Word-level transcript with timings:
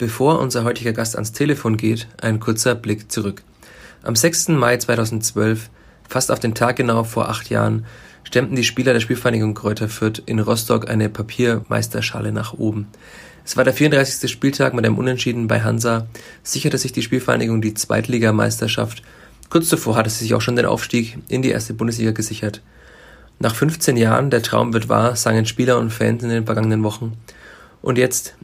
Bevor 0.00 0.38
unser 0.38 0.64
heutiger 0.64 0.94
Gast 0.94 1.14
ans 1.14 1.32
Telefon 1.32 1.76
geht, 1.76 2.08
ein 2.22 2.40
kurzer 2.40 2.74
Blick 2.74 3.12
zurück. 3.12 3.42
Am 4.02 4.16
6. 4.16 4.48
Mai 4.48 4.78
2012, 4.78 5.68
fast 6.08 6.32
auf 6.32 6.40
den 6.40 6.54
Tag 6.54 6.76
genau 6.76 7.04
vor 7.04 7.28
acht 7.28 7.50
Jahren, 7.50 7.84
stemmten 8.24 8.56
die 8.56 8.64
Spieler 8.64 8.94
der 8.94 9.00
Spielvereinigung 9.00 9.52
Kräuter 9.52 9.90
Fürth 9.90 10.22
in 10.24 10.38
Rostock 10.38 10.88
eine 10.88 11.10
Papiermeisterschale 11.10 12.32
nach 12.32 12.54
oben. 12.54 12.88
Es 13.44 13.58
war 13.58 13.64
der 13.64 13.74
34. 13.74 14.30
Spieltag 14.30 14.72
mit 14.72 14.86
einem 14.86 14.96
Unentschieden 14.96 15.48
bei 15.48 15.60
Hansa, 15.60 16.06
sicherte 16.42 16.78
sich 16.78 16.92
die 16.92 17.02
Spielvereinigung 17.02 17.60
die 17.60 17.74
Zweitligameisterschaft. 17.74 19.02
Kurz 19.50 19.68
zuvor 19.68 19.96
hatte 19.96 20.08
sie 20.08 20.24
sich 20.24 20.32
auch 20.32 20.40
schon 20.40 20.56
den 20.56 20.64
Aufstieg 20.64 21.18
in 21.28 21.42
die 21.42 21.50
erste 21.50 21.74
Bundesliga 21.74 22.12
gesichert. 22.12 22.62
Nach 23.38 23.54
15 23.54 23.98
Jahren, 23.98 24.30
der 24.30 24.42
Traum 24.42 24.72
wird 24.72 24.88
wahr, 24.88 25.14
sangen 25.14 25.44
Spieler 25.44 25.78
und 25.78 25.90
Fans 25.90 26.22
in 26.22 26.30
den 26.30 26.46
vergangenen 26.46 26.82
Wochen. 26.84 27.18
Und 27.82 27.98
jetzt, 27.98 28.34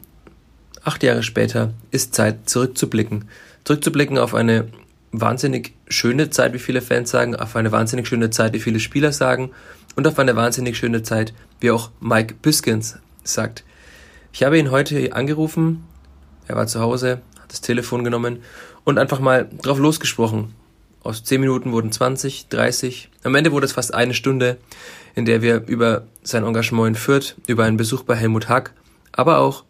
Acht 0.87 1.03
Jahre 1.03 1.21
später 1.21 1.73
ist 1.91 2.15
Zeit 2.15 2.49
zurückzublicken. 2.49 3.25
Zurückzublicken 3.65 4.17
auf 4.17 4.33
eine 4.33 4.69
wahnsinnig 5.11 5.73
schöne 5.89 6.29
Zeit, 6.29 6.53
wie 6.53 6.59
viele 6.59 6.81
Fans 6.81 7.09
sagen, 7.09 7.35
auf 7.35 7.57
eine 7.57 7.73
wahnsinnig 7.73 8.07
schöne 8.07 8.29
Zeit, 8.29 8.53
wie 8.53 8.61
viele 8.61 8.79
Spieler 8.79 9.11
sagen 9.11 9.51
und 9.97 10.07
auf 10.07 10.17
eine 10.17 10.37
wahnsinnig 10.37 10.77
schöne 10.77 11.03
Zeit, 11.03 11.33
wie 11.59 11.71
auch 11.71 11.91
Mike 11.99 12.35
Biskins 12.41 12.99
sagt. 13.25 13.65
Ich 14.31 14.43
habe 14.43 14.57
ihn 14.57 14.71
heute 14.71 15.11
angerufen, 15.11 15.83
er 16.47 16.55
war 16.55 16.67
zu 16.67 16.79
Hause, 16.79 17.19
hat 17.37 17.51
das 17.51 17.59
Telefon 17.59 18.05
genommen 18.05 18.37
und 18.85 18.97
einfach 18.97 19.19
mal 19.19 19.49
drauf 19.61 19.79
losgesprochen. 19.79 20.53
Aus 21.03 21.21
10 21.21 21.41
Minuten 21.41 21.73
wurden 21.73 21.91
20, 21.91 22.47
30, 22.47 23.09
am 23.23 23.35
Ende 23.35 23.51
wurde 23.51 23.65
es 23.65 23.73
fast 23.73 23.93
eine 23.93 24.13
Stunde, 24.13 24.55
in 25.15 25.25
der 25.25 25.41
wir 25.41 25.67
über 25.67 26.07
sein 26.23 26.45
Engagement 26.45 26.87
in 26.87 26.95
Fürth, 26.95 27.35
über 27.45 27.65
einen 27.65 27.75
Besuch 27.75 28.03
bei 28.03 28.15
Helmut 28.15 28.47
Hack, 28.47 28.71
aber 29.11 29.39
auch 29.39 29.65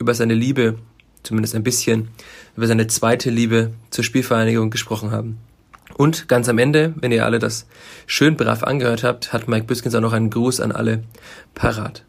über 0.00 0.14
seine 0.14 0.34
Liebe, 0.34 0.78
zumindest 1.22 1.54
ein 1.54 1.62
bisschen, 1.62 2.08
über 2.56 2.66
seine 2.66 2.88
zweite 2.88 3.30
Liebe 3.30 3.72
zur 3.90 4.02
Spielvereinigung 4.02 4.70
gesprochen 4.70 5.12
haben. 5.12 5.38
Und 5.94 6.26
ganz 6.28 6.48
am 6.48 6.58
Ende, 6.58 6.94
wenn 6.96 7.12
ihr 7.12 7.26
alle 7.26 7.38
das 7.38 7.66
schön 8.06 8.36
brav 8.36 8.64
angehört 8.64 9.04
habt, 9.04 9.32
hat 9.32 9.46
Mike 9.46 9.66
Biskins 9.66 9.94
auch 9.94 10.00
noch 10.00 10.14
einen 10.14 10.30
Gruß 10.30 10.60
an 10.60 10.72
alle 10.72 11.04
parat. 11.54 12.04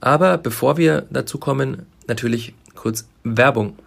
Aber 0.00 0.36
bevor 0.36 0.76
wir 0.76 1.06
dazu 1.10 1.38
kommen, 1.38 1.86
natürlich 2.06 2.54
kurz 2.74 3.08
Werbung. 3.22 3.78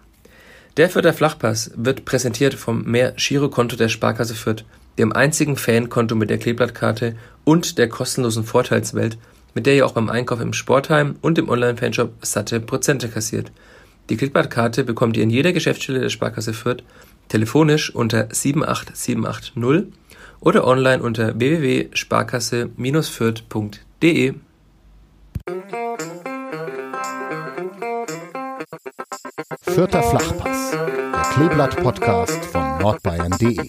Der 0.76 0.90
Fürther 0.90 1.12
Flachpass 1.12 1.70
wird 1.76 2.04
präsentiert 2.04 2.54
vom 2.54 2.82
Mehr 2.82 3.12
Girokonto 3.12 3.76
der 3.76 3.88
Sparkasse 3.88 4.34
Fürth, 4.34 4.64
dem 4.98 5.12
einzigen 5.12 5.56
Fankonto 5.56 6.16
mit 6.16 6.30
der 6.30 6.38
Kleeblattkarte 6.38 7.14
und 7.44 7.78
der 7.78 7.88
kostenlosen 7.88 8.42
Vorteilswelt, 8.42 9.18
mit 9.58 9.66
der 9.66 9.74
ihr 9.74 9.84
auch 9.84 9.92
beim 9.92 10.08
Einkauf 10.08 10.40
im 10.40 10.52
Sportheim 10.52 11.16
und 11.20 11.36
im 11.36 11.48
Online-Fanshop 11.48 12.24
satte 12.24 12.60
Prozente 12.60 13.08
kassiert. 13.08 13.50
Die 14.08 14.16
Klickbart-Karte 14.16 14.84
bekommt 14.84 15.16
ihr 15.16 15.24
in 15.24 15.30
jeder 15.30 15.52
Geschäftsstelle 15.52 15.98
der 15.98 16.10
Sparkasse 16.10 16.52
Fürth, 16.52 16.84
telefonisch 17.26 17.92
unter 17.92 18.28
78780 18.28 19.92
oder 20.38 20.64
online 20.64 21.02
unter 21.02 21.40
www.sparkasse-fürth.de. 21.40 24.34
Vierter 29.62 30.02
Flachpass, 30.04 30.70
der 30.70 31.22
Kleeblatt-Podcast 31.34 32.44
von 32.44 32.78
nordbayern.de. 32.78 33.68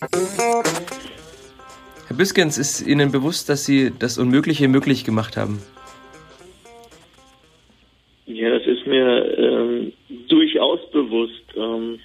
Herr 2.10 2.18
Biskens, 2.18 2.58
ist 2.58 2.82
Ihnen 2.82 3.12
bewusst, 3.12 3.50
dass 3.50 3.66
Sie 3.66 3.92
das 3.92 4.18
Unmögliche 4.18 4.68
möglich 4.68 5.04
gemacht 5.04 5.38
haben? 5.38 5.62
Ja, 8.32 8.52
das 8.52 8.68
ist 8.68 8.86
mir 8.86 9.40
ähm, 9.40 9.92
durchaus 10.28 10.80
bewusst, 10.92 11.44
ähm, 11.56 12.00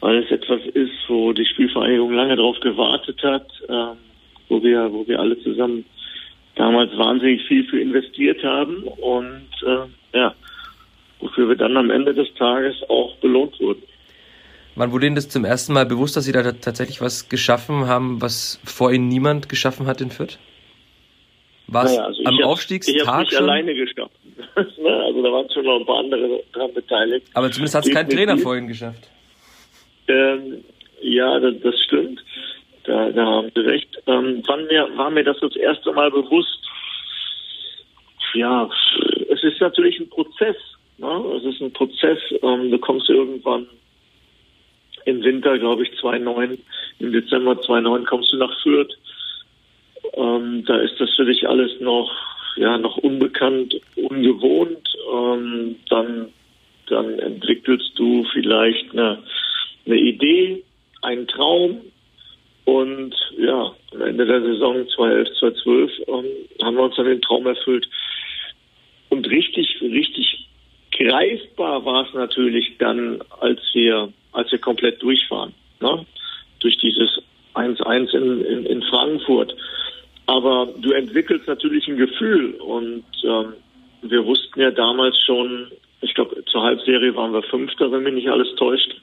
weil 0.00 0.24
es 0.24 0.30
etwas 0.32 0.62
ist, 0.74 0.90
wo 1.06 1.32
die 1.32 1.46
Spielvereinigung 1.46 2.12
lange 2.12 2.34
darauf 2.34 2.58
gewartet 2.58 3.22
hat, 3.22 3.46
ähm, 3.68 3.96
wo 4.48 4.60
wir, 4.64 4.92
wo 4.92 5.06
wir 5.06 5.20
alle 5.20 5.40
zusammen 5.44 5.84
damals 6.56 6.90
wahnsinnig 6.98 7.46
viel 7.46 7.64
für 7.68 7.80
investiert 7.80 8.42
haben 8.42 8.82
und 8.82 9.48
äh, 9.64 10.18
ja, 10.18 10.34
wofür 11.20 11.48
wir 11.48 11.56
dann 11.56 11.76
am 11.76 11.90
Ende 11.90 12.12
des 12.12 12.34
Tages 12.34 12.74
auch 12.88 13.14
belohnt 13.18 13.58
wurden. 13.60 13.82
Wann 14.74 14.90
wurde 14.90 15.06
Ihnen 15.06 15.14
das 15.14 15.28
zum 15.28 15.44
ersten 15.44 15.72
Mal 15.72 15.86
bewusst, 15.86 16.16
dass 16.16 16.24
Sie 16.24 16.32
da 16.32 16.42
tatsächlich 16.50 17.00
was 17.00 17.28
geschaffen 17.28 17.86
haben, 17.86 18.20
was 18.20 18.60
vor 18.64 18.92
Ihnen 18.92 19.06
niemand 19.06 19.48
geschaffen 19.48 19.86
hat 19.86 20.00
in 20.00 20.10
Fürth? 20.10 20.36
War 21.66 21.84
es 21.84 21.92
naja, 21.92 22.04
also 22.04 22.24
am 22.24 22.42
Aufstiegstag 22.42 22.94
ich 22.96 23.18
nicht 23.18 23.32
schon? 23.32 23.42
alleine 23.42 23.74
geschaffen. 23.74 24.12
Ne, 24.56 24.90
also 24.90 25.22
da 25.22 25.32
waren 25.32 25.50
schon 25.50 25.64
noch 25.64 25.80
ein 25.80 25.86
paar 25.86 25.98
andere 25.98 26.42
daran 26.52 26.72
beteiligt. 26.74 27.26
Aber 27.34 27.50
zumindest 27.50 27.74
hat 27.74 27.86
es 27.86 27.92
kein 27.92 28.08
Trainer 28.08 28.36
vor 28.38 28.56
Ihnen 28.56 28.68
geschafft. 28.68 29.08
Ähm, 30.08 30.64
ja, 31.00 31.38
das, 31.40 31.54
das 31.62 31.74
stimmt. 31.82 32.22
Da, 32.84 33.10
da, 33.10 33.24
haben 33.24 33.50
Sie 33.54 33.60
recht. 33.60 33.88
Ähm, 34.06 34.42
wann 34.46 34.66
mir, 34.66 34.88
war 34.96 35.10
mir 35.10 35.24
das 35.24 35.38
das 35.40 35.56
erste 35.56 35.92
Mal 35.92 36.10
bewusst? 36.10 36.58
Ja, 38.34 38.68
es 39.30 39.42
ist 39.42 39.60
natürlich 39.60 39.98
ein 40.00 40.08
Prozess. 40.08 40.56
Ne? 40.98 41.24
Es 41.36 41.44
ist 41.44 41.60
ein 41.60 41.72
Prozess. 41.72 42.18
Ähm, 42.42 42.70
du 42.70 42.78
kommst 42.78 43.08
irgendwann 43.08 43.66
im 45.06 45.22
Winter, 45.22 45.58
glaube 45.58 45.84
ich, 45.84 45.90
2,9. 46.00 46.58
Im 46.98 47.12
Dezember 47.12 47.52
2,9 47.52 48.04
kommst 48.04 48.32
du 48.32 48.36
nach 48.36 48.54
Fürth. 48.62 48.92
Ähm, 50.16 50.64
da 50.66 50.76
ist 50.78 51.00
das 51.00 51.10
für 51.14 51.24
dich 51.24 51.48
alles 51.48 51.80
noch, 51.80 52.10
ja, 52.56 52.78
noch 52.78 52.96
unbekannt, 52.98 53.74
ungewohnt. 53.96 54.88
Ähm, 55.12 55.76
dann, 55.88 56.28
dann 56.88 57.18
entwickelst 57.18 57.92
du 57.96 58.24
vielleicht 58.32 58.92
eine, 58.92 59.22
eine 59.86 59.96
Idee, 59.96 60.62
einen 61.02 61.26
Traum. 61.26 61.80
Und 62.64 63.14
ja, 63.36 63.74
am 63.92 64.02
Ende 64.02 64.24
der 64.24 64.40
Saison 64.40 64.88
2011, 64.88 65.28
2012 65.38 65.90
ähm, 66.08 66.24
haben 66.62 66.76
wir 66.76 66.84
uns 66.84 66.96
dann 66.96 67.06
den 67.06 67.20
Traum 67.20 67.46
erfüllt. 67.46 67.88
Und 69.10 69.28
richtig, 69.28 69.80
richtig 69.82 70.48
greifbar 70.92 71.84
war 71.84 72.06
es 72.06 72.14
natürlich 72.14 72.76
dann, 72.78 73.20
als 73.40 73.60
wir 73.74 74.12
als 74.34 74.50
wir 74.52 74.58
komplett 74.58 75.02
durch 75.02 75.30
waren. 75.30 75.54
Ne? 75.80 76.04
Durch 76.60 76.76
dieses 76.78 77.22
1-1 77.54 78.14
in, 78.14 78.44
in, 78.44 78.66
in, 78.66 78.82
Frankfurt. 78.82 79.54
Aber 80.26 80.68
du 80.78 80.92
entwickelst 80.92 81.46
natürlich 81.46 81.86
ein 81.88 81.96
Gefühl 81.96 82.54
und 82.54 83.04
ähm, 83.24 83.52
wir 84.02 84.24
wussten 84.24 84.60
ja 84.60 84.70
damals 84.70 85.18
schon, 85.26 85.70
ich 86.00 86.14
glaube, 86.14 86.42
zur 86.46 86.62
Halbserie 86.62 87.14
waren 87.14 87.32
wir 87.32 87.42
Fünfter, 87.42 87.90
wenn 87.92 88.02
mich 88.04 88.14
nicht 88.14 88.28
alles 88.28 88.54
täuscht. 88.56 88.94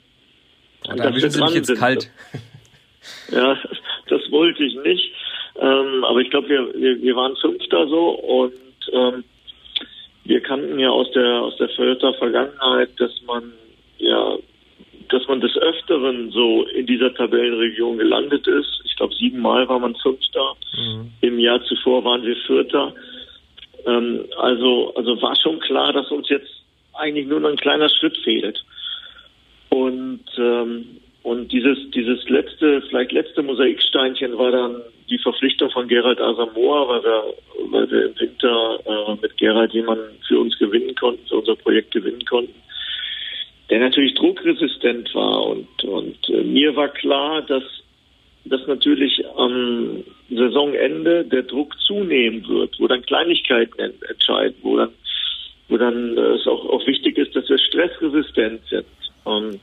Und 0.88 1.00
da 1.00 1.12
sind 1.12 1.32
Sie 1.32 1.56
jetzt 1.56 1.68
sind. 1.68 1.80
kalt. 1.80 2.09
Ja, 3.32 3.58
das 4.09 4.22
wollte 4.30 4.64
ich 4.64 4.76
nicht. 4.84 5.12
Ähm, 5.59 6.04
aber 6.04 6.20
ich 6.20 6.30
glaube, 6.30 6.50
wir, 6.50 6.74
wir, 6.76 7.02
wir 7.02 7.16
waren 7.16 7.36
Fünfter 7.38 7.88
so 7.88 8.09
und 8.09 8.53
ähm, 8.94 9.24
wir 10.24 10.40
kannten 10.42 10.78
ja 10.78 10.90
aus 10.92 11.12
der 11.12 11.42
aus 11.42 11.58
der 11.58 11.70
Völter 11.70 12.14
Vergangenheit, 12.14 12.90
dass 13.00 13.12
man 13.26 13.53
ja 13.97 14.38
dass 15.11 15.28
man 15.28 15.41
des 15.41 15.55
Öfteren 15.58 16.31
so 16.31 16.66
in 16.67 16.85
dieser 16.85 17.13
Tabellenregion 17.13 17.97
gelandet 17.97 18.47
ist. 18.47 18.81
Ich 18.85 18.96
glaube, 18.96 19.13
siebenmal 19.16 19.67
war 19.67 19.79
man 19.79 19.96
Fünfter. 19.96 20.55
Mhm. 20.78 21.11
Im 21.22 21.40
Jahr 21.40 21.63
zuvor 21.63 22.03
waren 22.03 22.23
wir 22.23 22.35
Vierter. 22.47 22.93
Ähm, 23.85 24.25
also, 24.37 24.93
also 24.96 25.22
war 25.22 25.35
schon 25.35 25.59
klar, 25.59 25.91
dass 25.93 26.11
uns 26.11 26.29
jetzt 26.29 26.49
eigentlich 26.93 27.28
nur 27.28 27.40
noch 27.40 27.49
ein 27.49 27.58
kleiner 27.58 27.90
Schritt 27.90 28.17
fehlt. 28.17 28.63
Und, 29.69 30.23
ähm, 30.37 30.85
und 31.23 31.52
dieses, 31.52 31.78
dieses 31.91 32.28
letzte, 32.29 32.81
vielleicht 32.84 33.11
letzte 33.11 33.43
Mosaiksteinchen 33.43 34.37
war 34.37 34.52
dann 34.52 34.81
die 35.09 35.19
Verpflichtung 35.19 35.69
von 35.72 35.87
Gerald 35.87 36.19
Asamoah, 36.22 36.87
weil 36.87 37.03
wir, 37.03 37.23
weil 37.69 37.91
wir 37.91 38.05
im 38.05 38.19
Winter 38.19 38.79
äh, 38.85 39.22
mit 39.22 39.37
Gerald 39.37 39.73
jemanden 39.73 40.17
für 40.28 40.40
uns 40.40 40.57
gewinnen 40.57 40.96
konnten, 40.96 41.28
für 41.28 41.37
unser 41.37 41.55
Projekt 41.55 41.91
gewinnen 41.91 42.25
konnten 42.25 42.61
der 43.72 43.79
natürlich 43.79 44.14
druckresistent 44.16 45.16
war. 45.16 45.47
Und, 45.47 45.84
und 45.85 46.29
äh, 46.29 46.44
mir 46.44 46.76
war 46.76 46.90
klar, 46.90 47.41
dass, 47.41 47.64
dass 48.46 48.68
natürlich 48.68 49.23
am 49.38 50.03
Saisonende 50.29 51.23
der 51.23 51.44
Druck 51.44 51.73
zunehmen 51.79 52.47
wird, 52.47 52.78
wo 52.79 52.88
dann 52.88 53.02
Kleinigkeiten 53.02 53.79
entscheiden, 54.08 54.58
wo 54.62 54.78
dann 54.78 54.91
wo 55.70 55.78
dann 55.78 56.18
äh, 56.18 56.22
es 56.34 56.46
auch, 56.47 56.66
auch 56.68 56.85
wichtig 56.85 57.18
ist, 57.18 57.34
dass 57.34 57.47
wir 57.47 57.58
stressresistent 57.58 58.62
sind. 58.70 58.85
Ähm, 59.26 59.59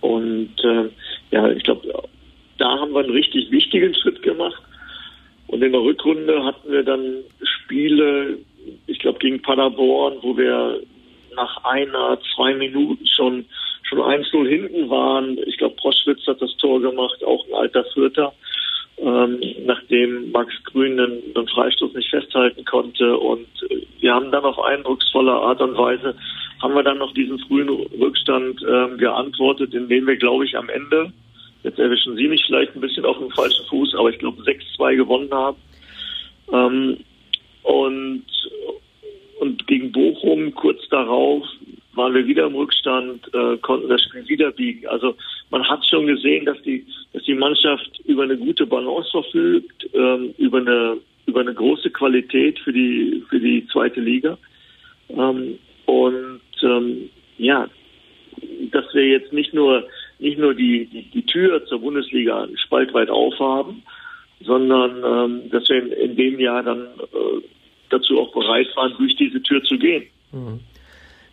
und 0.00 0.64
äh, 0.64 0.88
ja, 1.30 1.48
ich 1.52 1.62
glaube, 1.62 2.08
da 2.58 2.80
haben 2.80 2.92
wir 2.92 3.04
einen 3.04 3.12
richtig 3.12 3.52
wichtigen 3.52 3.94
Schritt 3.94 4.20
gemacht. 4.22 4.60
Und 5.46 5.62
in 5.62 5.70
der 5.70 5.80
Rückrunde 5.80 6.44
hatten 6.44 6.72
wir 6.72 6.82
dann 6.82 7.22
Spiele, 7.40 8.38
ich 8.88 8.98
glaube 8.98 9.20
gegen 9.20 9.40
Paderborn, 9.40 10.16
wo 10.22 10.36
wir 10.36 10.80
nach 11.36 11.64
einer, 11.64 12.18
zwei 12.34 12.54
Minuten 12.54 13.06
schon 13.06 13.46
schon 13.82 14.00
1-0 14.00 14.48
hinten 14.48 14.90
waren. 14.90 15.38
Ich 15.46 15.58
glaube, 15.58 15.76
Proschwitz 15.76 16.26
hat 16.26 16.42
das 16.42 16.56
Tor 16.56 16.80
gemacht, 16.80 17.22
auch 17.24 17.46
ein 17.46 17.54
alter 17.54 17.84
Vierter, 17.94 18.32
ähm, 18.98 19.40
nachdem 19.64 20.32
Max 20.32 20.52
Grün 20.64 20.96
den, 20.96 21.34
den 21.34 21.46
Freistoß 21.46 21.94
nicht 21.94 22.10
festhalten 22.10 22.64
konnte. 22.64 23.16
Und 23.16 23.46
wir 24.00 24.12
haben 24.12 24.32
dann 24.32 24.44
auf 24.44 24.58
eindrucksvolle 24.58 25.30
Art 25.30 25.60
und 25.60 25.78
Weise, 25.78 26.16
haben 26.60 26.74
wir 26.74 26.82
dann 26.82 26.98
noch 26.98 27.14
diesen 27.14 27.38
frühen 27.38 27.68
Rückstand 27.68 28.60
ähm, 28.68 28.98
geantwortet, 28.98 29.72
indem 29.72 30.08
wir, 30.08 30.16
glaube 30.16 30.46
ich, 30.46 30.56
am 30.56 30.68
Ende 30.68 31.12
Jetzt 31.66 31.80
erwischen 31.80 32.14
Sie 32.14 32.28
mich 32.28 32.44
vielleicht 32.46 32.76
ein 32.76 32.80
bisschen 32.80 33.04
auf 33.04 33.18
dem 33.18 33.28
falschen 33.32 33.66
Fuß, 33.66 33.96
aber 33.96 34.10
ich 34.10 34.20
glaube 34.20 34.40
6-2 34.42 34.94
gewonnen 34.94 35.32
haben. 35.32 35.56
Ähm, 36.52 36.98
und, 37.64 38.24
und 39.38 39.66
gegen 39.66 39.92
Bochum 39.92 40.54
kurz 40.54 40.88
darauf 40.88 41.44
waren 41.94 42.14
wir 42.14 42.26
wieder 42.26 42.46
im 42.46 42.54
Rückstand, 42.54 43.26
äh, 43.34 43.56
konnten 43.58 43.88
das 43.88 44.02
Spiel 44.02 44.28
wieder 44.28 44.52
biegen. 44.52 44.86
Also 44.86 45.16
man 45.50 45.66
hat 45.68 45.84
schon 45.86 46.06
gesehen, 46.06 46.44
dass 46.44 46.60
die, 46.62 46.86
dass 47.12 47.22
die 47.24 47.34
Mannschaft 47.34 48.00
über 48.04 48.24
eine 48.24 48.36
gute 48.36 48.66
Balance 48.66 49.10
verfügt, 49.10 49.88
ähm, 49.94 50.34
über 50.38 50.58
eine 50.58 50.98
über 51.26 51.40
eine 51.40 51.54
große 51.54 51.90
Qualität 51.90 52.58
für 52.60 52.72
die 52.72 53.24
für 53.28 53.40
die 53.40 53.66
zweite 53.72 54.00
Liga. 54.00 54.38
Ähm, 55.08 55.58
und 55.86 56.40
ähm, 56.62 57.10
ja, 57.38 57.68
dass 58.70 58.84
wir 58.94 59.06
jetzt 59.06 59.32
nicht 59.32 59.54
nur 59.54 59.84
nicht 60.18 60.38
nur 60.38 60.54
die, 60.54 60.86
die, 60.86 61.02
die 61.02 61.26
Tür 61.26 61.64
zur 61.66 61.80
Bundesliga 61.80 62.48
spaltweit 62.64 63.10
aufhaben, 63.10 63.82
sondern 64.40 65.02
ähm, 65.04 65.50
dass 65.50 65.68
wir 65.68 65.82
in, 65.82 65.92
in 65.92 66.16
dem 66.16 66.40
Jahr 66.40 66.62
dann 66.62 66.86
äh, 66.86 67.42
dazu 67.90 68.20
auch 68.20 68.32
bereit 68.32 68.68
waren, 68.76 68.94
durch 68.98 69.16
diese 69.16 69.42
Tür 69.42 69.62
zu 69.64 69.78
gehen. 69.78 70.04
Mhm. 70.32 70.60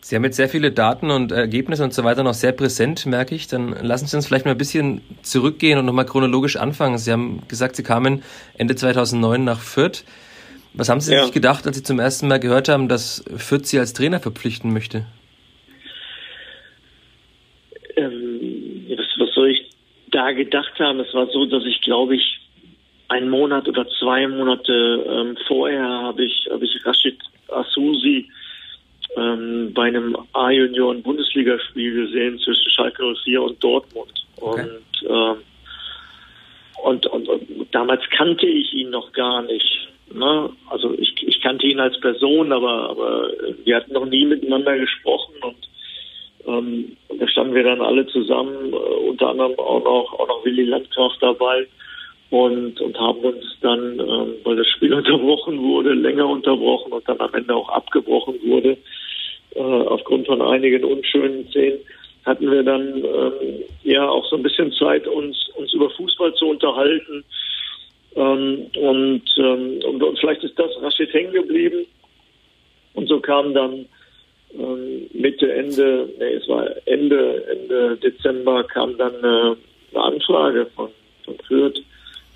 Sie 0.02 0.16
haben 0.18 0.26
jetzt 0.26 0.36
sehr 0.36 0.50
viele 0.50 0.72
Daten 0.72 1.12
und 1.12 1.32
Ergebnisse 1.32 1.84
und 1.84 1.94
so 1.94 2.04
weiter 2.04 2.24
noch 2.24 2.34
sehr 2.34 2.52
präsent, 2.52 3.06
merke 3.06 3.36
ich. 3.36 3.48
Dann 3.48 3.70
lassen 3.70 4.06
Sie 4.06 4.18
uns 4.18 4.28
vielleicht 4.28 4.44
mal 4.44 4.52
ein 4.52 4.58
bisschen 4.58 5.02
zurückgehen 5.22 5.80
und 5.80 5.86
nochmal 5.86 6.06
chronologisch 6.06 6.58
anfangen. 6.58 6.98
Sie 6.98 7.12
haben 7.12 7.42
gesagt, 7.48 7.78
Sie 7.78 7.84
kamen 7.84 8.22
Ende 8.58 8.76
2009 8.76 9.44
nach 9.46 9.62
Fürth. 9.62 10.04
Was 10.74 10.90
haben 10.90 11.00
Sie 11.00 11.14
ja. 11.14 11.24
sich 11.24 11.32
gedacht, 11.32 11.66
als 11.66 11.78
Sie 11.78 11.84
zum 11.84 12.00
ersten 12.00 12.28
Mal 12.28 12.40
gehört 12.40 12.68
haben, 12.68 12.90
dass 12.90 13.24
Fürth 13.38 13.66
Sie 13.66 13.80
als 13.80 13.94
Trainer 13.94 14.20
verpflichten 14.20 14.74
möchte? 14.74 15.06
da 20.14 20.32
gedacht 20.32 20.80
haben. 20.80 21.00
Es 21.00 21.14
war 21.14 21.28
so, 21.28 21.46
dass 21.46 21.66
ich 21.66 21.82
glaube 21.82 22.16
ich 22.16 22.40
einen 23.14 23.30
Monat 23.30 23.68
oder 23.68 23.88
zwei 24.00 24.28
Monate 24.28 25.06
ähm, 25.08 25.38
vorher 25.48 25.84
habe 25.84 26.26
ich 26.26 26.48
habe 26.52 26.66
ich 26.66 26.86
Rashid 26.86 27.20
Asusi 27.50 28.28
ähm, 29.16 29.72
bei 29.74 29.84
einem 29.84 30.18
A-Junioren-Bundesligaspiel 30.34 32.06
gesehen 32.06 32.40
zwischen 32.40 32.72
Schalke 32.72 33.14
04 33.24 33.42
und 33.42 33.64
Dortmund. 33.64 34.26
Okay. 34.38 34.62
Und, 34.62 35.10
ähm, 35.10 35.38
und, 36.84 37.06
und, 37.08 37.30
und 37.30 37.68
damals 37.72 38.02
kannte 38.10 38.46
ich 38.46 38.74
ihn 38.74 38.90
noch 38.90 39.12
gar 39.14 39.42
nicht. 39.44 39.88
Ne? 40.12 40.50
Also 40.70 40.94
ich, 40.98 41.16
ich 41.26 41.42
kannte 41.42 41.66
ihn 41.66 41.80
als 41.80 42.00
Person, 42.00 42.52
aber, 42.52 42.90
aber 42.90 43.30
wir 43.64 43.76
hatten 43.76 43.94
noch 43.94 44.06
nie 44.06 44.26
miteinander 44.26 44.78
gesprochen 44.78 45.36
und 45.42 45.70
ähm, 46.46 46.98
da 47.20 47.28
standen 47.28 47.56
wir 47.56 47.64
dann 47.64 47.82
alle 47.82 48.06
zusammen, 48.08 48.74
äh, 48.74 48.76
unter 48.76 49.30
anderem 49.30 49.58
auch 49.58 49.84
noch, 49.84 50.20
auch 50.20 50.28
noch 50.28 50.44
Willy 50.44 50.64
Landgraf 50.64 51.14
dabei 51.22 51.68
und, 52.34 52.82
und 52.82 53.00
haben 53.00 53.20
uns 53.20 53.46
dann, 53.62 54.00
ähm, 54.00 54.34
weil 54.44 54.56
das 54.56 54.68
Spiel 54.70 54.92
unterbrochen 55.02 55.62
wurde, 55.62 55.94
länger 55.94 56.28
unterbrochen 56.28 56.92
und 56.92 57.08
dann 57.08 57.20
am 57.20 57.32
Ende 57.36 57.56
auch 57.56 57.70
abgebrochen 57.70 58.40
wurde, 58.44 58.76
äh, 59.54 59.60
aufgrund 59.60 60.26
von 60.26 60.42
einigen 60.42 60.84
unschönen 60.84 61.48
Szenen, 61.50 61.78
hatten 62.26 62.50
wir 62.50 62.64
dann 62.64 62.98
ähm, 62.98 63.64
ja 63.84 64.10
auch 64.10 64.26
so 64.32 64.38
ein 64.38 64.42
bisschen 64.42 64.72
Zeit, 64.74 65.08
uns, 65.08 65.38
uns 65.58 65.72
über 65.74 65.92
Fußball 65.92 66.34
zu 66.34 66.48
unterhalten. 66.48 67.24
Ähm, 68.16 68.66
und, 68.78 69.24
ähm, 69.38 69.80
und, 69.86 70.02
und 70.02 70.20
vielleicht 70.20 70.44
ist 70.44 70.58
das 70.58 70.72
Rashid 70.82 71.14
hängen 71.14 71.34
geblieben. 71.34 71.86
Und 72.96 73.10
so 73.10 73.20
kam 73.20 73.54
dann 73.54 73.86
ähm, 74.58 75.08
Mitte, 75.14 75.54
Ende, 75.54 76.10
nee, 76.18 76.34
es 76.34 76.48
war 76.48 76.68
Ende, 76.86 77.46
Ende 77.46 77.98
Dezember 77.98 78.64
kam 78.64 78.98
dann 78.98 79.18
eine, 79.18 79.58
eine 79.94 80.04
Anfrage 80.04 80.66
von, 80.76 80.90
von 81.26 81.38
Fürth, 81.48 81.80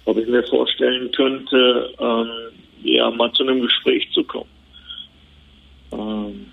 ob 0.07 0.17
ich 0.17 0.27
mir 0.27 0.43
vorstellen 0.43 1.11
könnte, 1.11 1.93
ähm, 1.99 2.29
ja, 2.83 3.11
mal 3.11 3.31
zu 3.33 3.43
einem 3.43 3.61
Gespräch 3.61 4.07
zu 4.13 4.23
kommen. 4.23 4.49
Ähm, 5.91 6.45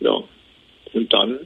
ja. 0.00 0.16
Und 0.94 1.12
dann. 1.12 1.38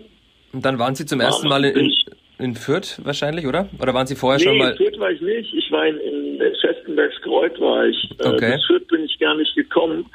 Und 0.53 0.65
dann 0.65 0.79
waren 0.79 0.95
Sie 0.95 1.05
zum 1.05 1.21
ersten 1.21 1.49
Mal 1.49 1.65
in, 1.65 1.93
in 2.39 2.55
Fürth 2.55 3.01
wahrscheinlich, 3.05 3.47
oder? 3.47 3.69
Oder 3.81 3.93
waren 3.93 4.07
Sie 4.07 4.15
vorher 4.15 4.39
nee, 4.39 4.45
schon 4.45 4.59
mal? 4.59 4.71
In 4.71 4.77
Fürth 4.77 4.99
war 5.01 5.11
ich 5.11 5.21
nicht. 5.21 5.53
Ich 5.53 5.71
war 5.73 5.87
in, 5.87 5.99
in, 5.99 6.39
Festenbergskreuz 6.61 7.59
war 7.59 7.87
ich. 7.87 8.11
Äh, 8.21 8.29
okay. 8.29 8.53
Bis 8.53 8.65
Fürth 8.67 8.87
bin 8.87 9.05
ich 9.05 9.19
gar 9.19 9.35
nicht 9.35 9.55
gekommen. 9.57 10.07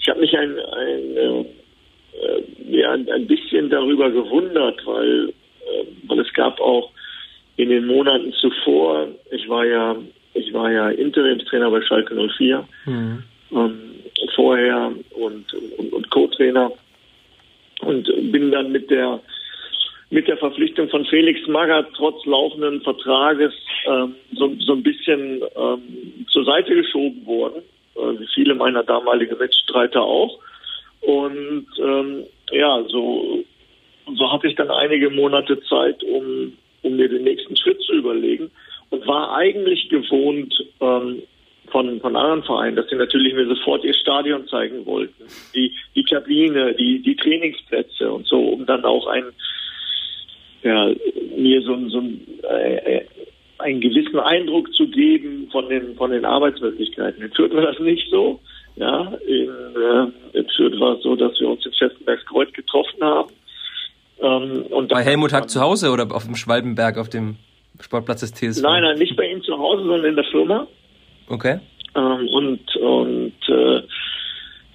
Ich 0.00 0.08
habe 0.08 0.20
mich 0.20 0.36
ein, 0.36 0.58
ein 0.58 1.16
äh, 1.16 1.44
ja, 2.68 2.92
ein 2.92 3.26
bisschen 3.26 3.70
darüber 3.70 4.10
gewundert, 4.10 4.84
weil, 4.84 5.28
äh, 5.28 5.86
weil 6.08 6.20
es 6.20 6.32
gab 6.34 6.60
auch 6.60 6.90
in 7.56 7.70
den 7.70 7.86
Monaten 7.86 8.32
zuvor, 8.34 9.08
ich 9.30 9.48
war 9.48 9.64
ja, 9.64 9.96
ich 10.34 10.52
war 10.52 10.70
ja 10.70 10.90
Interimstrainer 10.90 11.70
bei 11.70 11.80
Schalke 11.82 12.14
04, 12.14 12.66
mhm. 12.86 13.22
ähm, 13.52 13.80
vorher 14.34 14.92
und, 15.12 15.54
und, 15.54 15.92
und 15.92 16.10
Co-Trainer 16.10 16.72
und 17.80 18.32
bin 18.32 18.50
dann 18.50 18.72
mit 18.72 18.90
der 18.90 19.20
mit 20.10 20.28
der 20.28 20.36
Verpflichtung 20.36 20.88
von 20.90 21.04
Felix 21.06 21.46
Magath 21.48 21.88
trotz 21.96 22.24
laufenden 22.24 22.82
Vertrages 22.82 23.52
ähm, 23.86 24.14
so, 24.32 24.54
so 24.60 24.74
ein 24.74 24.82
bisschen 24.82 25.42
ähm, 25.56 26.26
zur 26.28 26.44
Seite 26.44 26.74
geschoben 26.74 27.26
worden, 27.26 27.62
äh, 27.96 28.20
wie 28.20 28.28
viele 28.34 28.54
meiner 28.54 28.84
damaligen 28.84 29.36
Mitstreiter 29.38 30.02
auch. 30.02 30.38
Und 31.00 31.66
ähm, 31.82 32.24
ja, 32.52 32.84
so, 32.88 33.42
so 34.14 34.32
hatte 34.32 34.46
ich 34.46 34.54
dann 34.54 34.70
einige 34.70 35.10
Monate 35.10 35.60
Zeit, 35.62 36.04
um, 36.04 36.52
um 36.82 36.96
mir 36.96 37.08
den 37.08 37.24
nächsten 37.24 37.56
Schritt 37.56 37.82
zu 37.82 37.94
überlegen 37.94 38.50
war 39.06 39.36
eigentlich 39.36 39.88
gewohnt 39.88 40.54
ähm, 40.80 41.22
von, 41.70 42.00
von 42.00 42.16
anderen 42.16 42.42
Vereinen, 42.42 42.76
dass 42.76 42.88
sie 42.88 42.96
natürlich 42.96 43.34
mir 43.34 43.46
sofort 43.46 43.84
ihr 43.84 43.94
Stadion 43.94 44.46
zeigen 44.48 44.84
wollten, 44.86 45.24
die, 45.54 45.72
die 45.94 46.04
Kabine, 46.04 46.74
die, 46.74 47.02
die 47.02 47.16
Trainingsplätze 47.16 48.12
und 48.12 48.26
so, 48.26 48.38
um 48.38 48.66
dann 48.66 48.84
auch 48.84 49.06
ein, 49.06 49.24
ja, 50.62 50.92
mir 51.36 51.62
so, 51.62 51.88
so 51.88 51.98
ein, 51.98 52.20
äh, 52.42 53.04
einen 53.58 53.80
gewissen 53.80 54.18
Eindruck 54.18 54.72
zu 54.74 54.88
geben 54.88 55.48
von 55.50 55.68
den, 55.68 55.94
von 55.96 56.10
den 56.10 56.24
Arbeitsmöglichkeiten. 56.24 57.22
In 57.22 57.32
Fürth 57.32 57.54
war 57.54 57.62
das 57.62 57.78
nicht 57.78 58.08
so. 58.10 58.40
Ja, 58.76 59.14
in, 59.26 59.48
äh, 59.48 60.38
in 60.38 60.48
Fürth 60.56 60.78
war 60.80 60.96
es 60.96 61.02
so, 61.02 61.14
dass 61.16 61.38
wir 61.40 61.48
uns 61.48 61.64
in 61.64 61.72
Festenbergskreuz 61.72 62.52
getroffen 62.52 63.02
haben. 63.02 63.30
Ähm, 64.20 64.64
bei 64.88 65.02
Helmut 65.02 65.32
Hack 65.32 65.50
zu 65.50 65.60
Hause 65.60 65.90
oder 65.90 66.06
auf 66.14 66.24
dem 66.24 66.36
Schwalbenberg 66.36 66.98
auf 66.98 67.08
dem 67.08 67.36
Sportplatz 67.80 68.20
des 68.20 68.32
TSV? 68.32 68.62
Nein, 68.62 68.82
nein, 68.82 68.98
nicht 68.98 69.16
bei 69.16 69.28
ihm 69.28 69.42
zu 69.42 69.56
Hause, 69.58 69.82
sondern 69.82 70.04
in 70.04 70.16
der 70.16 70.24
Firma. 70.24 70.66
Okay. 71.28 71.58
Ähm, 71.96 72.28
und 72.28 72.76
und 72.76 73.34
äh, 73.48 73.82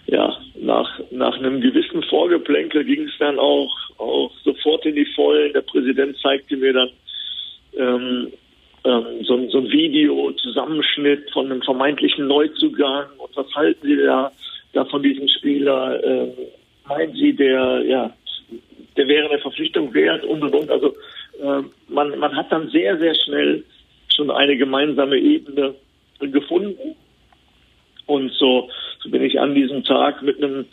ja, 0.08 0.38
nach, 0.56 1.00
nach 1.12 1.38
einem 1.38 1.62
gewissen 1.62 2.02
Vorgeplänkel 2.04 2.84
ging 2.84 3.04
es 3.04 3.18
dann 3.20 3.38
auch, 3.38 3.72
auch 3.98 4.32
sofort 4.44 4.86
in 4.86 4.96
die 4.96 5.06
Vollen. 5.16 5.54
Der 5.54 5.62
Präsident 5.62 6.18
zeigte 6.18 6.58
mir 6.58 6.74
dann 6.74 6.90
ähm, 7.78 8.32
ähm, 8.86 9.24
so, 9.24 9.50
so 9.50 9.60
ein 9.60 9.70
Video-Zusammenschnitt 9.70 11.30
von 11.32 11.46
einem 11.46 11.62
vermeintlichen 11.62 12.28
Neuzugang 12.28 13.06
und 13.18 13.36
was 13.36 13.54
halten 13.54 13.86
Sie 13.86 13.98
da, 13.98 14.32
da 14.74 14.86
von 14.86 15.04
diesem 15.04 15.28
Spieler? 15.28 16.04
Ähm, 16.04 16.32
meinen 16.88 17.14
Sie, 17.14 17.34
der, 17.34 17.84
ja, 17.86 18.14
der 18.98 19.08
wäre 19.08 19.30
eine 19.30 19.40
Verpflichtung 19.40 19.94
wert 19.94 20.24
und 20.24 20.42
und 20.42 20.56
und. 20.56 20.72
Also 20.72 20.96
äh, 21.42 21.64
man, 21.88 22.18
man 22.20 22.36
hat 22.36 22.52
dann 22.52 22.70
sehr, 22.70 22.98
sehr 22.98 23.16
schnell 23.16 23.64
schon 24.14 24.32
eine 24.32 24.58
gemeinsame 24.58 25.18
Ebene 25.18 25.76
gefunden. 26.20 26.96
Und 28.06 28.32
so, 28.34 28.70
so 29.04 29.10
bin 29.10 29.24
ich 29.24 29.40
an 29.40 29.56
diesem 29.56 29.84
Tag 29.84 30.22
mit 30.22 30.44
einem 30.44 30.66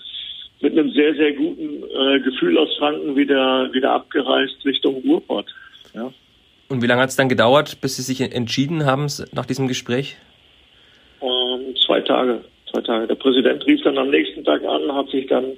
mit 0.60 0.72
einem 0.72 0.90
sehr, 0.90 1.14
sehr 1.14 1.32
guten 1.32 1.82
äh, 1.84 2.20
Gefühl 2.20 2.56
aus 2.56 2.74
Franken 2.78 3.14
wieder, 3.14 3.70
wieder 3.74 3.92
abgereist 3.92 4.64
Richtung 4.64 5.02
Ruhrpott. 5.06 5.46
Ja. 5.94 6.10
Und 6.68 6.82
wie 6.82 6.86
lange 6.86 7.02
hat 7.02 7.10
es 7.10 7.16
dann 7.16 7.28
gedauert, 7.28 7.80
bis 7.80 7.96
Sie 7.96 8.02
sich 8.02 8.20
entschieden 8.20 8.86
haben 8.86 9.06
nach 9.32 9.46
diesem 9.46 9.68
Gespräch? 9.68 10.16
Um, 11.20 11.30
ähm, 11.30 11.74
zwei 11.86 12.00
Tage. 12.00 12.42
Zwei 12.72 12.80
Tage. 12.80 13.06
Der 13.06 13.14
Präsident 13.14 13.66
rief 13.66 13.82
dann 13.82 13.98
am 13.98 14.10
nächsten 14.10 14.44
Tag 14.44 14.64
an, 14.64 14.92
hat 14.92 15.08
sich 15.10 15.26
dann 15.26 15.52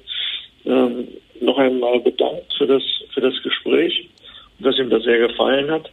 ähm, 0.67 1.09
noch 1.41 1.59
einmal 1.59 2.01
bedankt 2.01 2.53
für 2.59 2.67
das, 2.67 2.83
für 3.15 3.21
das 3.21 3.35
Gespräch, 3.43 4.09
dass 4.61 4.79
ihm 4.79 4.91
das 4.91 5.03
sehr 5.05 5.29
gefallen 5.29 5.71
hat. 5.71 5.91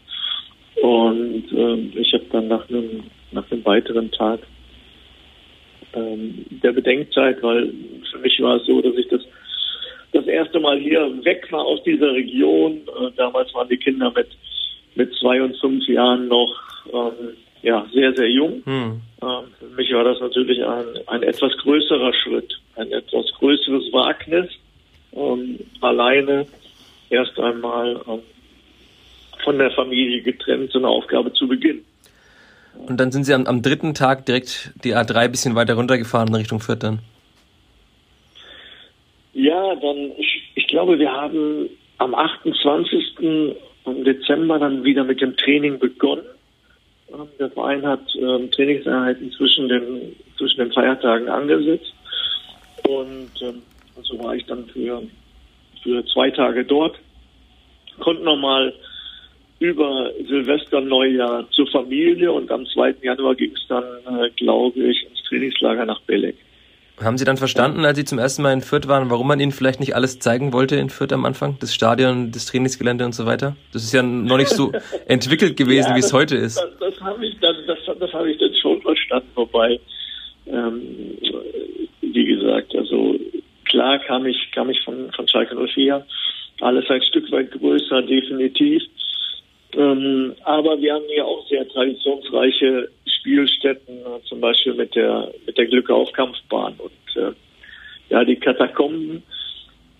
Und 0.81 1.45
ähm, 1.51 1.93
ich 1.95 2.13
habe 2.13 2.25
dann 2.31 2.47
nach 2.47 2.67
einem, 2.69 3.03
nach 3.31 3.49
einem 3.49 3.65
weiteren 3.65 4.11
Tag 4.11 4.39
ähm, 5.93 6.45
der 6.63 6.73
Bedenkzeit, 6.73 7.41
weil 7.41 7.73
für 8.11 8.19
mich 8.19 8.39
war 8.41 8.57
es 8.57 8.65
so, 8.65 8.81
dass 8.81 8.95
ich 8.95 9.07
das 9.07 9.21
das 10.11 10.27
erste 10.27 10.61
Mal 10.61 10.79
hier 10.79 11.01
weg 11.25 11.45
war 11.51 11.65
aus 11.65 11.83
dieser 11.83 12.13
Region. 12.13 12.77
Äh, 12.87 13.11
damals 13.17 13.53
waren 13.53 13.67
die 13.67 13.77
Kinder 13.77 14.11
mit 14.15 14.27
mit 14.95 15.13
zwei 15.15 15.41
und 15.41 15.57
fünf 15.57 15.85
Jahren 15.87 16.29
noch 16.29 16.55
ähm, 16.93 17.35
ja 17.61 17.85
sehr 17.93 18.13
sehr 18.13 18.29
jung. 18.29 18.63
Hm. 18.65 19.01
Ähm, 19.21 19.43
für 19.59 19.75
mich 19.75 19.91
war 19.93 20.03
das 20.03 20.19
natürlich 20.19 20.63
ein 20.63 20.85
ein 21.07 21.23
etwas 21.23 21.55
größerer 21.57 22.13
Schritt, 22.13 22.59
ein 22.75 22.91
etwas 22.91 23.25
größeres 23.39 23.91
Wagnis, 23.91 24.49
ähm, 25.13 25.59
alleine 25.81 26.45
erst 27.09 27.37
einmal 27.39 28.01
ähm, 28.07 28.21
von 29.45 29.57
der 29.57 29.71
Familie 29.71 30.21
getrennt 30.21 30.71
so 30.71 30.79
eine 30.79 30.89
Aufgabe 30.89 31.31
zu 31.31 31.47
beginnen. 31.47 31.85
Und 32.87 32.99
dann 32.99 33.11
sind 33.11 33.23
Sie 33.23 33.33
am, 33.33 33.45
am 33.45 33.61
dritten 33.61 33.93
Tag 33.93 34.25
direkt 34.25 34.73
die 34.83 34.93
A3 34.93 35.15
ein 35.15 35.31
bisschen 35.31 35.55
weiter 35.55 35.75
runtergefahren 35.75 36.27
in 36.27 36.35
Richtung 36.35 36.59
Fürth 36.59 36.83
dann? 36.83 36.99
Ja, 39.33 39.75
dann, 39.75 40.11
ich, 40.17 40.51
ich 40.55 40.67
glaube, 40.67 40.99
wir 40.99 41.11
haben 41.11 41.69
am 41.99 42.13
28. 42.13 43.55
Dezember 43.85 44.59
dann 44.59 44.83
wieder 44.83 45.03
mit 45.03 45.21
dem 45.21 45.37
Training 45.37 45.79
begonnen. 45.79 46.25
Ähm, 47.13 47.27
der 47.39 47.49
Verein 47.51 47.85
hat 47.85 48.01
ähm, 48.19 48.51
Trainingseinheiten 48.51 49.31
zwischen 49.31 49.69
den, 49.69 50.15
zwischen 50.37 50.59
den 50.59 50.71
Feiertagen 50.71 51.29
angesetzt. 51.29 51.93
Und 52.87 53.31
ähm, 53.41 53.61
so 54.01 54.19
war 54.23 54.35
ich 54.35 54.45
dann 54.45 54.65
für, 54.67 55.03
für 55.83 56.05
zwei 56.07 56.31
Tage 56.31 56.65
dort. 56.65 56.97
Konnte 57.99 58.23
nochmal 58.23 58.73
über 59.59 60.11
Silvester, 60.27 60.81
Neujahr 60.81 61.49
zur 61.51 61.67
Familie 61.67 62.31
und 62.31 62.51
am 62.51 62.65
2. 62.65 62.95
Januar 63.01 63.35
ging 63.35 63.51
es 63.53 63.65
dann, 63.67 63.83
äh, 63.83 64.29
glaube 64.35 64.79
ich, 64.79 65.03
ins 65.03 65.23
Trainingslager 65.23 65.85
nach 65.85 66.01
Belek. 66.01 66.35
Haben 67.01 67.17
Sie 67.17 67.25
dann 67.25 67.35
verstanden, 67.35 67.83
als 67.83 67.97
Sie 67.97 68.05
zum 68.05 68.19
ersten 68.19 68.41
Mal 68.41 68.53
in 68.53 68.61
Fürth 68.61 68.87
waren, 68.87 69.09
warum 69.09 69.27
man 69.27 69.39
Ihnen 69.41 69.51
vielleicht 69.51 69.81
nicht 69.81 69.95
alles 69.95 70.19
zeigen 70.19 70.53
wollte 70.53 70.77
in 70.77 70.89
Fürth 70.89 71.11
am 71.11 71.25
Anfang? 71.25 71.57
Das 71.59 71.73
Stadion, 71.73 72.31
das 72.31 72.45
Trainingsgelände 72.45 73.03
und 73.05 73.13
so 73.13 73.25
weiter? 73.25 73.57
Das 73.73 73.83
ist 73.83 73.93
ja 73.93 74.01
noch 74.01 74.37
nicht 74.37 74.49
so 74.49 74.71
entwickelt 75.07 75.57
gewesen, 75.57 75.89
ja, 75.89 75.95
wie 75.95 75.99
es 75.99 76.13
heute 76.13 76.37
ist. 76.37 76.57
Das, 76.57 76.69
das 76.79 77.01
habe 77.01 77.25
ich, 77.25 77.37
dann, 77.39 77.55
das, 77.67 77.79
das 77.99 78.13
habe 78.13 78.31
ich 78.31 78.37
dann 78.37 78.53
schon 78.61 78.81
verstanden, 78.81 79.27
wobei, 79.35 79.77
ähm, 80.47 81.17
wie 82.01 82.25
gesagt, 82.25 82.73
also 82.75 83.15
klar 83.65 83.99
kam 83.99 84.25
ich, 84.25 84.51
kam 84.53 84.69
ich 84.69 84.81
von, 84.85 85.11
von 85.11 85.27
Schalke 85.27 85.55
04, 85.55 86.05
alles 86.61 86.89
ein 86.89 87.01
Stück 87.03 87.29
weit 87.33 87.51
größer, 87.51 88.03
definitiv. 88.03 88.81
Ähm, 89.75 90.35
aber 90.43 90.79
wir 90.79 90.93
haben 90.93 91.05
hier 91.07 91.25
auch 91.25 91.47
sehr 91.47 91.67
traditionsreiche 91.67 92.89
Spielstätten, 93.05 93.97
äh, 93.97 94.23
zum 94.27 94.39
Beispiel 94.39 94.73
mit 94.73 94.95
der 94.95 95.31
mit 95.45 95.57
der 95.57 95.65
Glückaufkampfbahn 95.65 96.75
und 96.77 97.21
äh, 97.21 97.31
ja 98.09 98.23
die 98.23 98.37
Katakomben 98.37 99.23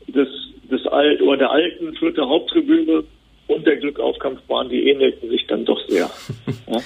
des 0.07 0.29
des 0.71 0.85
Alt 0.87 1.21
oder 1.21 1.37
der 1.37 1.51
alten 1.51 1.93
Fürther 1.95 2.27
Haupttribüne 2.27 3.03
und 3.47 3.67
der 3.67 3.77
Glückaufkampfbahn, 3.77 4.69
die 4.69 4.89
ähnelten 4.89 5.29
sich 5.29 5.45
dann 5.47 5.65
doch 5.65 5.79
sehr. 5.87 6.09
ja. 6.67 6.79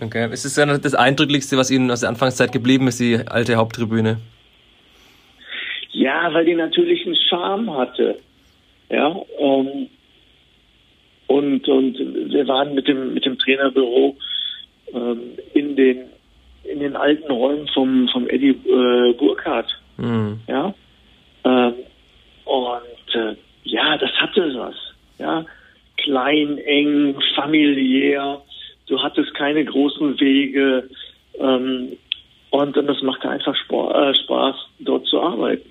Okay, 0.00 0.32
ist 0.32 0.44
es 0.44 0.56
ja 0.56 0.64
das 0.78 0.94
Eindrücklichste, 0.94 1.56
was 1.58 1.70
Ihnen 1.70 1.90
aus 1.90 2.00
der 2.00 2.08
Anfangszeit 2.08 2.52
geblieben 2.52 2.88
ist, 2.88 3.00
die 3.00 3.18
alte 3.26 3.56
Haupttribüne? 3.56 4.18
Ja, 5.92 6.32
weil 6.32 6.46
die 6.46 6.54
natürlich 6.54 7.04
einen 7.04 7.16
Charme 7.16 7.76
hatte. 7.76 8.18
Ja, 8.88 9.14
ähm, 9.38 9.88
und, 11.40 11.68
und 11.68 11.98
wir 12.32 12.46
waren 12.48 12.74
mit 12.74 12.86
dem, 12.86 13.14
mit 13.14 13.24
dem 13.24 13.38
Trainerbüro 13.38 14.16
ähm, 14.92 15.20
in 15.54 15.76
den 15.76 16.04
in 16.64 16.80
den 16.80 16.94
alten 16.94 17.30
Räumen 17.30 17.68
vom, 17.68 18.08
vom 18.12 18.28
Eddie 18.28 18.50
äh, 18.50 19.12
Burkhardt. 19.14 19.78
Mhm. 19.96 20.40
Ja. 20.46 20.74
Ähm, 21.44 21.74
und 22.44 23.14
äh, 23.14 23.34
ja, 23.64 23.96
das 23.98 24.10
hatte 24.20 24.52
was. 24.56 24.74
Ja. 25.18 25.44
Klein, 25.96 26.58
eng, 26.58 27.16
familiär. 27.34 28.42
Du 28.86 29.02
hattest 29.02 29.34
keine 29.34 29.64
großen 29.64 30.20
Wege. 30.20 30.88
Ähm, 31.38 31.96
und, 32.50 32.76
und 32.76 32.86
das 32.86 33.02
machte 33.02 33.28
einfach 33.28 33.54
Spaß, 33.56 33.94
äh, 33.94 34.14
Spaß, 34.22 34.56
dort 34.80 35.06
zu 35.06 35.20
arbeiten. 35.20 35.70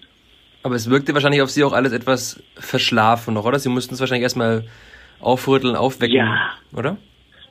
Aber 0.64 0.76
es 0.76 0.90
wirkte 0.90 1.14
wahrscheinlich 1.14 1.42
auf 1.42 1.52
Sie 1.52 1.64
auch 1.64 1.74
alles 1.74 1.94
etwas 1.94 2.42
verschlafen 2.56 3.34
noch, 3.34 3.46
oder? 3.46 3.60
Sie 3.60 3.70
mussten 3.70 3.94
es 3.94 4.00
wahrscheinlich 4.00 4.24
erstmal 4.24 4.66
aufrütteln, 5.20 5.76
aufwecken, 5.76 6.16
ja. 6.16 6.52
oder? 6.76 6.98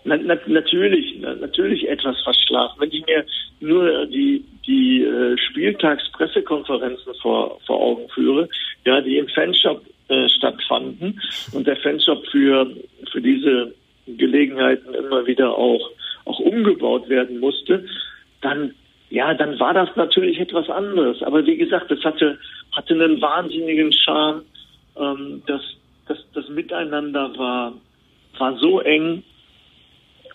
Na, 0.04 0.16
na, 0.16 0.38
natürlich, 0.46 1.16
na, 1.20 1.34
natürlich 1.34 1.88
etwas 1.88 2.20
verschlafen. 2.22 2.80
Wenn 2.80 2.92
ich 2.92 3.04
mir 3.06 3.24
nur 3.60 4.06
die, 4.06 4.44
die 4.66 5.02
äh, 5.02 5.36
Spieltagspressekonferenzen 5.36 7.14
vor, 7.20 7.58
vor 7.66 7.80
Augen 7.80 8.08
führe, 8.10 8.48
ja, 8.84 9.00
die 9.00 9.18
im 9.18 9.28
Fanshop 9.28 9.82
äh, 10.08 10.28
stattfanden 10.28 11.20
und 11.52 11.66
der 11.66 11.76
Fanshop 11.76 12.26
für, 12.28 12.70
für 13.10 13.20
diese 13.20 13.74
Gelegenheiten 14.06 14.94
immer 14.94 15.26
wieder 15.26 15.54
auch, 15.54 15.90
auch 16.24 16.38
umgebaut 16.40 17.08
werden 17.08 17.40
musste, 17.40 17.84
dann, 18.40 18.74
ja, 19.10 19.34
dann 19.34 19.58
war 19.58 19.74
das 19.74 19.88
natürlich 19.96 20.38
etwas 20.40 20.68
anderes. 20.70 21.22
Aber 21.22 21.44
wie 21.44 21.56
gesagt, 21.56 21.90
es 21.90 22.02
hatte, 22.04 22.38
hatte 22.72 22.94
einen 22.94 23.20
wahnsinnigen 23.20 23.92
Charme, 23.92 24.42
ähm, 24.96 25.42
dass 25.46 25.62
das, 26.08 26.18
das 26.34 26.48
Miteinander 26.48 27.36
war, 27.36 27.72
war 28.38 28.58
so 28.58 28.80
eng, 28.80 29.22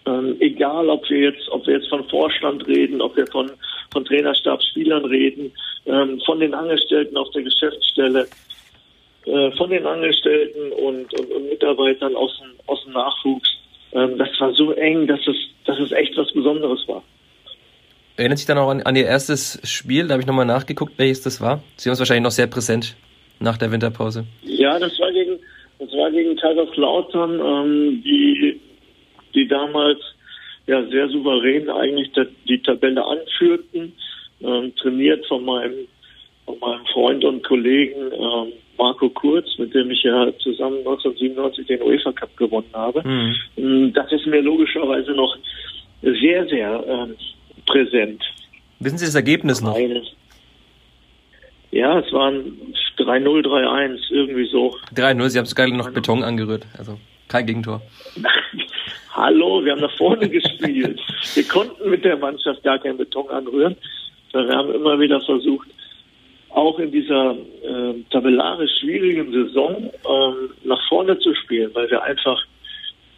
ähm, 0.06 0.36
egal 0.39 0.89
ob 0.89 1.10
wir 1.10 1.32
jetzt, 1.32 1.50
ob 1.50 1.65
wir 1.65 1.75
jetzt 1.75 1.89
von 1.89 2.08
Vorstand 2.10 2.68
reden, 2.68 3.01
ob 3.01 3.15
wir 3.15 3.27
von, 3.27 3.51
von 3.92 4.06
Trainerstab, 4.06 4.62
Spielern 4.63 5.06
reden, 5.06 5.51
ähm, 5.86 6.22
von 6.25 6.39
den 6.39 6.53
Angestellten 6.53 7.18
auf 7.18 7.30
der 7.32 7.44
Geschäftsstelle, 7.44 8.27
äh, 9.25 9.51
von 9.51 9.70
den 9.70 9.86
Angestellten 9.86 10.72
und, 10.74 11.13
und, 11.20 11.32
und 11.32 11.50
Mitarbeitern 11.50 12.15
aus 12.15 12.38
dem, 12.39 12.51
aus 12.68 12.84
dem 12.84 12.94
Nachwuchs. 12.94 13.50
Ähm, 13.94 14.18
das 14.18 14.30
war 14.39 14.53
so 14.53 14.74
eng, 14.74 15.08
dass 15.08 15.25
es, 15.27 15.36
dass 15.65 15.80
es 15.80 15.92
echt 15.92 16.18
was 16.18 16.32
Besonderes 16.34 16.86
war. 16.88 17.03
Erinnert 18.18 18.38
sich 18.38 18.48
dann 18.48 18.58
auch 18.58 18.70
an, 18.70 18.82
an 18.84 18.96
Ihr 18.96 19.06
erstes 19.06 19.60
Spiel? 19.63 20.08
Da 20.08 20.13
habe 20.13 20.22
ich 20.22 20.27
nochmal 20.27 20.46
nachgeguckt, 20.46 20.94
welches 20.98 21.22
das 21.22 21.42
war. 21.42 21.63
Sie 21.77 21.89
haben 21.89 21.94
es 21.94 22.00
wahrscheinlich 22.00 22.24
noch 22.24 22.32
sehr 22.32 22.48
präsent 22.48 22.96
nach 23.39 23.58
der 23.58 23.72
Winterpause. 23.72 24.25
Ja, 24.44 24.77
das 24.77 25.00
war 25.00 25.12
gegen, 25.12 25.39
das 25.86 25.98
war 25.98 26.12
gegen 26.12 26.36
Kaiserslautern, 26.36 27.40
ähm, 27.40 28.04
die, 28.04 28.60
die 29.34 29.48
damals 29.48 30.00
ja 30.68 30.86
sehr 30.88 31.10
souverän 31.10 31.70
eigentlich 31.70 32.12
die 32.48 32.62
Tabelle 32.62 33.06
anführten, 33.06 33.94
ähm, 34.42 34.74
trainiert 34.75 35.25
von 35.28 35.44
meinem, 35.44 35.88
von 36.46 36.60
meinem 36.60 36.86
Freund 36.94 37.24
und 37.24 37.44
Kollegen 37.44 38.12
ähm, 38.12 38.54
Marco 38.78 39.10
Kurz, 39.10 39.48
mit 39.58 39.74
dem 39.74 39.92
ich 39.92 40.04
ja 40.04 40.32
zusammen 40.40 40.80
1997 40.80 41.68
den 41.68 41.82
UEFA 41.82 42.12
Cup 42.12 42.36
gewonnen 42.38 42.70
habe. 42.74 43.08
Mhm. 43.08 43.36
Ähm, 43.58 43.94
das 43.94 44.12
ist 44.12 44.25
mir 44.25 44.42
logischerweise 44.42 45.12
noch 45.12 45.38
sehr, 46.02 46.48
sehr 46.48 46.84
ähm, 46.88 47.16
präsent. 47.66 48.24
Wissen 48.80 48.98
Sie 48.98 49.06
das 49.06 49.16
Ergebnis 49.16 49.62
noch? 49.62 49.78
Ja, 51.74 51.98
es 51.98 52.13
waren 52.13 52.56
3-0, 53.00 53.48
3-1, 53.48 54.12
irgendwie 54.12 54.46
so. 54.46 54.77
3-0, 54.96 55.30
Sie 55.30 55.39
haben 55.39 55.48
sogar 55.48 55.68
noch 55.70 55.89
Beton 55.89 56.24
angerührt. 56.24 56.68
Also 56.77 57.00
kein 57.27 57.48
Gegentor. 57.48 57.82
Hallo, 59.13 59.65
wir 59.65 59.72
haben 59.72 59.82
nach 59.82 59.98
vorne 59.98 60.30
gespielt. 60.30 61.01
Wir 61.34 61.48
konnten 61.48 61.89
mit 61.89 62.06
der 62.06 62.18
Mannschaft 62.18 62.62
gar 62.62 62.77
keinen 62.77 62.98
Beton 62.98 63.27
anrühren. 63.30 63.75
Wir 64.34 64.56
haben 64.56 64.72
immer 64.72 65.00
wieder 65.00 65.20
versucht, 65.22 65.68
auch 66.51 66.77
in 66.77 66.92
dieser 66.92 67.32
äh, 67.32 67.96
tabellarisch 68.12 68.80
schwierigen 68.80 69.32
Saison 69.32 69.92
ähm, 70.08 70.51
nach 70.63 70.88
vorne 70.88 71.18
zu 71.18 71.34
spielen, 71.34 71.72
weil 71.74 71.89
wir 71.89 72.03
einfach 72.03 72.39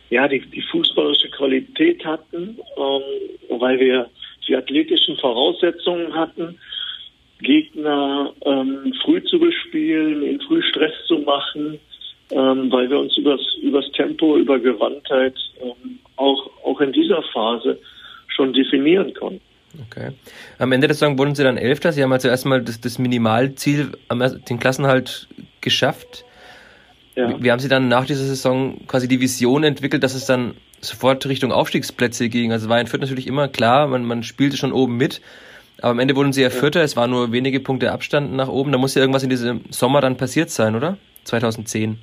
ja 0.10 0.30
die, 0.30 0.40
die 0.40 0.62
fußballische 0.62 1.30
Qualität 1.32 2.06
hatten, 2.06 2.58
ähm, 2.78 3.60
weil 3.60 3.82
wir 3.82 4.10
die 4.48 4.56
athletischen 4.56 5.18
Voraussetzungen 5.18 6.16
hatten 6.16 6.58
Gegner 7.46 8.34
ähm, 8.46 8.94
früh 9.04 9.24
zu 9.24 9.40
bespielen, 9.40 10.22
ihn 10.24 10.42
früh 10.42 10.62
Stress 10.62 10.94
zu 11.08 11.20
machen, 11.20 11.80
ähm, 12.32 12.72
weil 12.72 12.90
wir 12.90 13.00
uns 13.00 13.18
übers, 13.18 13.42
übers 13.62 13.90
Tempo, 13.94 14.38
über 14.38 14.60
Gewandtheit 14.60 15.36
ähm, 15.62 16.00
auch, 16.18 16.50
auch 16.64 16.82
in 16.82 16.92
dieser 16.92 17.22
Phase 17.34 17.80
schon 18.28 18.52
definieren 18.52 19.14
konnten. 19.14 19.42
Okay. 19.88 20.12
Am 20.58 20.72
Ende 20.72 20.88
der 20.88 20.96
Saison 20.96 21.18
wurden 21.18 21.36
Sie 21.36 21.44
dann 21.44 21.58
Elfter. 21.58 21.92
Sie 21.92 22.02
haben 22.02 22.12
also 22.12 22.28
erstmal 22.28 22.62
das, 22.62 22.80
das 22.80 22.98
Minimalziel, 22.98 23.92
den 24.50 24.60
Klassenhalt 24.60 25.28
geschafft. 25.62 26.26
Ja. 27.16 27.30
Wie, 27.30 27.44
wie 27.44 27.52
haben 27.52 27.60
Sie 27.60 27.70
dann 27.70 27.88
nach 27.88 28.06
dieser 28.06 28.24
Saison 28.24 28.82
quasi 28.88 29.08
die 29.08 29.22
Vision 29.22 29.64
entwickelt, 29.64 30.04
dass 30.04 30.16
es 30.16 30.26
dann 30.26 30.56
sofort 30.82 31.26
Richtung 31.26 31.52
Aufstiegsplätze 31.52 32.30
ging? 32.30 32.52
Also 32.52 32.70
war 32.70 32.80
in 32.80 32.88
Fürth 32.88 33.02
natürlich 33.02 33.28
immer 33.28 33.48
klar, 33.48 33.88
man, 33.88 34.06
man 34.06 34.24
spielte 34.24 34.58
schon 34.58 34.72
oben 34.72 34.98
mit. 34.98 35.22
Aber 35.82 35.92
am 35.92 36.00
Ende 36.00 36.16
wurden 36.16 36.34
sie 36.34 36.42
ja 36.42 36.50
Vierter, 36.50 36.82
es 36.84 36.96
waren 36.96 37.12
nur 37.12 37.32
wenige 37.32 37.60
Punkte 37.60 37.92
Abstand 37.92 38.34
nach 38.34 38.48
oben. 38.48 38.72
Da 38.72 38.78
muss 38.78 38.96
ja 38.96 39.02
irgendwas 39.02 39.24
in 39.24 39.30
diesem 39.30 39.62
Sommer 39.70 40.02
dann 40.02 40.18
passiert 40.18 40.50
sein, 40.50 40.76
oder? 40.76 40.98
2010. 41.26 41.98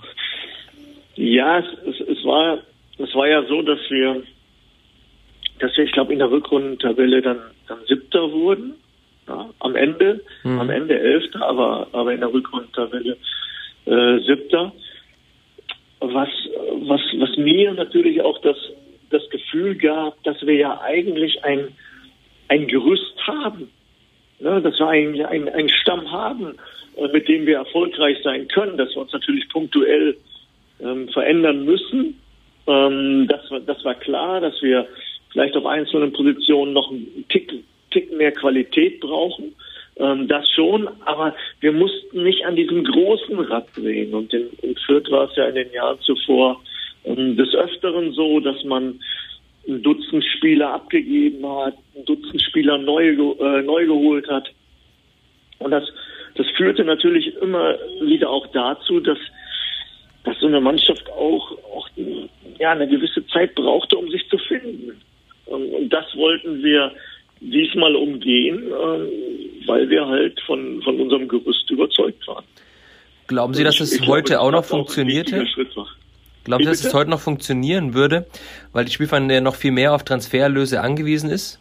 Ja, 1.17 1.59
es, 1.59 1.67
es, 1.87 2.00
es 2.00 2.25
war 2.25 2.59
es 3.02 3.14
war 3.14 3.29
ja 3.29 3.43
so, 3.45 3.62
dass 3.62 3.79
wir, 3.91 4.23
dass 5.59 5.76
wir, 5.76 5.85
ich 5.85 5.93
glaube, 5.93 6.12
in 6.12 6.19
der 6.19 6.31
Rückrundentabelle 6.31 7.23
dann, 7.23 7.38
dann 7.69 7.79
Siebter 7.87 8.31
wurden. 8.31 8.75
Ja, 9.29 9.50
am 9.61 9.76
Ende, 9.76 10.21
mhm. 10.43 10.61
am 10.61 10.71
Ende 10.71 10.99
Elfter, 10.99 11.47
aber, 11.47 11.87
aber 11.93 12.12
in 12.12 12.21
der 12.21 12.33
Rückrundentabelle 12.33 13.17
äh, 13.87 14.19
Siebter. 14.26 14.73
Was, 16.00 16.29
was, 16.87 17.00
was 17.19 17.37
mir 17.37 17.73
natürlich 17.73 18.21
auch 18.23 18.41
das, 18.41 18.57
das 19.11 19.23
Gefühl 19.31 19.76
gab, 19.76 20.21
dass 20.25 20.45
wir 20.45 20.55
ja 20.55 20.81
eigentlich 20.81 21.45
ein, 21.45 21.69
ein 22.49 22.66
Gerüst 22.66 23.14
haben. 23.26 23.70
Ne, 24.40 24.61
dass 24.61 24.76
wir 24.78 24.88
einen, 24.88 25.49
einen 25.49 25.68
Stamm 25.68 26.11
haben, 26.11 26.56
äh, 26.96 27.06
mit 27.12 27.28
dem 27.28 27.46
wir 27.46 27.58
erfolgreich 27.58 28.18
sein 28.25 28.49
können, 28.49 28.76
dass 28.76 28.90
wir 28.90 29.02
uns 29.02 29.12
natürlich 29.12 29.49
punktuell 29.49 30.16
ähm, 30.80 31.08
verändern 31.11 31.64
müssen. 31.64 32.20
Ähm, 32.66 33.28
das, 33.28 33.49
war, 33.50 33.61
das 33.61 33.84
war 33.84 33.94
klar, 33.94 34.40
dass 34.40 34.61
wir 34.61 34.88
vielleicht 35.30 35.56
auf 35.56 35.64
einzelnen 35.64 36.12
Positionen 36.12 36.72
noch 36.72 36.90
einen 36.90 37.25
Tick, 37.28 37.52
Tick 37.92 38.12
mehr 38.12 38.32
Qualität 38.32 38.99
brauchen. 38.99 39.54
Ähm, 39.96 40.26
das 40.26 40.50
schon, 40.50 40.88
aber 41.04 41.37
wir 41.61 41.72
mussten 41.72 42.25
nicht 42.25 42.44
an 42.44 42.56
diesem 42.56 42.82
großen 42.84 43.38
Rad 43.38 43.68
drehen. 43.76 44.12
Und 44.12 44.32
in, 44.34 44.49
in 44.62 44.75
Fürth 44.76 45.11
war 45.11 45.30
es 45.30 45.37
ja 45.37 45.46
in 45.46 45.54
den 45.54 45.72
Jahren 45.72 46.00
zuvor 46.00 46.61
ähm, 47.04 47.37
des 47.37 47.54
Öfteren 47.54 48.12
so, 48.12 48.40
dass 48.40 48.62
man 48.64 49.00
ein 49.69 49.83
Dutzend 49.83 50.25
Spieler 50.37 50.75
abgegeben 50.75 51.47
hat, 51.47 51.75
ein 51.97 52.04
Dutzend 52.04 52.42
Spieler 52.42 52.78
neu, 52.78 53.09
äh, 53.09 53.62
neu 53.62 53.87
geholt 53.87 54.28
hat. 54.28 54.49
Und 55.59 55.71
das, 55.71 55.85
das 56.35 56.47
führte 56.57 56.85
natürlich 56.85 57.35
immer 57.37 57.76
wieder 58.02 58.31
auch 58.31 58.47
dazu, 58.49 59.00
dass, 59.00 59.19
dass 60.25 60.38
so 60.40 60.47
eine 60.47 60.61
Mannschaft 60.61 61.09
auch, 61.11 61.52
auch 61.75 61.88
ja, 62.59 62.73
eine 62.73 62.88
gewisse 62.88 63.26
Zeit 63.28 63.54
brauchte, 63.54 63.97
um 63.97 64.11
sich 64.11 64.28
zu 64.28 64.38
finden. 64.38 65.00
Und, 65.47 65.73
und 65.73 65.88
das 65.90 66.04
wollten 66.16 66.62
wir 66.62 66.92
diesmal 67.40 67.95
umgehen, 67.97 68.66
äh, 68.69 69.66
weil 69.66 69.88
wir 69.88 70.07
halt 70.07 70.40
von, 70.42 70.83
von 70.83 71.00
unserem 71.00 71.28
Gerüst 71.28 71.71
überzeugt 71.71 72.26
waren. 72.26 72.45
Glauben 73.28 73.54
Sie, 73.54 73.64
dass 73.64 73.81
es 73.81 73.92
ich 73.92 74.07
heute 74.07 74.35
glaube, 74.35 74.40
auch 74.42 74.50
noch 74.50 74.64
funktionierte? 74.64 75.47
Glauben 76.44 76.64
Sie, 76.64 76.70
dass 76.70 76.84
es 76.84 76.94
heute 76.94 77.11
noch 77.11 77.20
funktionieren 77.20 77.94
würde, 77.94 78.26
weil 78.72 78.84
die 78.84 78.92
Spielverein 78.92 79.30
ja 79.30 79.40
noch 79.40 79.54
viel 79.54 79.72
mehr 79.72 79.94
auf 79.94 80.04
Transferlöse 80.04 80.80
angewiesen 80.80 81.30
ist? 81.30 81.61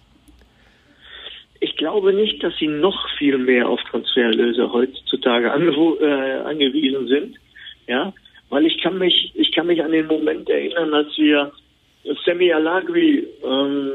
Ich 1.60 1.78
glaube 1.78 2.14
nicht, 2.14 2.44
dass 2.44 2.58
sie 2.58 2.68
noch 2.68 3.08
viel 3.18 3.38
mehr 3.38 3.70
auf 3.70 3.80
Transferlöse 3.90 4.72
heutzutage 4.72 5.48
äh, 5.48 5.52
angewiesen 5.52 7.08
sind. 7.08 7.38
Ja, 7.88 8.14
weil 8.50 8.66
ich 8.66 8.82
kann 8.82 8.98
mich, 8.98 9.32
ich 9.36 9.52
kann 9.52 9.68
mich 9.68 9.84
an 9.84 9.92
den 9.92 10.08
Moment 10.08 10.50
erinnern, 10.50 10.94
als 10.94 11.16
wir 11.18 11.52
Semi 12.26 12.52
Alagri 12.52 13.28
ähm, 13.44 13.92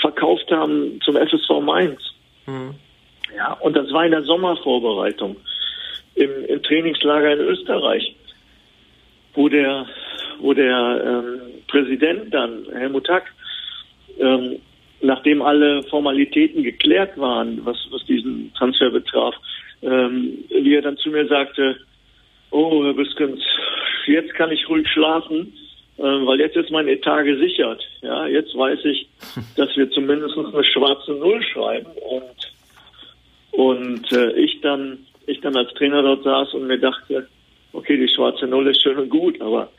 verkauft 0.00 0.50
haben 0.50 1.00
zum 1.02 1.16
FSV 1.16 1.60
Mainz. 1.62 2.00
Mhm. 2.46 2.74
Ja, 3.36 3.54
und 3.54 3.76
das 3.76 3.92
war 3.92 4.04
in 4.04 4.12
der 4.12 4.22
Sommervorbereitung 4.22 5.36
im, 6.14 6.44
im 6.46 6.62
Trainingslager 6.62 7.32
in 7.32 7.40
Österreich, 7.40 8.14
wo 9.34 9.48
der, 9.48 9.86
wo 10.40 10.54
der 10.54 11.04
ähm, 11.04 11.40
Präsident 11.68 12.32
dann, 12.32 12.66
Helmut 12.72 13.08
Hack, 13.08 13.32
ähm, 14.18 14.58
nachdem 15.00 15.42
alle 15.42 15.82
Formalitäten 15.84 16.62
geklärt 16.62 17.16
waren, 17.18 17.64
was, 17.64 17.76
was 17.90 18.04
diesen 18.06 18.52
Transfer 18.54 18.90
betraf, 18.90 19.34
ähm, 19.82 20.44
wie 20.50 20.74
er 20.74 20.82
dann 20.82 20.96
zu 20.96 21.10
mir 21.10 21.26
sagte, 21.26 21.76
oh, 22.50 22.84
Herr 22.84 22.94
Biskens, 22.94 23.40
jetzt 24.06 24.34
kann 24.34 24.50
ich 24.50 24.68
ruhig 24.68 24.88
schlafen, 24.88 25.52
äh, 25.98 26.02
weil 26.02 26.40
jetzt 26.40 26.56
ist 26.56 26.70
mein 26.70 26.88
Etat 26.88 27.22
gesichert. 27.22 27.82
Ja, 28.02 28.26
jetzt 28.26 28.56
weiß 28.56 28.84
ich, 28.84 29.08
dass 29.56 29.76
wir 29.76 29.90
zumindest 29.90 30.36
eine 30.36 30.64
schwarze 30.64 31.12
Null 31.12 31.42
schreiben 31.42 31.90
und 32.08 32.52
und 33.50 34.12
äh, 34.12 34.32
ich 34.32 34.60
dann 34.60 35.06
ich 35.26 35.40
dann 35.40 35.56
als 35.56 35.72
Trainer 35.74 36.02
dort 36.02 36.22
saß 36.24 36.54
und 36.54 36.66
mir 36.66 36.78
dachte, 36.78 37.28
okay, 37.72 37.96
die 37.96 38.08
schwarze 38.08 38.46
Null 38.46 38.68
ist 38.68 38.82
schön 38.82 38.98
und 38.98 39.10
gut, 39.10 39.40
aber 39.40 39.70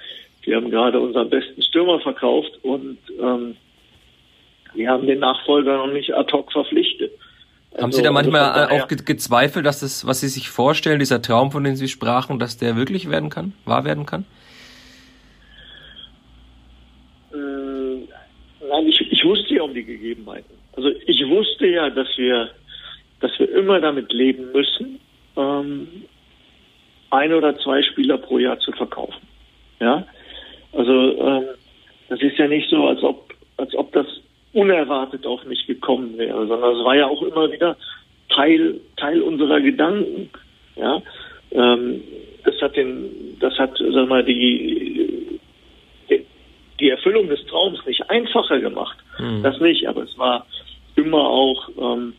wir 0.44 0.56
haben 0.56 0.70
gerade 0.72 1.00
unseren 1.00 1.30
besten 1.30 1.62
Stürmer 1.62 2.00
verkauft 2.00 2.52
und 2.64 2.98
ähm, 3.20 3.56
wir 4.74 4.90
haben 4.90 5.08
den 5.08 5.20
Nachfolger 5.20 5.78
noch 5.78 5.92
nicht 5.92 6.14
ad 6.14 6.32
hoc 6.32 6.52
verpflichtet. 6.52 7.12
Also, 7.72 7.84
haben 7.84 7.92
Sie 7.92 8.02
da 8.02 8.12
manchmal 8.12 8.68
auch 8.70 8.88
gezweifelt, 8.88 9.66
dass 9.66 9.82
das, 9.82 10.06
was 10.08 10.22
Sie 10.22 10.28
sich 10.28 10.50
vorstellen, 10.50 11.00
dieser 11.00 11.22
Traum, 11.22 11.52
von 11.52 11.64
dem 11.64 11.76
Sie 11.76 11.88
sprachen, 11.88 12.40
dass 12.40 12.58
der 12.58 12.76
wirklich 12.76 13.10
werden 13.10 13.30
kann, 13.30 13.54
wahr 13.66 13.86
werden 13.86 14.06
kann? 14.06 14.26
Äh, 17.32 17.38
nein, 18.68 18.88
ich, 18.88 19.02
ich 19.12 19.24
wusste 19.24 19.54
ja 19.56 19.64
um 19.64 19.74
die 19.74 19.84
Gegebenheiten. 19.84 20.58
Also 20.76 20.90
ich 21.06 21.28
wusste 21.28 21.68
ja, 21.68 21.90
dass 21.90 22.08
wir, 22.18 22.50
dass 23.20 23.32
wir 23.38 23.52
immer 23.54 23.80
damit 23.80 24.12
leben 24.14 24.52
müssen, 24.52 25.00
ähm, 25.36 25.88
ein 27.12 27.34
oder 27.34 27.58
zwei 27.60 27.84
Spieler 27.84 28.18
pro 28.18 28.40
Jahr 28.40 28.60
zu 28.60 28.72
verkaufen. 28.72 29.28
Ja, 29.80 30.06
also 30.74 30.94
ähm, 30.94 31.46
das 32.10 32.22
ist 32.22 32.38
ja 32.38 32.48
nicht 32.48 32.70
so, 32.70 32.88
als 32.88 33.04
ob, 33.04 33.34
als 33.58 33.74
ob 33.76 33.92
das 33.94 34.08
unerwartet 34.54 35.26
auf 35.26 35.44
mich 35.46 35.66
gekommen 35.68 36.18
wäre, 36.18 36.48
sondern 36.48 36.76
es 36.76 36.84
war 36.84 36.96
ja 36.96 37.08
auch 37.08 37.22
immer 37.22 37.52
wieder 37.52 37.78
Teil, 38.30 38.80
Teil 38.98 39.22
unserer 39.22 39.62
Gedanken. 39.62 40.30
Ja, 40.76 41.02
ähm, 41.52 42.02
das 42.44 42.62
hat 42.62 42.76
den, 42.76 43.38
das 43.40 43.58
hat, 43.58 43.78
sag 43.78 44.08
mal, 44.08 44.24
die, 44.24 45.40
die 46.80 46.90
Erfüllung 46.90 47.28
des 47.28 47.46
Traums 47.46 47.86
nicht 47.86 48.10
einfacher 48.10 48.60
gemacht. 48.60 48.98
Mhm. 49.20 49.44
Das 49.44 49.60
nicht, 49.60 49.88
aber 49.88 50.04
es 50.04 50.18
war 50.18 50.46
immer 50.96 51.28
auch 51.30 51.70
ähm, 51.78 52.14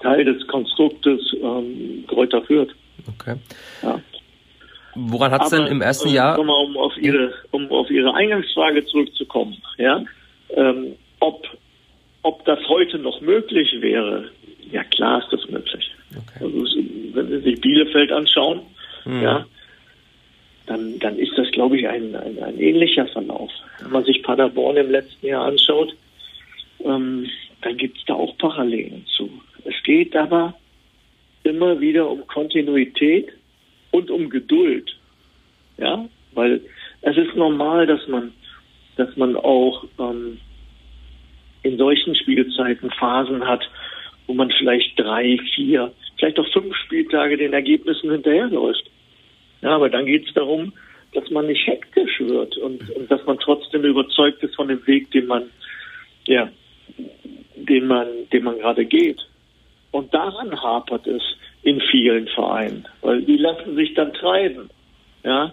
Teil 0.00 0.24
des 0.24 0.46
Konstruktes 0.46 1.20
ähm, 1.42 2.04
Kräuter 2.06 2.42
führt. 2.42 2.70
Okay. 3.08 3.36
Ja. 3.82 4.00
Woran 5.08 5.32
hat 5.32 5.44
es 5.44 5.50
denn 5.50 5.66
im 5.66 5.80
ersten 5.80 6.08
äh, 6.08 6.14
Jahr? 6.14 6.38
Um 6.38 6.50
auf 6.76 6.96
Ihre, 6.98 7.32
um 7.50 7.70
auf 7.70 7.90
Ihre 7.90 8.14
Eingangsfrage 8.14 8.84
zurückzukommen, 8.86 9.56
ja, 9.78 10.04
ähm, 10.54 10.96
ob, 11.20 11.46
ob 12.22 12.44
das 12.44 12.58
heute 12.68 12.98
noch 12.98 13.20
möglich 13.20 13.74
wäre, 13.80 14.30
ja 14.70 14.84
klar 14.84 15.22
ist 15.22 15.32
das 15.32 15.48
möglich. 15.48 15.90
Okay. 16.10 16.44
Also, 16.44 16.78
wenn 17.14 17.28
Sie 17.28 17.38
sich 17.40 17.60
Bielefeld 17.60 18.12
anschauen, 18.12 18.60
mhm. 19.04 19.22
ja, 19.22 19.46
dann, 20.66 20.98
dann 20.98 21.18
ist 21.18 21.32
das, 21.36 21.50
glaube 21.52 21.78
ich, 21.78 21.88
ein, 21.88 22.14
ein, 22.14 22.42
ein, 22.42 22.60
ähnlicher 22.60 23.06
Verlauf. 23.06 23.50
Wenn 23.80 23.92
man 23.92 24.04
sich 24.04 24.22
Paderborn 24.22 24.76
im 24.76 24.90
letzten 24.90 25.26
Jahr 25.26 25.46
anschaut, 25.46 25.94
ähm, 26.84 27.28
dann 27.62 27.76
gibt 27.76 27.98
es 27.98 28.04
da 28.06 28.14
auch 28.14 28.36
Parallelen 28.38 29.04
zu. 29.16 29.30
Es 29.64 29.74
geht 29.84 30.14
aber 30.14 30.54
immer 31.42 31.80
wieder 31.80 32.08
um 32.08 32.26
Kontinuität 32.26 33.32
und 33.90 34.10
um 34.10 34.30
Geduld. 34.30 34.96
Ja, 35.76 36.06
weil 36.32 36.60
es 37.02 37.16
ist 37.16 37.34
normal, 37.34 37.86
dass 37.86 38.06
man, 38.08 38.32
dass 38.96 39.16
man 39.16 39.36
auch 39.36 39.84
ähm, 39.98 40.38
in 41.62 41.78
solchen 41.78 42.14
Spielzeiten 42.14 42.90
Phasen 42.90 43.46
hat, 43.46 43.68
wo 44.26 44.34
man 44.34 44.50
vielleicht 44.50 44.98
drei, 44.98 45.38
vier, 45.54 45.92
vielleicht 46.18 46.38
auch 46.38 46.52
fünf 46.52 46.74
Spieltage 46.76 47.36
den 47.36 47.52
Ergebnissen 47.52 48.10
hinterherläuft. 48.10 48.90
Ja, 49.62 49.70
aber 49.70 49.88
dann 49.88 50.06
geht 50.06 50.26
es 50.26 50.34
darum, 50.34 50.72
dass 51.12 51.28
man 51.30 51.46
nicht 51.46 51.66
hektisch 51.66 52.20
wird 52.20 52.56
und, 52.58 52.88
und, 52.90 53.10
dass 53.10 53.24
man 53.26 53.38
trotzdem 53.38 53.82
überzeugt 53.82 54.42
ist 54.42 54.54
von 54.54 54.68
dem 54.68 54.86
Weg, 54.86 55.10
den 55.10 55.26
man, 55.26 55.50
ja, 56.26 56.50
den 57.56 57.86
man, 57.86 58.06
den 58.32 58.44
man 58.44 58.58
gerade 58.58 58.84
geht. 58.84 59.18
Und 59.90 60.14
daran 60.14 60.62
hapert 60.62 61.06
es 61.06 61.22
in 61.62 61.80
vielen 61.90 62.26
Vereinen, 62.28 62.86
weil 63.02 63.22
die 63.22 63.36
lassen 63.36 63.76
sich 63.76 63.94
dann 63.94 64.12
treiben, 64.14 64.70
ja, 65.24 65.52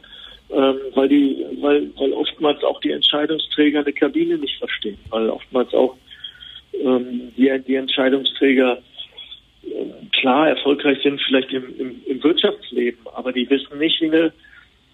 ähm, 0.50 0.76
weil 0.96 1.10
die, 1.10 1.46
weil, 1.60 1.89
weil 1.98 2.13
oftmals 2.13 2.63
auch 2.63 2.80
die 2.80 2.91
Entscheidungsträger 2.91 3.82
eine 3.82 3.93
Kabine 3.93 4.38
nicht 4.38 4.58
verstehen, 4.58 4.98
weil 5.10 5.30
oftmals 5.30 5.74
auch 5.74 5.98
ähm, 6.74 7.34
die, 7.36 7.52
die 7.67 7.76
Entscheidungsträger 7.76 8.78
äh, 9.63 9.70
klar 10.20 10.50
erfolgreich 10.50 11.00
sind, 11.04 11.22
vielleicht 11.22 11.52
im, 11.52 11.78
im, 11.78 12.02
im 12.06 12.24
Wirtschaftsleben, 12.24 13.00
aber 13.13 13.34
die 13.34 13.50
wissen 13.50 13.78
nicht, 13.78 14.00
wie 14.00 14.06
eine, 14.06 14.34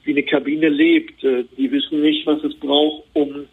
wie 0.04 0.12
eine 0.12 0.24
Kabine 0.24 0.70
lebt. 0.70 1.24
Äh, 1.24 1.44
die 1.58 1.72
wissen 1.72 2.02
nicht, 2.02 2.26
was 2.26 2.44
es 2.44 2.56
braucht, 2.56 3.04
um 3.14 3.46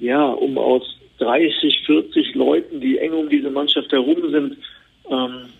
ja, 0.00 0.24
um 0.26 0.58
aus 0.58 0.82
30, 1.18 1.82
40 1.86 2.34
Leuten, 2.34 2.80
die 2.80 2.98
eng 2.98 3.12
um 3.12 3.28
diese 3.28 3.50
Mannschaft 3.50 3.92
herum 3.92 4.30
sind, 4.30 4.56
ähm, 5.10 5.50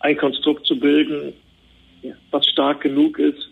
ein 0.00 0.16
Konstrukt 0.16 0.66
zu 0.66 0.78
bilden, 0.78 1.32
was 2.30 2.46
stark 2.46 2.80
genug 2.80 3.18
ist 3.18 3.48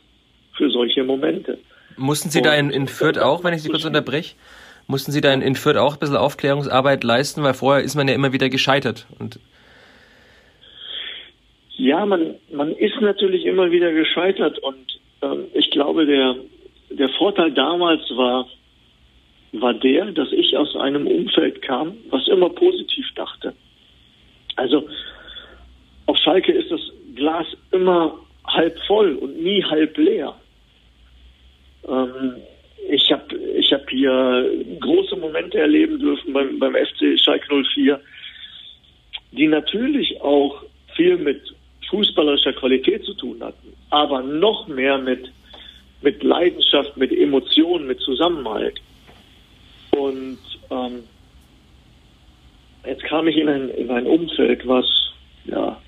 für 0.57 0.71
solche 0.71 1.05
Momente. 1.05 1.59
Mussten 1.97 2.31
Sie 2.31 2.43
da 2.43 2.55
in, 2.55 2.71
in 2.71 2.89
Fürth 2.89 3.19
auch, 3.19 3.43
wenn 3.45 3.55
ich 3.55 3.63
Sie 3.63 3.69
kurz 3.69 3.85
unterbreche, 3.85 4.35
Mussten 4.89 5.11
Sie 5.11 5.21
da 5.21 5.33
in, 5.33 5.43
in 5.43 5.57
Fürth 5.57 5.77
auch 5.77 5.95
ein 5.95 5.99
bisschen 5.99 6.17
Aufklärungsarbeit 6.17 7.03
leisten, 7.03 7.43
weil 7.43 7.55
vorher 7.55 7.85
ist 7.85 7.97
man 7.97 8.07
ja 8.07 8.15
immer 8.15 8.33
wieder 8.33 8.49
gescheitert 8.49 9.07
und 9.19 9.41
ja, 11.79 12.07
man, 12.07 12.37
man 12.51 12.73
ist 12.73 12.99
natürlich 13.03 13.45
immer 13.45 13.71
wieder 13.71 13.93
gescheitert 13.93 14.59
und 14.61 14.99
ähm, 15.23 15.45
ich 15.53 15.71
glaube, 15.71 16.07
der, 16.07 16.37
der 16.91 17.09
Vorteil 17.11 17.53
damals 17.53 18.01
war, 18.17 18.49
war 19.53 19.75
der, 19.75 20.07
dass 20.13 20.33
ich 20.33 20.57
aus 20.57 20.75
einem 20.77 21.07
Umfeld 21.07 21.61
kam, 21.61 21.99
was 22.09 22.29
immer 22.29 22.49
positiv 22.49 23.07
dachte. 23.15 23.53
Also 24.55 24.89
auf 26.07 26.17
Schalke 26.19 26.53
ist 26.53 26.71
das 26.71 26.81
Glas 27.15 27.47
immer 27.73 28.19
halb 28.47 28.79
voll 28.87 29.17
und 29.17 29.43
nie 29.43 29.63
halb 29.65 29.97
leer. 29.99 30.35
Ähm, 31.89 32.37
ich 32.89 33.11
habe 33.11 33.37
ich 33.37 33.73
hab 33.73 33.89
hier 33.91 34.51
große 34.81 35.17
Momente 35.17 35.59
erleben 35.59 35.99
dürfen 35.99 36.33
beim, 36.33 36.59
beim 36.59 36.75
FC 36.75 37.19
Schalke 37.19 37.63
04, 37.75 38.01
die 39.33 39.49
natürlich 39.49 40.21
auch 40.21 40.63
viel 40.95 41.17
mit 41.17 41.43
fußballerischer 41.89 42.53
Qualität 42.53 43.05
zu 43.05 43.15
tun 43.15 43.43
hatten, 43.43 43.73
aber 43.91 44.23
noch 44.23 44.67
mehr 44.69 44.99
mit, 44.99 45.31
mit 46.03 46.23
Leidenschaft, 46.23 46.97
mit 46.97 47.13
Emotionen, 47.13 47.87
mit 47.87 48.01
Zusammenhalt. 48.01 48.81
Und 49.91 50.39
ähm, 50.71 51.05
jetzt 52.85 53.05
kam 53.05 53.29
ich 53.29 53.37
in 53.37 53.49
ein, 53.49 53.69
in 53.71 53.91
ein 53.91 54.07
Umfeld, 54.07 54.67
was, 54.67 54.87
ja, 55.45 55.81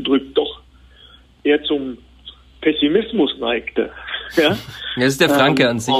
ausgedrückt, 0.00 0.36
doch 0.36 0.60
eher 1.44 1.62
zum 1.64 1.98
Pessimismus 2.60 3.32
neigte. 3.38 3.90
ja, 4.36 4.56
das 4.96 5.04
ist 5.04 5.20
der 5.20 5.30
Franke 5.30 5.64
ähm, 5.64 5.68
an 5.70 5.80
sich. 5.80 5.94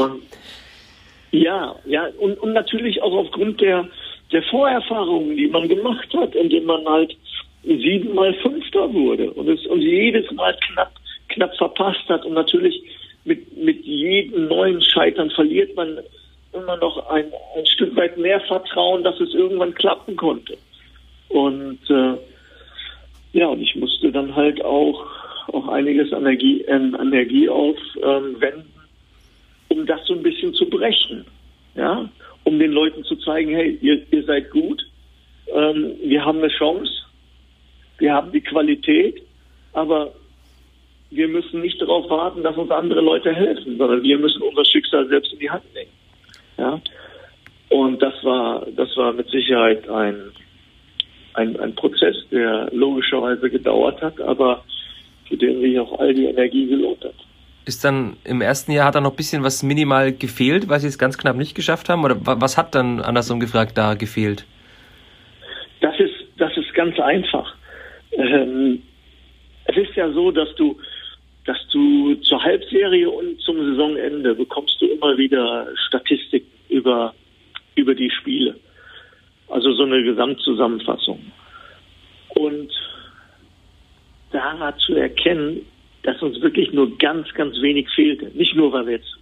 Ja, 1.33 1.77
ja, 1.87 2.09
und, 2.19 2.39
und 2.41 2.53
natürlich 2.53 3.03
auch 3.03 3.13
aufgrund 3.13 3.61
der, 3.61 3.89
der 4.33 4.43
Vorerfahrungen, 4.45 5.37
die 5.37 5.47
man 5.47 5.69
gemacht 5.69 6.09
hat, 6.15 6.35
indem 6.35 6.65
man 6.65 6.85
halt 6.87 7.17
siebenmal 7.63 8.35
Fünfter 8.35 8.93
wurde 8.93 9.31
und 9.33 9.49
es 9.49 9.65
und 9.67 9.81
jedes 9.81 10.31
Mal 10.33 10.57
knapp, 10.73 10.93
knapp 11.29 11.55
verpasst 11.57 12.09
hat. 12.09 12.25
Und 12.25 12.35
natürlich 12.35 12.83
mit, 13.25 13.57
mit 13.57 13.85
jedem 13.85 14.49
neuen 14.49 14.83
Scheitern 14.83 15.31
verliert 15.31 15.77
man 15.77 15.99
immer 16.53 16.77
noch 16.79 17.09
ein, 17.11 17.27
ein 17.57 17.67
Stück 17.67 17.95
weit 17.97 18.17
mehr 18.19 18.41
Vertrauen, 18.41 19.05
dass 19.05 19.21
es 19.21 19.33
irgendwann 19.35 19.75
klappen 19.75 20.17
konnte. 20.17 20.57
Und 21.29 21.79
äh, 21.89 22.17
ja, 23.33 23.47
und 23.47 23.61
ich 23.61 23.77
musste 23.77 24.11
dann 24.13 24.35
halt 24.35 24.65
auch, 24.65 25.07
auch 25.53 25.69
einiges 25.69 26.13
Energie, 26.13 26.63
äh, 26.63 26.75
Energie 26.75 27.49
aufwenden, 27.49 28.43
ähm, 28.43 28.65
um 29.69 29.87
das 29.87 30.05
so 30.07 30.15
ein 30.15 30.23
bisschen 30.23 30.55
zu 30.55 30.69
brechen. 30.69 31.25
Ja, 31.77 32.09
um 32.45 32.59
den 32.59 32.73
Leuten 32.73 33.05
zu 33.05 33.17
zeigen, 33.17 33.55
hey, 33.55 33.79
ihr, 33.81 34.03
ihr 34.11 34.25
seid 34.25 34.51
gut, 34.51 34.83
ähm, 35.55 35.95
wir 36.03 36.25
haben 36.25 36.39
eine 36.39 36.49
Chance, 36.49 36.91
wir 37.99 38.13
haben 38.13 38.33
die 38.33 38.41
Qualität, 38.41 39.23
aber 39.73 40.13
wir 41.11 41.29
müssen 41.29 41.61
nicht 41.61 41.81
darauf 41.81 42.09
warten, 42.09 42.43
dass 42.43 42.57
uns 42.57 42.71
andere 42.71 43.01
Leute 43.01 43.35
helfen, 43.35 43.77
sondern 43.79 44.03
wir 44.03 44.19
müssen 44.19 44.43
unser 44.43 44.65
Schicksal 44.65 45.09
selbst 45.09 45.33
in 45.33 45.41
die 45.41 45.51
Hand 45.51 45.65
nehmen. 45.75 45.91
Ja? 46.57 46.81
Und 47.69 48.01
das 48.01 48.15
war, 48.25 48.67
das 48.77 48.97
war 48.97 49.13
mit 49.13 49.29
Sicherheit 49.29 49.89
ein, 49.89 50.33
ein, 51.41 51.59
ein 51.61 51.75
Prozess, 51.75 52.17
der 52.31 52.69
logischerweise 52.73 53.51
gedauert 53.51 54.01
hat, 54.03 54.21
aber 54.21 54.65
für 55.29 55.37
den 55.37 55.61
sich 55.61 55.79
auch 55.79 55.99
all 55.99 56.13
die 56.15 56.27
Energie 56.27 56.67
gelohnt 56.67 57.05
hat. 57.05 57.15
Ist 57.67 57.85
dann 57.85 58.17
im 58.25 58.41
ersten 58.41 58.73
Jahr 58.73 58.87
hat 58.87 58.95
da 58.95 59.01
noch 59.01 59.13
ein 59.13 59.17
bisschen 59.17 59.43
was 59.43 59.63
minimal 59.63 60.13
gefehlt, 60.13 60.69
weil 60.69 60.81
sie 60.81 60.89
es 60.89 60.99
ganz 60.99 61.19
knapp 61.19 61.37
nicht 61.37 61.55
geschafft 61.55 61.89
haben? 61.89 62.05
Oder 62.05 62.17
was 62.21 62.57
hat 62.57 62.75
dann 62.75 63.01
andersrum 63.01 63.39
gefragt 63.39 63.77
da 63.77 63.95
gefehlt? 63.95 64.45
Das 65.81 65.99
ist, 65.99 66.15
das 66.39 66.57
ist 66.57 66.75
ganz 66.75 66.99
einfach. 66.99 67.55
Ähm, 68.13 68.83
es 69.67 69.77
ist 69.77 69.95
ja 69.95 70.11
so, 70.11 70.31
dass 70.31 70.53
du, 70.57 70.79
dass 71.45 71.59
du 71.73 72.15
zur 72.17 72.43
Halbserie 72.43 73.09
und 73.09 73.41
zum 73.41 73.57
Saisonende 73.57 74.35
bekommst 74.35 74.81
du 74.81 74.87
immer 74.87 75.17
wieder 75.17 75.69
Statistiken 75.87 76.51
über, 76.69 77.15
über 77.77 77.95
die 77.95 78.11
Spiele. 78.11 78.57
Also 79.51 79.73
so 79.73 79.83
eine 79.83 80.03
Gesamtzusammenfassung. 80.03 81.21
Und 82.31 82.71
da 84.31 84.75
zu 84.79 84.95
erkennen, 84.95 85.67
dass 86.03 86.23
uns 86.23 86.41
wirklich 86.41 86.73
nur 86.73 86.97
ganz, 86.99 87.33
ganz 87.35 87.61
wenig 87.61 87.89
fehlte. 87.91 88.27
Nicht 88.35 88.55
nur, 88.55 88.73
weil 88.73 88.87
wir 88.87 88.93
jetzt 88.95 89.19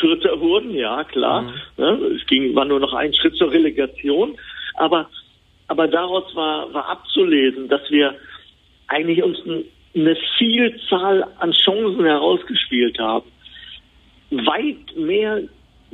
Vierter 0.00 0.40
wurden, 0.40 0.74
ja 0.74 1.04
klar. 1.04 1.42
Mhm. 1.42 1.52
Ne, 1.76 1.90
es 2.16 2.26
ging, 2.26 2.54
war 2.54 2.64
nur 2.64 2.80
noch 2.80 2.94
ein 2.94 3.12
Schritt 3.14 3.36
zur 3.36 3.52
Relegation. 3.52 4.36
Aber 4.74 5.08
aber 5.72 5.88
daraus 5.88 6.24
war, 6.34 6.72
war 6.74 6.86
abzulesen, 6.86 7.66
dass 7.68 7.80
wir 7.90 8.14
eigentlich 8.88 9.22
uns 9.22 9.38
eine 9.94 10.16
Vielzahl 10.36 11.26
an 11.38 11.52
Chancen 11.52 12.04
herausgespielt 12.04 12.98
haben. 12.98 13.24
Weit 14.30 14.94
mehr 14.96 15.44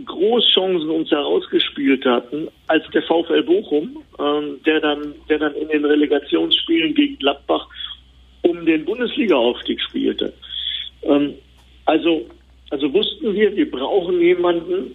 Großchancen 0.05 0.89
uns 0.91 1.11
herausgespielt 1.11 2.05
hatten 2.05 2.49
als 2.67 2.85
der 2.91 3.03
VfL 3.03 3.43
Bochum, 3.43 4.03
ähm, 4.19 4.61
der 4.65 4.81
dann, 4.81 5.15
der 5.29 5.39
dann 5.39 5.55
in 5.55 5.69
den 5.69 5.85
Relegationsspielen 5.85 6.95
gegen 6.95 7.19
Gladbach 7.19 7.67
um 8.43 8.65
den 8.65 8.85
Bundesliga-Aufstieg 8.85 9.81
spielte. 9.81 10.33
Ähm, 11.03 11.35
also, 11.85 12.27
also 12.71 12.93
wussten 12.93 13.35
wir, 13.35 13.57
wir 13.57 13.71
brauchen 13.71 14.21
jemanden, 14.21 14.95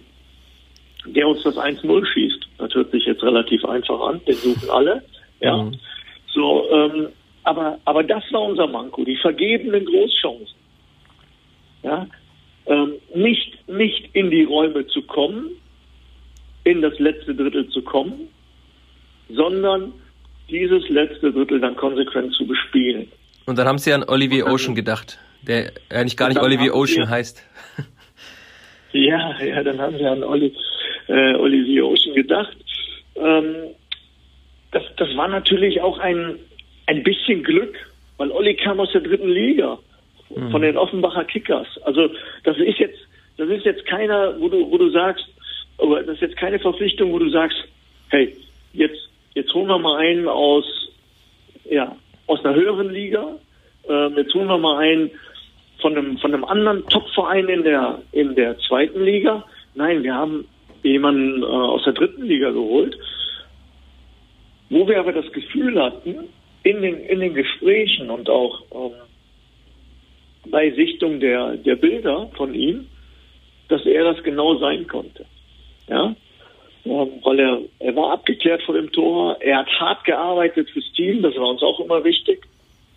der 1.06 1.28
uns 1.28 1.42
das 1.42 1.56
1-0 1.56 2.06
schießt. 2.06 2.46
Das 2.58 2.74
hört 2.74 2.90
sich 2.90 3.04
jetzt 3.04 3.22
relativ 3.22 3.64
einfach 3.64 4.00
an, 4.00 4.20
den 4.26 4.34
suchen 4.34 4.70
alle. 4.70 5.02
Ja. 5.40 5.56
Mhm. 5.56 5.78
So, 6.28 6.68
ähm, 6.70 7.08
aber, 7.42 7.78
aber 7.84 8.02
das 8.02 8.24
war 8.32 8.42
unser 8.42 8.66
Manko, 8.66 9.04
die 9.04 9.16
vergebenen 9.16 9.84
Großchancen. 9.84 10.56
Ja. 11.82 12.06
Ähm, 12.66 12.94
nicht, 13.14 13.68
nicht 13.68 14.08
in 14.14 14.30
die 14.30 14.44
Räume 14.44 14.86
zu 14.86 15.02
kommen, 15.02 15.50
in 16.64 16.80
das 16.80 16.98
letzte 16.98 17.34
Drittel 17.34 17.68
zu 17.68 17.82
kommen, 17.82 18.28
sondern 19.28 19.92
dieses 20.48 20.88
letzte 20.88 21.32
Drittel 21.32 21.60
dann 21.60 21.76
konsequent 21.76 22.32
zu 22.34 22.46
bespielen. 22.46 23.10
Und 23.46 23.58
dann 23.58 23.66
haben 23.66 23.78
Sie 23.78 23.92
an 23.92 24.04
Olivier 24.04 24.46
Ocean 24.46 24.74
gedacht, 24.74 25.18
der 25.42 25.72
eigentlich 25.90 26.16
gar 26.16 26.28
nicht 26.28 26.40
Olivier 26.40 26.74
Ocean 26.74 27.08
heißt. 27.08 27.42
Ja, 28.92 29.42
ja, 29.42 29.60
dann 29.64 29.80
haben 29.80 29.98
Sie 29.98 30.04
an 30.04 30.22
Oli, 30.22 30.54
äh, 31.08 31.34
Olivier 31.34 31.84
Ocean 31.84 32.14
gedacht. 32.14 32.56
Ähm, 33.16 33.74
das, 34.70 34.84
das 34.96 35.16
war 35.16 35.26
natürlich 35.26 35.80
auch 35.80 35.98
ein, 35.98 36.38
ein 36.86 37.02
bisschen 37.02 37.42
Glück, 37.42 37.74
weil 38.18 38.30
Olli 38.30 38.54
kam 38.54 38.78
aus 38.78 38.92
der 38.92 39.00
dritten 39.00 39.28
Liga 39.28 39.78
mhm. 40.30 40.50
von 40.50 40.62
den 40.62 40.76
Offenbacher 40.76 41.24
Kickers. 41.24 41.68
Also 41.84 42.08
das 42.44 42.56
ist 42.58 42.78
jetzt, 42.78 42.98
das 43.36 43.48
ist 43.48 43.64
jetzt 43.64 43.84
keiner, 43.86 44.38
wo 44.40 44.48
du, 44.48 44.70
wo 44.70 44.78
du 44.78 44.90
sagst, 44.90 45.26
aber 45.78 46.02
das 46.02 46.16
ist 46.16 46.22
jetzt 46.22 46.36
keine 46.36 46.58
Verpflichtung, 46.58 47.12
wo 47.12 47.18
du 47.18 47.28
sagst, 47.30 47.56
hey, 48.10 48.36
jetzt, 48.72 49.08
jetzt 49.34 49.52
holen 49.54 49.66
wir 49.66 49.78
mal 49.78 49.98
einen 49.98 50.28
aus, 50.28 50.64
ja, 51.68 51.96
aus 52.26 52.44
einer 52.44 52.54
höheren 52.54 52.90
Liga, 52.90 53.36
ähm, 53.88 54.14
jetzt 54.16 54.34
holen 54.34 54.48
wir 54.48 54.58
mal 54.58 54.78
einen 54.78 55.10
von 55.80 55.96
einem, 55.96 56.18
von 56.18 56.32
einem 56.32 56.44
anderen 56.44 56.86
Top-Verein 56.86 57.48
in 57.48 57.62
der, 57.62 58.00
in 58.12 58.34
der 58.34 58.58
zweiten 58.60 59.04
Liga. 59.04 59.44
Nein, 59.74 60.02
wir 60.02 60.14
haben 60.14 60.46
jemanden 60.82 61.42
äh, 61.42 61.46
aus 61.46 61.84
der 61.84 61.92
dritten 61.92 62.22
Liga 62.22 62.50
geholt, 62.50 62.96
wo 64.70 64.86
wir 64.88 64.98
aber 64.98 65.12
das 65.12 65.30
Gefühl 65.32 65.82
hatten, 65.82 66.28
in 66.62 66.80
den, 66.80 67.00
in 67.00 67.20
den 67.20 67.34
Gesprächen 67.34 68.10
und 68.10 68.30
auch 68.30 68.62
ähm, 68.72 68.92
bei 70.46 70.70
Sichtung 70.70 71.20
der, 71.20 71.56
der 71.56 71.76
Bilder 71.76 72.30
von 72.36 72.54
ihm, 72.54 72.86
dass 73.68 73.84
er 73.86 74.04
das 74.12 74.22
genau 74.22 74.56
sein 74.56 74.86
konnte. 74.86 75.24
Ja, 75.88 76.14
weil 76.84 77.40
er, 77.40 77.60
er 77.78 77.96
war 77.96 78.12
abgeklärt 78.12 78.62
vor 78.62 78.74
dem 78.74 78.92
Tor, 78.92 79.38
er 79.40 79.58
hat 79.58 79.68
hart 79.80 80.04
gearbeitet 80.04 80.68
fürs 80.70 80.92
Team, 80.92 81.22
das 81.22 81.34
war 81.36 81.48
uns 81.48 81.62
auch 81.62 81.80
immer 81.80 82.04
wichtig. 82.04 82.46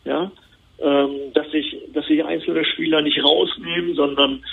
Ja, 0.05 0.31
ähm, 0.79 1.33
dass 1.33 1.49
sich, 1.51 1.75
dass 1.93 2.05
sich 2.05 2.23
einzelne 2.23 2.63
Spieler 2.65 3.01
nicht 3.01 3.23
rausnehmen, 3.23 3.95
sondern 3.95 4.43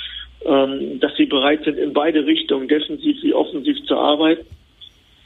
ähm, 0.44 1.00
dass 1.00 1.16
sie 1.16 1.26
bereit 1.26 1.64
sind, 1.64 1.78
in 1.78 1.92
beide 1.92 2.24
Richtungen, 2.26 2.68
defensiv 2.68 3.22
wie 3.22 3.34
offensiv 3.34 3.84
zu 3.86 3.96
arbeiten. 3.96 4.46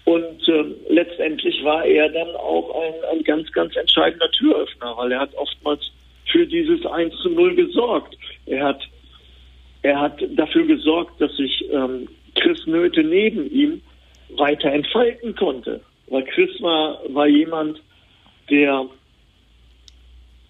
Und 0.05 0.49
ähm, 0.49 0.75
letztendlich 0.89 1.63
war 1.65 1.85
er 1.85 2.09
dann 2.09 2.35
auch 2.37 2.75
ein, 2.81 3.19
ein 3.19 3.25
ganz, 3.25 3.53
ganz 3.53 3.77
entscheidender 3.77 4.31
Türöffner, 4.31 4.97
weil 4.97 5.13
er 5.13 5.21
hat 5.21 5.35
oftmals 5.35 5.91
für 6.31 6.47
dieses 6.47 6.85
1 6.85 7.15
zu 7.23 7.31
0 7.31 7.55
gesorgt. 7.55 8.17
Er 8.47 8.65
hat, 8.65 8.89
er 9.83 10.01
hat 10.01 10.23
dafür 10.37 10.67
gesorgt, 10.67 11.21
dass 11.21 11.35
sich 11.37 11.65
ähm, 11.73 12.09
Chris 12.35 12.67
Nöte 12.67 13.03
neben 13.03 13.51
ihm 13.51 13.81
weiter 14.37 14.71
entfalten 14.73 15.35
konnte. 15.35 15.81
Weil 16.09 16.25
Chris 16.25 16.51
war, 16.61 17.01
war 17.09 17.27
jemand, 17.27 17.81
der 18.51 18.87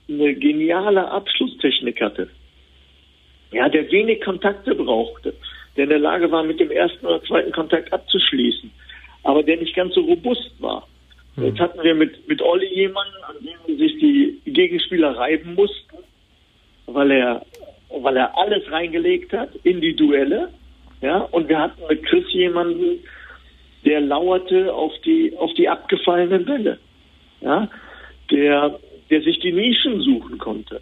eine 0.08 0.34
geniale 0.34 1.10
Abschlusstechnik 1.10 2.00
hatte 2.00 2.28
ja, 3.52 3.68
der 3.68 3.90
wenig 3.90 4.20
Kontakte 4.22 4.74
brauchte, 4.74 5.34
der 5.76 5.84
in 5.84 5.90
der 5.90 5.98
Lage 5.98 6.30
war, 6.30 6.44
mit 6.44 6.60
dem 6.60 6.70
ersten 6.70 7.06
oder 7.06 7.22
zweiten 7.22 7.52
Kontakt 7.52 7.92
abzuschließen, 7.92 8.70
aber 9.22 9.42
der 9.42 9.56
nicht 9.56 9.74
ganz 9.74 9.94
so 9.94 10.00
robust 10.00 10.52
war. 10.58 10.86
Mhm. 11.38 11.44
Jetzt 11.46 11.60
hatten 11.60 11.82
wir 11.82 11.94
mit, 11.94 12.28
mit 12.28 12.42
Olli 12.42 12.66
jemanden, 12.74 13.22
an 13.22 13.36
dem 13.40 13.78
sich 13.78 13.98
die 13.98 14.40
Gegenspieler 14.44 15.16
reiben 15.16 15.54
mussten, 15.54 15.98
weil 16.86 17.10
er, 17.10 17.46
weil 17.90 18.16
er 18.16 18.36
alles 18.36 18.70
reingelegt 18.70 19.32
hat 19.32 19.50
in 19.62 19.80
die 19.80 19.94
Duelle. 19.94 20.50
Ja, 21.00 21.18
und 21.30 21.48
wir 21.48 21.60
hatten 21.60 21.80
mit 21.88 22.02
Chris 22.04 22.24
jemanden, 22.32 23.04
der 23.84 24.00
lauerte 24.00 24.74
auf 24.74 24.92
die, 25.04 25.32
auf 25.36 25.54
die 25.54 25.68
abgefallenen 25.68 26.44
Bälle. 26.44 26.78
Ja, 27.40 27.70
der, 28.32 28.80
der 29.10 29.22
sich 29.22 29.38
die 29.38 29.52
Nischen 29.52 30.00
suchen 30.00 30.38
konnte. 30.38 30.80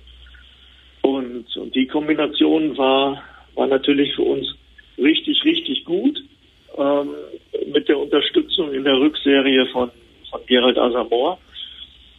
Und, 1.02 1.54
und 1.56 1.74
die 1.74 1.86
Kombination 1.86 2.76
war, 2.78 3.22
war 3.54 3.66
natürlich 3.66 4.14
für 4.14 4.22
uns 4.22 4.56
richtig, 4.96 5.44
richtig 5.44 5.84
gut. 5.84 6.18
Ähm, 6.78 7.10
mit 7.72 7.88
der 7.88 7.98
Unterstützung 7.98 8.72
in 8.72 8.84
der 8.84 8.98
Rückserie 8.98 9.66
von, 9.66 9.90
von 10.36 10.46
Gerald 10.46 10.78
Asamoah 10.78 11.38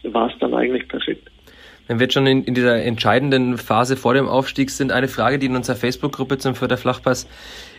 war 0.04 0.30
es 0.30 0.38
dann 0.38 0.54
eigentlich 0.54 0.88
perfekt. 0.88 1.30
Wenn 1.86 1.98
wir 1.98 2.04
jetzt 2.04 2.14
schon 2.14 2.26
in, 2.26 2.44
in, 2.44 2.54
dieser 2.54 2.82
entscheidenden 2.82 3.56
Phase 3.56 3.96
vor 3.96 4.12
dem 4.12 4.28
Aufstieg 4.28 4.70
sind, 4.70 4.92
eine 4.92 5.08
Frage, 5.08 5.38
die 5.38 5.46
in 5.46 5.56
unserer 5.56 5.76
Facebook-Gruppe 5.76 6.36
zum 6.36 6.54
Förderflachpass 6.54 7.26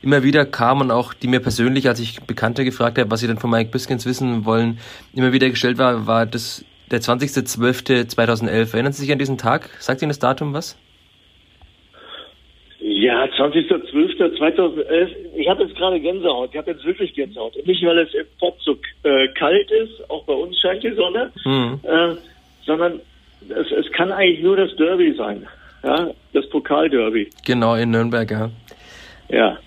immer 0.01 0.23
wieder 0.23 0.45
kam 0.45 0.81
und 0.81 0.89
auch 0.89 1.13
die 1.13 1.27
mir 1.27 1.39
persönlich, 1.39 1.87
als 1.87 1.99
ich 1.99 2.19
Bekannte 2.23 2.65
gefragt 2.65 2.97
habe, 2.97 3.11
was 3.11 3.19
sie 3.19 3.27
denn 3.27 3.37
von 3.37 3.51
Mike 3.51 3.69
Biskins 3.69 4.07
wissen 4.07 4.45
wollen, 4.45 4.79
immer 5.13 5.31
wieder 5.31 5.49
gestellt 5.49 5.77
war, 5.77 6.07
war 6.07 6.25
das 6.25 6.65
der 6.89 7.01
20.12.2011. 7.01 8.73
Erinnern 8.73 8.93
Sie 8.93 9.01
sich 9.03 9.11
an 9.11 9.19
diesen 9.19 9.37
Tag? 9.37 9.69
Sagt 9.77 10.01
Ihnen 10.01 10.09
das 10.09 10.17
Datum 10.17 10.53
was? 10.53 10.75
Ja, 12.99 13.23
20.12.2011. 13.23 15.07
Ich 15.37 15.47
habe 15.47 15.63
jetzt 15.63 15.75
gerade 15.77 16.01
Gänsehaut. 16.01 16.49
Ich 16.51 16.57
habe 16.57 16.71
jetzt 16.71 16.83
wirklich 16.83 17.13
Gänsehaut. 17.13 17.55
Und 17.55 17.65
nicht, 17.65 17.81
weil 17.85 17.97
es 17.99 18.13
im 18.13 18.25
Pott 18.39 18.55
so 18.59 18.77
äh, 19.03 19.29
kalt 19.29 19.71
ist, 19.71 20.09
auch 20.09 20.25
bei 20.25 20.33
uns 20.33 20.59
scheint 20.59 20.83
die 20.83 20.91
Sonne, 20.91 21.31
mhm. 21.45 21.79
äh, 21.83 22.15
sondern 22.65 22.99
es, 23.47 23.71
es 23.71 23.89
kann 23.93 24.11
eigentlich 24.11 24.43
nur 24.43 24.57
das 24.57 24.75
Derby 24.75 25.13
sein. 25.13 25.47
Ja, 25.81 26.09
das 26.33 26.49
Pokalderby. 26.49 27.29
Genau, 27.45 27.75
in 27.75 27.91
Nürnberg, 27.91 28.29
ja. 28.29 28.51
Ja. 29.29 29.57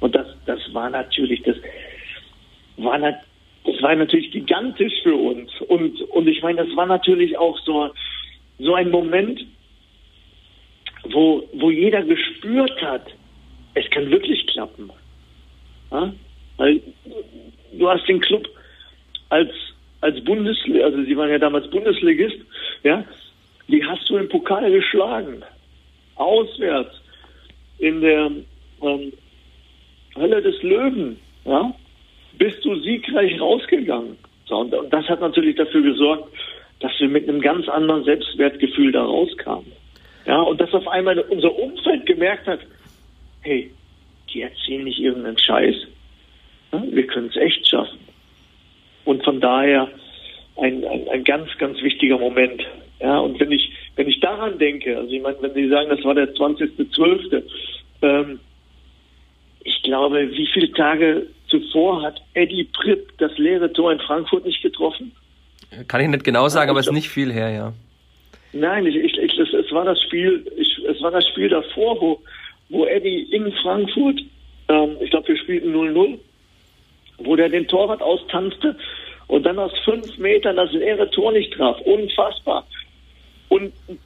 Und 0.00 0.14
das, 0.14 0.26
das 0.44 0.60
war 0.74 0.90
natürlich, 0.90 1.42
das 1.42 1.56
war, 2.76 2.98
das 2.98 3.82
war 3.82 3.94
natürlich 3.96 4.30
gigantisch 4.30 4.92
für 5.02 5.14
uns. 5.14 5.50
Und, 5.68 6.02
und 6.10 6.28
ich 6.28 6.42
meine, 6.42 6.66
das 6.66 6.76
war 6.76 6.84
natürlich 6.84 7.38
auch 7.38 7.58
so, 7.60 7.88
so 8.58 8.74
ein 8.74 8.90
Moment, 8.90 9.40
wo, 11.10 11.48
wo 11.54 11.70
jeder 11.70 12.02
gespürt 12.02 12.80
hat, 12.82 13.06
es 13.74 13.88
kann 13.90 14.10
wirklich 14.10 14.46
klappen. 14.46 14.90
Ja? 15.90 16.12
Weil 16.56 16.80
du 17.72 17.88
hast 17.88 18.06
den 18.08 18.20
Club 18.20 18.48
als, 19.28 19.50
als 20.00 20.22
Bundesliga, 20.24 20.84
also 20.84 21.02
sie 21.02 21.16
waren 21.16 21.30
ja 21.30 21.38
damals 21.38 21.68
Bundesligist, 21.70 22.38
ja, 22.82 23.04
die 23.68 23.84
hast 23.84 24.08
du 24.08 24.16
im 24.16 24.28
Pokal 24.28 24.70
geschlagen. 24.70 25.42
Auswärts 26.16 26.94
in 27.78 28.00
der 28.00 28.30
ähm, 28.82 29.12
Hölle 30.16 30.42
des 30.42 30.62
Löwen, 30.62 31.18
ja, 31.44 31.74
bist 32.38 32.64
du 32.64 32.76
siegreich 32.76 33.40
rausgegangen. 33.40 34.16
So, 34.46 34.56
und, 34.58 34.74
und 34.74 34.92
das 34.92 35.08
hat 35.08 35.20
natürlich 35.20 35.56
dafür 35.56 35.82
gesorgt, 35.82 36.32
dass 36.80 36.92
wir 37.00 37.08
mit 37.08 37.28
einem 37.28 37.40
ganz 37.40 37.68
anderen 37.68 38.04
Selbstwertgefühl 38.04 38.92
da 38.92 39.02
rauskamen. 39.02 39.72
Ja, 40.26 40.40
und 40.40 40.60
dass 40.60 40.72
auf 40.72 40.88
einmal 40.88 41.18
unser 41.18 41.54
Umfeld 41.54 42.06
gemerkt 42.06 42.46
hat, 42.46 42.60
hey, 43.42 43.70
die 44.32 44.42
erzählen 44.42 44.84
nicht 44.84 44.98
irgendeinen 44.98 45.38
Scheiß. 45.38 45.76
Ja, 46.72 46.82
wir 46.90 47.06
können 47.06 47.28
es 47.28 47.36
echt 47.36 47.66
schaffen. 47.68 47.98
Und 49.04 49.22
von 49.22 49.40
daher 49.40 49.88
ein, 50.56 50.84
ein, 50.84 51.08
ein 51.08 51.24
ganz, 51.24 51.48
ganz 51.58 51.80
wichtiger 51.82 52.18
Moment. 52.18 52.62
Ja, 53.00 53.18
und 53.18 53.38
wenn 53.38 53.52
ich, 53.52 53.70
wenn 53.96 54.08
ich 54.08 54.20
daran 54.20 54.58
denke, 54.58 54.96
also 54.96 55.10
ich 55.10 55.20
meine, 55.20 55.36
wenn 55.40 55.54
Sie 55.54 55.68
sagen, 55.68 55.90
das 55.90 56.02
war 56.04 56.14
der 56.14 56.34
20.12., 56.34 57.42
ähm, 58.02 58.40
ich 59.64 59.82
glaube, 59.82 60.30
wie 60.30 60.48
viele 60.52 60.70
Tage 60.72 61.26
zuvor 61.48 62.02
hat 62.02 62.20
Eddie 62.34 62.64
Pripp 62.64 63.12
das 63.18 63.36
leere 63.38 63.72
Tor 63.72 63.92
in 63.92 63.98
Frankfurt 64.00 64.44
nicht 64.44 64.62
getroffen? 64.62 65.12
Kann 65.88 66.00
ich 66.00 66.08
nicht 66.08 66.24
genau 66.24 66.48
sagen, 66.48 66.70
aber 66.70 66.80
es 66.80 66.86
ist 66.86 66.92
nicht 66.92 67.08
viel 67.08 67.32
her, 67.32 67.50
ja. 67.50 67.72
Nein, 68.54 68.86
ich, 68.86 68.94
ich, 68.94 69.18
ich, 69.18 69.38
es, 69.38 69.72
war 69.72 69.84
das 69.84 70.00
Spiel, 70.02 70.46
ich, 70.56 70.78
es 70.88 71.02
war 71.02 71.10
das 71.10 71.26
Spiel 71.28 71.48
davor, 71.48 72.00
wo, 72.00 72.20
wo 72.68 72.86
Eddie 72.86 73.22
in 73.32 73.52
Frankfurt, 73.62 74.20
ähm, 74.68 74.96
ich 75.00 75.10
glaube, 75.10 75.28
wir 75.28 75.36
spielten 75.36 75.74
0-0, 75.74 76.18
wo 77.18 77.34
der 77.34 77.48
den 77.48 77.66
Torwart 77.66 78.00
austanzte 78.00 78.76
und 79.26 79.44
dann 79.44 79.58
aus 79.58 79.72
fünf 79.84 80.18
Metern 80.18 80.56
das 80.56 80.70
leere 80.72 81.10
Tor 81.10 81.32
nicht 81.32 81.52
traf. 81.52 81.80
Unfassbar. 81.80 82.64
Und 83.48 83.72
ein 83.88 83.98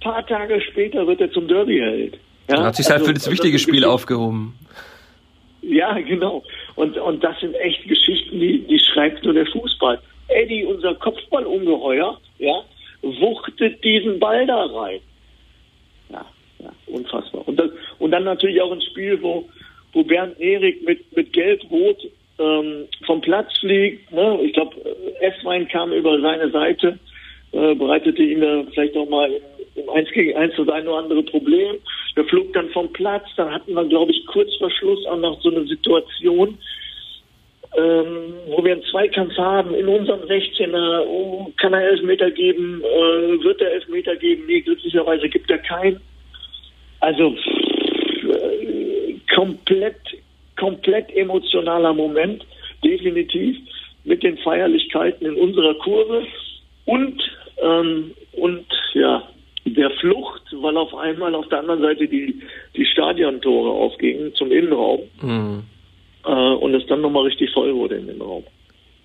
paar 0.00 0.26
Tage 0.26 0.60
später 0.60 1.06
wird 1.06 1.20
er 1.20 1.30
zum 1.30 1.46
Derby-Held. 1.46 2.18
Ja? 2.48 2.56
Er 2.56 2.64
hat 2.64 2.76
sich 2.76 2.86
also, 2.86 2.98
halt 2.98 3.06
für 3.06 3.14
das 3.14 3.30
wichtige 3.30 3.54
das 3.54 3.62
Spiel 3.62 3.84
aufgehoben. 3.84 4.58
Ja, 5.60 5.96
genau. 6.00 6.42
Und, 6.74 6.98
und 6.98 7.22
das 7.22 7.38
sind 7.38 7.54
echt 7.54 7.84
Geschichten, 7.86 8.40
die, 8.40 8.66
die 8.66 8.80
schreibt 8.80 9.24
nur 9.24 9.34
der 9.34 9.46
Fußball. 9.46 10.00
Eddie, 10.26 10.64
unser 10.64 10.94
Kopfballungeheuer, 10.96 12.18
ja, 12.38 12.64
wuchtet 13.02 13.82
diesen 13.84 14.18
Ball 14.18 14.46
da 14.46 14.64
rein. 14.66 15.00
Ja, 16.10 16.24
ja 16.58 16.72
unfassbar. 16.86 17.46
Und, 17.46 17.56
das, 17.58 17.70
und 17.98 18.10
dann 18.10 18.24
natürlich 18.24 18.60
auch 18.60 18.72
ein 18.72 18.82
Spiel, 18.82 19.20
wo, 19.22 19.48
wo 19.92 20.04
Bernd 20.04 20.38
Erik 20.40 20.84
mit, 20.84 21.14
mit 21.16 21.32
Gelb-Rot 21.32 22.08
ähm, 22.38 22.88
vom 23.06 23.20
Platz 23.20 23.58
fliegt. 23.58 24.10
Ne? 24.12 24.38
Ich 24.44 24.52
glaube, 24.52 24.76
Esswein 25.20 25.68
kam 25.68 25.92
über 25.92 26.20
seine 26.20 26.50
Seite, 26.50 26.98
äh, 27.52 27.74
bereitete 27.74 28.22
ihm 28.22 28.40
da 28.40 28.64
vielleicht 28.72 28.96
auch 28.96 29.08
mal 29.08 29.30
im 29.74 29.88
1 29.88 30.10
gegen 30.12 30.36
1 30.36 30.54
das 30.56 30.68
eine 30.68 30.88
oder 30.90 30.98
andere 30.98 31.22
Problem. 31.22 31.76
Der 32.16 32.24
flog 32.24 32.52
dann 32.52 32.68
vom 32.70 32.92
Platz. 32.92 33.24
Dann 33.36 33.52
hatten 33.52 33.74
wir, 33.74 33.84
glaube 33.84 34.12
ich, 34.12 34.26
kurz 34.26 34.54
vor 34.56 34.70
Schluss 34.70 35.04
auch 35.06 35.18
noch 35.18 35.40
so 35.40 35.50
eine 35.50 35.66
Situation, 35.66 36.58
ähm, 37.76 38.34
wo 38.48 38.62
wir 38.64 38.72
einen 38.72 38.84
Zweikampf 38.84 39.36
haben 39.38 39.74
in 39.74 39.88
unserem 39.88 40.20
16er. 40.22 41.06
Oh, 41.06 41.50
kann 41.56 41.72
er 41.72 41.82
Elfmeter 41.82 42.30
geben? 42.30 42.82
Äh, 42.82 43.42
wird 43.42 43.60
er 43.60 43.72
Elfmeter 43.72 44.16
geben? 44.16 44.44
Nee, 44.46 44.60
glücklicherweise 44.60 45.28
gibt 45.28 45.50
er 45.50 45.58
keinen. 45.58 46.00
Also 47.00 47.30
pff, 47.30 48.28
äh, 48.28 49.16
komplett, 49.34 50.00
komplett 50.58 51.14
emotionaler 51.16 51.94
Moment, 51.94 52.44
definitiv, 52.84 53.56
mit 54.04 54.22
den 54.22 54.36
Feierlichkeiten 54.38 55.26
in 55.26 55.36
unserer 55.36 55.74
Kurve 55.74 56.26
und, 56.84 57.22
ähm, 57.62 58.12
und 58.32 58.66
ja, 58.92 59.22
der 59.64 59.90
Flucht, 59.92 60.42
weil 60.52 60.76
auf 60.76 60.94
einmal 60.94 61.34
auf 61.34 61.48
der 61.48 61.60
anderen 61.60 61.80
Seite 61.80 62.06
die, 62.06 62.42
die 62.76 62.84
Stadiontore 62.84 63.70
aufgingen 63.70 64.34
zum 64.34 64.52
Innenraum. 64.52 65.00
Mhm 65.22 65.62
äh, 66.24 66.30
und 66.30 66.74
es 66.74 66.86
dann 66.86 67.00
nochmal 67.00 67.24
richtig 67.24 67.50
voll 67.52 67.74
wurde 67.74 67.96
in 67.96 68.06
dem 68.06 68.20
Raum. 68.20 68.44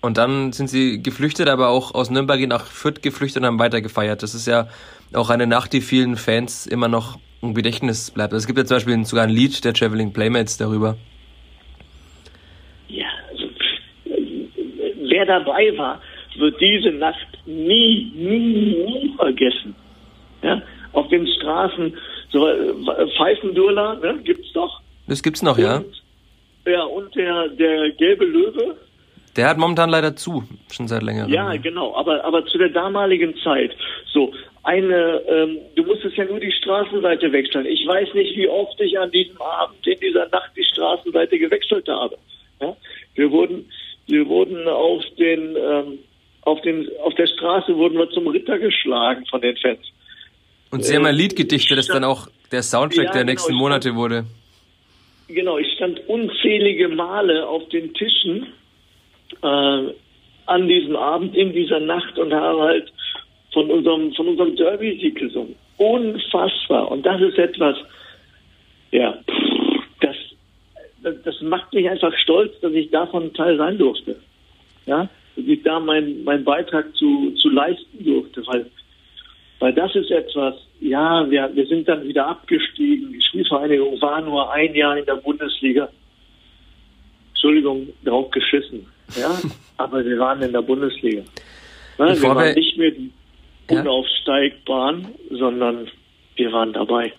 Und 0.00 0.16
dann 0.16 0.52
sind 0.52 0.68
sie 0.68 1.02
geflüchtet, 1.02 1.48
aber 1.48 1.68
auch 1.68 1.94
aus 1.94 2.10
Nürnberg 2.10 2.40
nach 2.46 2.66
Fürth 2.66 3.02
geflüchtet 3.02 3.42
und 3.42 3.46
haben 3.46 3.58
weiter 3.58 3.80
gefeiert. 3.80 4.22
Das 4.22 4.34
ist 4.34 4.46
ja 4.46 4.68
auch 5.12 5.30
eine 5.30 5.46
Nacht, 5.46 5.72
die 5.72 5.80
vielen 5.80 6.16
Fans 6.16 6.66
immer 6.66 6.86
noch 6.88 7.18
im 7.42 7.54
Gedächtnis 7.54 8.10
bleibt. 8.10 8.32
Also 8.32 8.44
es 8.44 8.46
gibt 8.46 8.58
ja 8.58 8.64
zum 8.64 8.76
Beispiel 8.76 9.04
sogar 9.04 9.24
ein 9.24 9.30
Lied 9.30 9.64
der 9.64 9.74
Traveling 9.74 10.12
Playmates 10.12 10.56
darüber. 10.56 10.96
Ja, 12.88 13.06
also, 13.30 13.44
wer 14.04 15.26
dabei 15.26 15.76
war, 15.76 16.00
wird 16.36 16.60
diese 16.60 16.90
Nacht 16.90 17.26
nie, 17.46 18.12
nie, 18.14 18.38
nie 18.38 19.14
vergessen. 19.16 19.74
Ja, 20.42 20.62
auf 20.92 21.08
den 21.08 21.26
Straßen, 21.26 21.96
so 22.30 22.46
äh, 22.46 22.74
Pfeifendurler, 23.16 23.96
ne, 23.96 24.20
gibt's 24.22 24.52
doch. 24.52 24.80
Das 25.08 25.22
gibt's 25.22 25.42
noch, 25.42 25.58
und, 25.58 25.64
ja. 25.64 25.82
Ja, 26.68 26.82
und 26.84 27.14
der, 27.14 27.48
der 27.48 27.90
gelbe 27.92 28.24
Löwe. 28.24 28.76
Der 29.36 29.48
hat 29.48 29.56
momentan 29.56 29.88
leider 29.90 30.16
zu, 30.16 30.42
schon 30.70 30.88
seit 30.88 31.02
längerem. 31.02 31.32
Ja, 31.32 31.56
genau, 31.56 31.94
aber, 31.94 32.24
aber 32.24 32.44
zu 32.46 32.58
der 32.58 32.70
damaligen 32.70 33.34
Zeit. 33.44 33.72
So, 34.12 34.32
eine, 34.64 35.22
ähm, 35.28 35.58
du 35.76 35.84
musstest 35.84 36.16
ja 36.16 36.24
nur 36.24 36.40
die 36.40 36.52
Straßenseite 36.52 37.32
wechseln. 37.32 37.64
Ich 37.66 37.86
weiß 37.86 38.12
nicht, 38.14 38.36
wie 38.36 38.48
oft 38.48 38.78
ich 38.80 38.98
an 38.98 39.10
diesem 39.10 39.40
Abend 39.40 39.86
in 39.86 39.98
dieser 40.00 40.28
Nacht 40.28 40.50
die 40.56 40.64
Straßenseite 40.64 41.38
gewechselt 41.38 41.88
habe. 41.88 42.18
Ja? 42.60 42.76
Wir 43.14 43.30
wurden, 43.30 43.70
wir 44.06 44.26
wurden 44.26 44.68
auf 44.68 45.02
den, 45.18 45.56
ähm, 45.56 45.98
auf 46.42 46.60
den, 46.62 46.88
auf 47.02 47.14
der 47.14 47.28
Straße 47.28 47.76
wurden 47.76 47.96
wir 47.96 48.10
zum 48.10 48.26
Ritter 48.26 48.58
geschlagen 48.58 49.24
von 49.26 49.40
den 49.40 49.56
Fans. 49.56 49.80
Und 50.70 50.84
Sie 50.84 50.94
haben 50.94 51.06
ein 51.06 51.14
Lied 51.14 51.34
gedichtet, 51.34 51.78
das 51.78 51.86
dann 51.86 52.04
auch 52.04 52.28
der 52.52 52.62
Soundtrack 52.62 53.06
ja, 53.06 53.12
der 53.12 53.22
genau, 53.22 53.32
nächsten 53.32 53.54
Monate 53.54 53.94
wurde. 53.94 54.24
Genau, 55.28 55.58
ich 55.58 55.70
stand 55.74 56.00
unzählige 56.08 56.88
Male 56.88 57.46
auf 57.46 57.68
den 57.68 57.92
Tischen 57.92 58.46
äh, 59.42 59.92
an 60.46 60.68
diesem 60.68 60.96
Abend, 60.96 61.36
in 61.36 61.52
dieser 61.52 61.80
Nacht 61.80 62.18
und 62.18 62.32
habe 62.32 62.62
halt 62.62 62.92
von 63.52 63.70
unserem, 63.70 64.12
von 64.14 64.28
unserem 64.28 64.56
Derby-Sieg 64.56 65.16
gesungen. 65.16 65.54
Unfassbar. 65.76 66.90
Und 66.90 67.04
das 67.04 67.20
ist 67.20 67.38
etwas, 67.38 67.76
ja, 68.90 69.18
das, 70.00 70.16
das, 71.24 71.40
macht 71.42 71.74
mich 71.74 71.88
einfach 71.88 72.16
stolz, 72.18 72.58
dass 72.60 72.72
ich 72.72 72.90
davon 72.90 73.32
Teil 73.34 73.58
sein 73.58 73.76
durfte. 73.76 74.16
Ja, 74.86 75.08
dass 75.36 75.44
ich 75.44 75.62
da 75.62 75.78
meinen 75.78 76.24
mein 76.24 76.42
Beitrag 76.42 76.96
zu, 76.96 77.32
zu 77.32 77.50
leisten 77.50 78.02
durfte, 78.02 78.46
weil, 78.46 78.66
weil 79.60 79.72
das 79.72 79.94
ist 79.94 80.10
etwas, 80.10 80.54
ja, 80.80 81.28
wir, 81.28 81.50
wir 81.54 81.66
sind 81.66 81.88
dann 81.88 82.06
wieder 82.06 82.26
abgestiegen. 82.26 83.12
Die 83.12 83.22
Spielvereinigung 83.22 84.00
war 84.00 84.20
nur 84.20 84.52
ein 84.52 84.74
Jahr 84.74 84.96
in 84.96 85.04
der 85.04 85.16
Bundesliga. 85.16 85.88
Entschuldigung, 87.30 87.88
drauf 88.04 88.30
geschissen. 88.30 88.86
Ja, 89.16 89.36
aber 89.76 90.04
wir 90.04 90.18
waren 90.18 90.42
in 90.42 90.52
der 90.52 90.62
Bundesliga. 90.62 91.22
Ne, 91.98 92.20
wir 92.20 92.34
waren 92.34 92.54
nicht 92.54 92.78
mehr 92.78 92.90
die 92.92 93.10
unaufsteigbaren, 93.70 95.08
ja. 95.30 95.36
sondern 95.36 95.88
wir 96.36 96.52
waren 96.52 96.72
dabei. 96.72 97.12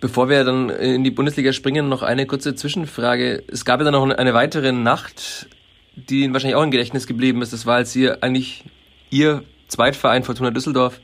Bevor 0.00 0.28
wir 0.28 0.44
dann 0.44 0.70
in 0.70 1.04
die 1.04 1.10
Bundesliga 1.10 1.52
springen, 1.52 1.88
noch 1.88 2.02
eine 2.02 2.26
kurze 2.26 2.54
Zwischenfrage. 2.54 3.44
Es 3.48 3.64
gab 3.64 3.80
ja 3.80 3.84
dann 3.84 3.92
noch 3.92 4.08
eine 4.08 4.34
weitere 4.34 4.72
Nacht, 4.72 5.48
die 5.94 6.22
Ihnen 6.22 6.32
wahrscheinlich 6.32 6.56
auch 6.56 6.62
im 6.62 6.70
Gedächtnis 6.70 7.06
geblieben 7.06 7.42
ist. 7.42 7.52
Das 7.52 7.66
war, 7.66 7.76
als 7.76 7.94
ihr 7.94 8.22
eigentlich 8.22 8.64
Ihr 9.10 9.42
Zweitverein 9.68 10.24
Fortuna 10.24 10.50
Düsseldorf 10.50 11.00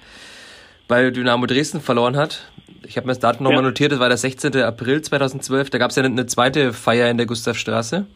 bei 0.89 1.11
Dynamo 1.11 1.47
Dresden 1.47 1.81
verloren 1.81 2.17
hat. 2.17 2.51
Ich 2.87 2.97
habe 2.97 3.07
mir 3.07 3.13
das 3.13 3.21
Datum 3.21 3.45
nochmal 3.45 3.63
ja. 3.63 3.69
notiert, 3.69 3.93
das 3.93 3.99
war 3.99 4.09
der 4.09 4.17
16. 4.17 4.57
April 4.57 5.03
2012. 5.03 5.71
Da 5.71 5.79
gab 5.79 5.91
es 5.91 5.97
ja 5.97 6.05
eine 6.05 6.27
zweite 6.27 6.73
Feier 6.73 7.11
in 7.11 7.17
der 7.17 7.27
Gustavstraße. 7.27 8.07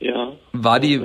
Ja. 0.00 0.32
War 0.52 0.80
die 0.80 0.98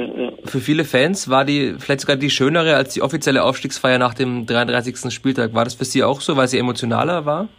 für 0.45 0.61
viele 0.61 0.85
Fans, 0.85 1.29
war 1.29 1.43
die 1.43 1.75
vielleicht 1.79 2.01
sogar 2.01 2.15
die 2.15 2.29
schönere 2.29 2.75
als 2.75 2.93
die 2.93 3.01
offizielle 3.01 3.43
Aufstiegsfeier 3.43 3.97
nach 3.97 4.13
dem 4.13 4.45
33. 4.45 5.13
Spieltag? 5.13 5.53
War 5.53 5.65
das 5.65 5.75
für 5.75 5.85
Sie 5.85 6.01
auch 6.01 6.21
so, 6.21 6.37
weil 6.37 6.47
sie 6.47 6.57
emotionaler 6.57 7.25
war? 7.25 7.49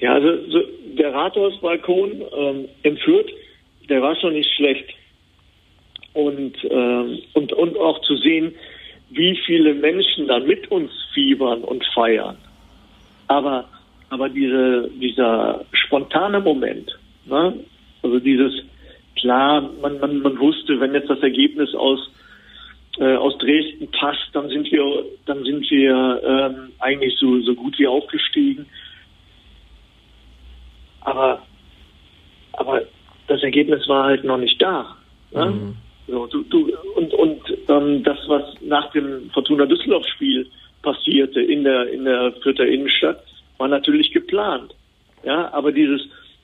Ja, 0.00 0.14
also 0.14 0.28
so 0.48 0.62
der 0.96 1.12
Rathausbalkon 1.12 2.22
ähm, 2.36 2.68
in 2.84 2.96
Fürth, 2.98 3.30
der 3.88 4.02
war 4.02 4.14
schon 4.16 4.34
nicht 4.34 4.50
schlecht. 4.54 4.94
Und, 6.12 6.56
ähm, 6.70 7.18
und, 7.34 7.52
und 7.52 7.76
auch 7.76 8.00
zu 8.02 8.16
sehen, 8.16 8.54
wie 9.10 9.38
viele 9.46 9.74
Menschen 9.74 10.26
da 10.26 10.38
mit 10.38 10.70
uns 10.70 10.90
fiebern 11.14 11.62
und 11.62 11.84
feiern. 11.94 12.36
Aber, 13.26 13.68
aber 14.10 14.28
diese, 14.28 14.90
dieser 15.00 15.64
spontane 15.72 16.40
Moment, 16.40 16.98
ne? 17.26 17.54
Also 18.02 18.20
dieses, 18.20 18.52
klar, 19.16 19.70
man, 19.80 19.98
man, 19.98 20.20
man 20.20 20.38
wusste, 20.38 20.78
wenn 20.80 20.94
jetzt 20.94 21.10
das 21.10 21.20
Ergebnis 21.20 21.74
aus, 21.74 22.10
äh, 22.98 23.16
aus 23.16 23.36
Dresden 23.38 23.90
passt, 23.90 24.28
dann 24.32 24.48
sind 24.48 24.70
wir, 24.70 25.04
dann 25.26 25.42
sind 25.44 25.68
wir 25.70 26.22
ähm, 26.24 26.72
eigentlich 26.78 27.16
so, 27.18 27.40
so 27.40 27.54
gut 27.54 27.78
wie 27.78 27.86
aufgestiegen. 27.86 28.66
Aber, 31.00 31.42
aber 32.52 32.82
das 33.26 33.42
Ergebnis 33.42 33.88
war 33.88 34.04
halt 34.04 34.24
noch 34.24 34.38
nicht 34.38 34.60
da. 34.60 34.96
Ne? 35.32 35.46
Mhm. 35.46 35.76
So, 36.08 36.26
du, 36.26 36.42
du, 36.44 36.72
und 36.96 37.12
und 37.12 37.40
ähm, 37.68 38.02
das, 38.02 38.18
was 38.28 38.42
nach 38.62 38.90
dem 38.92 39.30
Fortuna 39.30 39.66
Düsseldorf-Spiel 39.66 40.46
passierte 40.82 41.40
in 41.40 41.64
der 41.64 41.92
in 41.92 42.04
der 42.04 42.32
Fürther 42.42 42.66
Innenstadt, 42.66 43.22
war 43.58 43.68
natürlich 43.68 44.10
geplant. 44.12 44.74
Ja, 45.22 45.52
aber 45.52 45.70
dieses 45.70 46.00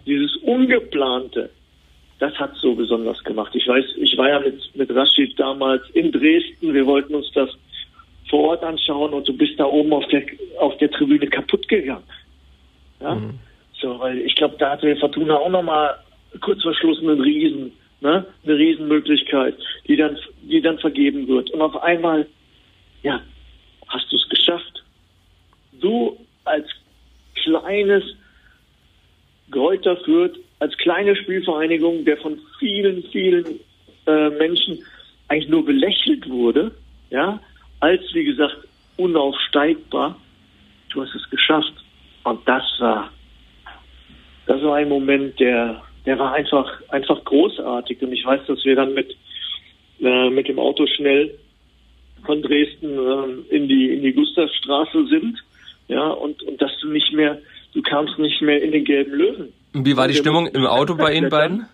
dieses 0.06 0.36
Ungeplante, 0.42 1.48
das 2.18 2.34
hat 2.34 2.54
so 2.56 2.74
besonders 2.74 3.22
gemacht. 3.24 3.54
Ich 3.54 3.66
weiß, 3.66 3.84
ich 3.96 4.16
war 4.18 4.28
ja 4.28 4.40
mit, 4.40 4.60
mit 4.74 4.94
Rashid 4.94 5.38
damals 5.38 5.82
in 5.94 6.12
Dresden. 6.12 6.74
Wir 6.74 6.86
wollten 6.86 7.14
uns 7.14 7.30
das 7.32 7.50
vor 8.28 8.50
Ort 8.50 8.62
anschauen 8.62 9.14
und 9.14 9.26
du 9.26 9.36
bist 9.36 9.58
da 9.58 9.64
oben 9.64 9.92
auf 9.94 10.06
der, 10.08 10.22
auf 10.58 10.76
der 10.76 10.90
Tribüne 10.90 11.26
kaputt 11.26 11.66
gegangen. 11.68 12.04
Ja? 13.00 13.14
Mhm. 13.14 13.38
So, 13.80 13.98
weil 13.98 14.18
ich 14.18 14.34
glaube, 14.34 14.56
da 14.58 14.72
hatte 14.72 14.94
Fortuna 14.96 15.36
auch 15.36 15.48
nochmal 15.48 15.98
kurz 16.40 16.62
vor 16.62 16.74
Schluss 16.74 16.98
einen 17.00 17.20
Riesen, 17.20 17.72
ne? 18.04 18.26
eine 18.44 18.56
Riesenmöglichkeit, 18.56 19.56
die 19.88 19.96
dann, 19.96 20.16
die 20.42 20.60
dann 20.60 20.78
vergeben 20.78 21.26
wird. 21.26 21.50
Und 21.50 21.60
auf 21.60 21.82
einmal, 21.82 22.26
ja, 23.02 23.20
hast 23.88 24.12
du 24.12 24.16
es 24.16 24.28
geschafft. 24.28 24.84
Du 25.80 26.16
als 26.44 26.66
kleines 27.34 28.04
Gräuter 29.50 29.96
führt 29.96 30.38
als 30.60 30.76
kleine 30.78 31.16
Spielvereinigung, 31.16 32.04
der 32.04 32.16
von 32.18 32.38
vielen, 32.58 33.02
vielen 33.10 33.60
äh, 34.06 34.30
Menschen 34.30 34.78
eigentlich 35.28 35.48
nur 35.48 35.64
belächelt 35.64 36.28
wurde, 36.28 36.72
ja, 37.10 37.40
als 37.80 38.02
wie 38.14 38.24
gesagt 38.24 38.56
unaufsteigbar. 38.96 40.18
Du 40.90 41.02
hast 41.02 41.14
es 41.14 41.28
geschafft. 41.28 41.74
Und 42.22 42.46
das 42.48 42.62
war, 42.78 43.10
das 44.46 44.62
war 44.62 44.76
ein 44.76 44.88
Moment, 44.88 45.38
der, 45.40 45.82
der 46.06 46.18
war 46.18 46.32
einfach, 46.32 46.70
einfach 46.88 47.24
großartig. 47.24 48.02
Und 48.02 48.12
ich 48.12 48.24
weiß, 48.24 48.40
dass 48.46 48.64
wir 48.64 48.76
dann 48.76 48.94
mit, 48.94 49.16
äh, 50.00 50.30
mit 50.30 50.48
dem 50.48 50.58
Auto 50.58 50.86
schnell 50.86 51.38
von 52.24 52.42
Dresden 52.42 52.98
äh, 53.50 53.54
in 53.54 53.68
die, 53.68 53.92
in 53.92 54.02
die 54.02 54.12
Gustavstraße 54.12 55.06
sind. 55.06 55.42
Ja, 55.88 56.08
und, 56.08 56.42
und 56.42 56.60
dass 56.60 56.72
du 56.80 56.88
nicht 56.88 57.12
mehr, 57.12 57.38
du 57.74 57.82
kamst 57.82 58.18
nicht 58.18 58.40
mehr 58.40 58.62
in 58.62 58.72
den 58.72 58.84
gelben 58.84 59.12
Löwen. 59.12 59.52
Wie 59.74 59.96
war 59.96 60.08
die 60.08 60.14
Stimmung 60.14 60.46
im 60.46 60.66
Auto 60.66 60.94
bei 60.94 61.12
Ihnen 61.12 61.28
beiden? 61.28 61.66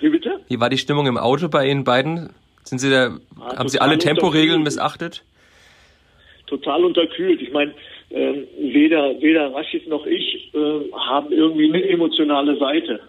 Wie 0.00 0.08
bitte? 0.08 0.40
Wie 0.48 0.60
war 0.60 0.70
die 0.70 0.78
Stimmung 0.78 1.06
im 1.06 1.18
Auto 1.18 1.48
bei 1.48 1.68
Ihnen 1.68 1.84
beiden? 1.84 2.30
Sind 2.64 2.78
Sie 2.78 2.90
da, 2.90 3.08
ja, 3.08 3.56
haben 3.58 3.68
Sie 3.68 3.80
alle 3.80 3.98
Temporegeln 3.98 4.62
missachtet? 4.62 5.24
Total 6.46 6.84
unterkühlt. 6.84 7.42
Ich 7.42 7.52
meine, 7.52 7.72
äh, 8.10 8.42
weder, 8.58 9.20
weder 9.20 9.52
Rashid 9.54 9.88
noch 9.88 10.06
ich 10.06 10.50
äh, 10.54 10.92
haben 10.92 11.32
irgendwie 11.32 11.68
eine 11.68 11.82
emotionale 11.88 12.56
Seite. 12.58 13.00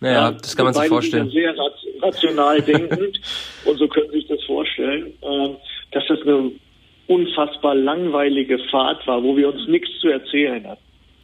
Naja, 0.00 0.30
ja, 0.30 0.32
das 0.32 0.56
kann 0.56 0.64
man 0.64 0.74
sich 0.74 0.86
vorstellen. 0.86 1.30
Sehr 1.30 1.54
rational 2.00 2.62
denkend 2.62 3.20
und 3.64 3.78
so 3.78 3.88
können 3.88 4.10
Sie 4.10 4.18
sich 4.18 4.28
das 4.28 4.42
vorstellen, 4.44 5.12
äh, 5.22 5.48
dass 5.92 6.04
das 6.08 6.22
eine 6.22 6.52
unfassbar 7.08 7.74
langweilige 7.74 8.58
Fahrt 8.70 9.06
war, 9.06 9.22
wo 9.22 9.36
wir 9.36 9.48
uns 9.48 9.66
nichts 9.66 9.88
zu 10.00 10.08
erzählen 10.08 10.66
hatten. 10.66 10.82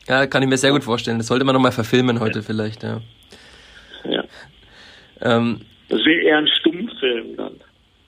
Ja, 0.09 0.27
kann 0.27 0.43
ich 0.43 0.49
mir 0.49 0.57
sehr 0.57 0.73
gut 0.73 0.85
vorstellen. 0.85 1.19
Das 1.19 1.29
sollte 1.29 1.45
man 1.45 1.55
nochmal 1.55 1.73
verfilmen 1.73 2.21
heute 2.21 2.41
ja. 2.41 2.45
vielleicht, 2.45 2.83
ja. 2.83 3.01
Ja. 4.09 4.25
Ähm, 5.23 5.61
das 5.89 6.01
wäre 6.05 6.23
eher 6.23 6.39
ein 6.39 6.49
Stummfilm 6.49 7.37
dann. 7.37 7.61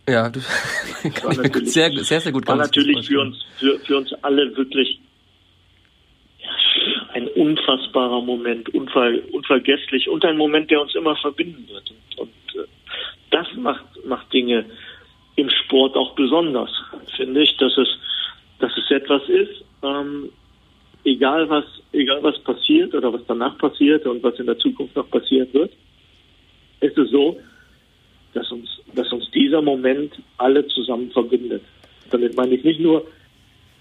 Ja, 0.08 0.28
du, 0.30 0.40
kann 1.14 1.32
ich 1.32 1.38
mir 1.38 1.66
sehr, 1.66 1.92
sehr, 1.92 2.20
sehr 2.20 2.32
gut 2.32 2.46
War 2.46 2.56
natürlich 2.56 3.06
für 3.06 3.20
uns, 3.20 3.36
für, 3.58 3.78
für 3.80 3.96
uns 3.98 4.12
alle 4.22 4.56
wirklich 4.56 5.00
ein 7.16 7.28
unfassbarer 7.28 8.20
Moment, 8.20 8.68
unver, 8.74 9.10
unvergesslich 9.32 10.06
und 10.08 10.22
ein 10.26 10.36
Moment, 10.36 10.70
der 10.70 10.82
uns 10.82 10.94
immer 10.94 11.16
verbinden 11.16 11.66
wird. 11.66 11.90
Und, 11.90 12.18
und 12.18 12.62
äh, 12.62 12.66
das 13.30 13.46
macht, 13.56 13.86
macht 14.04 14.30
Dinge 14.34 14.66
im 15.36 15.48
Sport 15.48 15.96
auch 15.96 16.14
besonders, 16.14 16.70
finde 17.16 17.42
ich, 17.42 17.56
dass 17.56 17.76
es, 17.78 17.88
dass 18.58 18.72
es 18.76 18.90
etwas 18.90 19.22
ist, 19.28 19.64
ähm, 19.82 20.30
egal 21.04 21.48
was, 21.48 21.64
egal 21.92 22.22
was 22.22 22.38
passiert 22.40 22.94
oder 22.94 23.10
was 23.12 23.22
danach 23.26 23.56
passiert 23.56 24.06
und 24.06 24.22
was 24.22 24.38
in 24.38 24.46
der 24.46 24.58
Zukunft 24.58 24.94
noch 24.94 25.10
passieren 25.10 25.48
wird, 25.54 25.72
ist 26.80 26.98
es 26.98 27.10
so, 27.10 27.40
dass 28.34 28.52
uns, 28.52 28.68
dass 28.94 29.10
uns 29.10 29.30
dieser 29.30 29.62
Moment 29.62 30.12
alle 30.36 30.66
zusammen 30.66 31.10
verbindet. 31.12 31.62
Damit 32.10 32.36
meine 32.36 32.54
ich 32.54 32.64
nicht 32.64 32.80
nur 32.80 33.06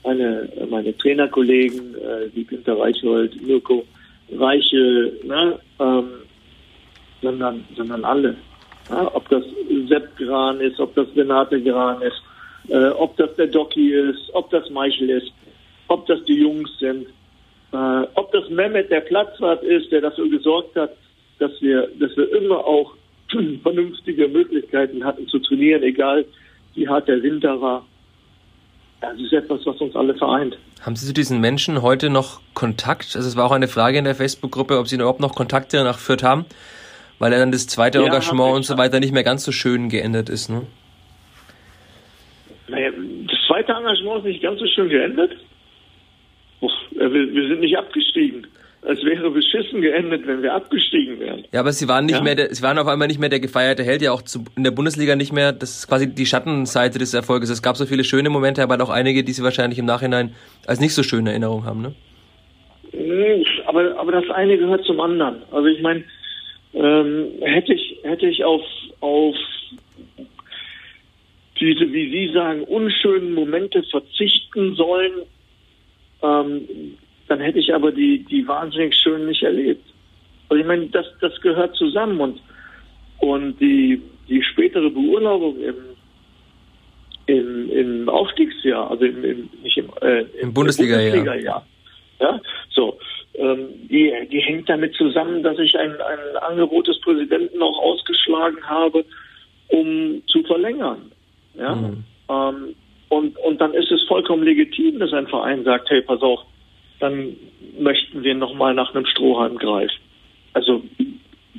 meine, 0.05 0.49
meine 0.69 0.95
Trainerkollegen, 0.97 1.95
äh, 1.95 2.29
wie 2.33 2.43
Günter 2.43 2.79
Reichhold, 2.79 3.41
Mirko 3.41 3.83
Reiche, 4.31 5.13
ne, 5.23 5.59
ähm, 5.79 6.09
sondern, 7.21 7.63
sondern 7.75 8.05
alle. 8.05 8.35
Ja, 8.89 9.13
ob 9.15 9.27
das 9.29 9.43
Sepp 9.87 10.15
Gran 10.17 10.59
ist, 10.61 10.79
ob 10.79 10.93
das 10.95 11.07
Renate 11.15 11.61
Gran 11.61 12.01
ist, 12.01 12.21
äh, 12.69 12.89
ob 12.89 13.17
das 13.17 13.35
der 13.35 13.47
Doki 13.47 13.93
ist, 13.93 14.29
ob 14.33 14.49
das 14.51 14.69
Michael 14.69 15.09
ist 15.09 15.31
ob 15.87 16.05
das 16.07 16.23
die 16.25 16.39
Jungs 16.39 16.69
sind, 16.79 17.07
äh, 17.71 18.07
ob 18.15 18.31
das 18.31 18.49
Mehmet 18.49 18.89
der 18.89 19.01
Platzwart 19.01 19.63
ist, 19.63 19.91
der 19.91 20.01
dafür 20.01 20.29
gesorgt 20.29 20.75
hat, 20.75 20.91
dass 21.39 21.51
wir, 21.61 21.89
dass 21.99 22.15
wir 22.17 22.31
immer 22.35 22.65
auch 22.65 22.93
vernünftige 23.63 24.27
Möglichkeiten 24.27 25.03
hatten 25.03 25.27
zu 25.27 25.39
trainieren, 25.39 25.83
egal 25.83 26.25
wie 26.73 26.87
hart 26.87 27.07
der 27.07 27.21
Winter 27.21 27.59
war. 27.61 27.85
Das 29.11 29.19
ist 29.19 29.33
etwas, 29.33 29.65
was 29.65 29.79
uns 29.79 29.95
alle 29.95 30.15
vereint. 30.15 30.57
Haben 30.81 30.95
Sie 30.95 31.05
zu 31.05 31.13
diesen 31.13 31.39
Menschen 31.39 31.81
heute 31.81 32.09
noch 32.09 32.41
Kontakt? 32.53 33.15
Also 33.15 33.27
es 33.27 33.35
war 33.35 33.45
auch 33.45 33.51
eine 33.51 33.67
Frage 33.67 33.97
in 33.97 34.03
der 34.03 34.15
Facebook-Gruppe, 34.15 34.79
ob 34.79 34.87
Sie 34.87 34.95
überhaupt 34.95 35.19
noch 35.19 35.35
Kontakte 35.35 35.83
nach 35.83 35.99
Fürth 35.99 36.23
haben, 36.23 36.45
weil 37.19 37.31
ja 37.31 37.39
dann 37.39 37.51
das 37.51 37.67
zweite 37.67 37.99
ja, 37.99 38.05
Engagement 38.05 38.55
und 38.55 38.63
so 38.63 38.77
weiter 38.77 38.99
nicht 38.99 39.13
mehr 39.13 39.23
ganz 39.23 39.43
so 39.43 39.51
schön 39.51 39.89
geändert 39.89 40.29
ist, 40.29 40.49
ne? 40.49 40.63
Naja, 42.67 42.89
das 42.91 43.37
zweite 43.47 43.73
Engagement 43.73 44.19
ist 44.19 44.25
nicht 44.25 44.41
ganz 44.41 44.59
so 44.59 44.65
schön 44.67 44.89
geändert. 44.89 45.31
Wir 46.91 47.47
sind 47.47 47.59
nicht 47.59 47.77
abgestiegen. 47.77 48.47
Es 48.87 49.03
wäre 49.03 49.31
beschissen 49.31 49.81
geendet, 49.81 50.27
wenn 50.27 50.43
wir 50.43 50.53
abgestiegen 50.53 51.19
wären. 51.19 51.43
Ja, 51.51 51.61
aber 51.61 51.71
sie 51.71 51.87
waren 51.87 52.05
nicht 52.05 52.17
ja. 52.17 52.23
mehr, 52.23 52.35
der, 52.35 52.53
sie 52.53 52.61
waren 52.61 52.77
auf 52.77 52.87
einmal 52.87 53.07
nicht 53.07 53.19
mehr 53.19 53.29
der 53.29 53.39
gefeierte 53.39 53.83
Held, 53.83 54.03
ja 54.03 54.11
auch 54.11 54.21
zu, 54.21 54.45
in 54.55 54.63
der 54.63 54.71
Bundesliga 54.71 55.15
nicht 55.15 55.33
mehr. 55.33 55.53
Das 55.53 55.71
ist 55.77 55.87
quasi 55.87 56.13
die 56.13 56.25
Schattenseite 56.25 56.99
des 56.99 57.13
Erfolges. 57.13 57.49
Es 57.49 57.63
gab 57.63 57.77
so 57.77 57.85
viele 57.85 58.03
schöne 58.03 58.29
Momente, 58.29 58.61
aber 58.61 58.81
auch 58.83 58.91
einige, 58.91 59.23
die 59.23 59.31
sie 59.31 59.43
wahrscheinlich 59.43 59.79
im 59.79 59.85
Nachhinein 59.85 60.35
als 60.67 60.79
nicht 60.79 60.93
so 60.93 61.01
schöne 61.01 61.31
Erinnerung 61.31 61.65
haben, 61.65 61.81
ne? 61.81 61.95
Aber, 63.65 63.99
aber 63.99 64.11
das 64.11 64.29
eine 64.29 64.57
gehört 64.57 64.85
zum 64.85 64.99
anderen. 65.01 65.41
Also 65.51 65.67
ich 65.67 65.81
meine, 65.81 66.03
ähm, 66.73 67.27
hätte 67.41 67.73
ich, 67.73 67.97
hätte 68.03 68.27
ich 68.27 68.43
auf, 68.43 68.61
auf 68.99 69.35
diese, 71.59 71.91
wie 71.91 72.11
Sie 72.11 72.33
sagen, 72.33 72.63
unschönen 72.63 73.33
Momente 73.33 73.83
verzichten 73.83 74.75
sollen, 74.75 75.11
ähm, 76.21 76.97
dann 77.27 77.39
hätte 77.39 77.59
ich 77.59 77.73
aber 77.73 77.91
die, 77.91 78.23
die 78.25 78.47
wahnsinnig 78.47 78.95
schönen 78.95 79.27
nicht 79.27 79.43
erlebt. 79.43 79.85
Also 80.49 80.61
ich 80.61 80.67
meine, 80.67 80.87
das, 80.87 81.05
das 81.21 81.39
gehört 81.41 81.75
zusammen 81.75 82.19
und, 82.19 82.41
und 83.19 83.59
die, 83.59 84.01
die 84.29 84.43
spätere 84.43 84.89
Beurlaubung 84.89 85.57
im, 85.59 85.75
im, 87.25 87.69
im 87.71 88.09
Aufstiegsjahr, 88.09 88.91
also 88.91 89.05
im, 89.05 89.23
im, 89.23 89.49
nicht 89.63 89.77
im, 89.77 89.89
äh, 90.01 90.21
im 90.41 90.53
Bundesliga-Jahr. 90.53 91.15
Bundesliga 91.15 91.63
ja, 92.19 92.39
so, 92.73 92.97
ähm, 93.33 93.67
die, 93.89 94.13
die 94.31 94.39
hängt 94.39 94.69
damit 94.69 94.93
zusammen, 94.95 95.43
dass 95.43 95.59
ich 95.59 95.77
ein, 95.77 95.91
ein 95.91 96.37
Angebot 96.41 96.87
des 96.87 96.99
Präsidenten 97.01 97.61
auch 97.61 97.77
ausgeschlagen 97.79 98.63
habe, 98.63 99.03
um 99.67 100.21
zu 100.27 100.43
verlängern. 100.43 101.11
Ja? 101.55 101.75
Mhm. 101.75 102.03
Ähm, 102.29 102.75
und, 103.09 103.37
und 103.37 103.59
dann 103.59 103.73
ist 103.73 103.91
es 103.91 104.03
vollkommen 104.03 104.43
legitim, 104.43 104.99
dass 104.99 105.13
ein 105.13 105.27
Verein 105.27 105.63
sagt, 105.63 105.89
hey, 105.89 106.01
pass 106.01 106.21
auf, 106.21 106.39
dann 106.99 107.35
möchten 107.79 108.23
wir 108.23 108.35
nochmal 108.35 108.73
nach 108.73 108.93
einem 108.93 109.05
Strohhalm 109.05 109.57
greifen. 109.57 109.99
Also 110.53 110.83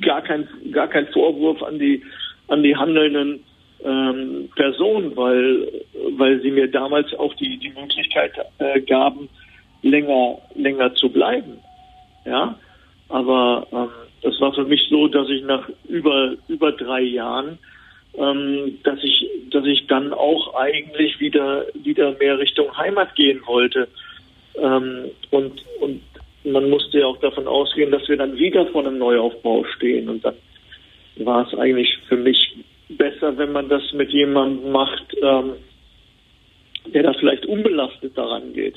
gar 0.01 0.23
kein, 0.23 0.49
gar 0.73 0.89
kein 0.89 1.07
Vorwurf 1.09 1.63
an 1.63 1.79
die, 1.79 2.03
an 2.49 2.63
die 2.63 2.77
handelnden 2.77 3.45
ähm, 3.85 4.49
Personen, 4.57 5.17
weil, 5.17 5.69
weil 6.17 6.41
sie 6.41 6.51
mir 6.51 6.71
damals 6.71 7.13
auch 7.15 7.35
die, 7.35 7.59
die 7.59 7.71
Möglichkeit 7.71 8.33
äh, 8.59 8.81
gaben, 8.81 9.29
länger, 9.83 10.39
länger 10.55 10.95
zu 10.95 11.11
bleiben. 11.11 11.59
Ja, 12.25 12.59
aber 13.09 13.67
ähm, 13.73 13.89
das 14.23 14.41
war 14.41 14.53
für 14.53 14.65
mich 14.65 14.89
so, 14.89 15.09
dass 15.09 15.29
ich 15.29 15.43
nach 15.45 15.69
über, 15.89 16.35
über 16.49 16.73
drei 16.73 17.03
Jahren 17.03 17.59
ähm, 18.19 18.79
dass 18.83 19.03
ich, 19.03 19.29
dass 19.51 19.65
ich 19.67 19.87
dann 19.87 20.13
auch 20.13 20.55
eigentlich 20.55 21.21
wieder, 21.21 21.67
wieder 21.75 22.13
mehr 22.19 22.39
Richtung 22.39 22.77
Heimat 22.77 23.15
gehen 23.15 23.43
wollte. 23.47 23.89
Ähm, 24.61 25.11
und, 25.31 25.65
und 25.81 26.03
man 26.45 26.71
musste 26.71 27.01
ja 27.01 27.07
auch 27.07 27.19
davon 27.19 27.47
ausgehen, 27.47 27.91
dass 27.91 28.09
wir 28.09 28.17
dann 28.17 28.37
wieder 28.37 28.67
vor 28.67 28.87
einem 28.87 28.99
Neuaufbau 28.99 29.65
stehen. 29.77 30.09
Und 30.09 30.25
dann 30.25 30.35
war 31.17 31.47
es 31.47 31.59
eigentlich 31.59 31.99
für 32.09 32.17
mich 32.17 32.57
besser, 32.89 33.37
wenn 33.37 33.53
man 33.53 33.69
das 33.69 33.83
mit 33.93 34.11
jemandem 34.11 34.73
macht, 34.73 35.15
ähm, 35.23 35.53
der 36.93 37.03
da 37.03 37.13
vielleicht 37.15 37.47
unbelastet 37.47 38.17
daran 38.17 38.53
geht. 38.53 38.77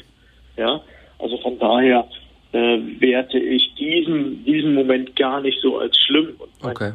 Ja, 0.58 0.82
also 1.20 1.38
von 1.38 1.60
daher 1.60 2.08
äh, 2.52 2.80
werte 3.00 3.38
ich 3.38 3.74
diesen, 3.76 4.44
diesen 4.46 4.74
Moment 4.74 5.16
gar 5.16 5.42
nicht 5.42 5.60
so 5.62 5.78
als 5.78 5.96
schlimm. 5.98 6.34
Und 6.40 6.50
mein, 6.64 6.72
okay 6.72 6.94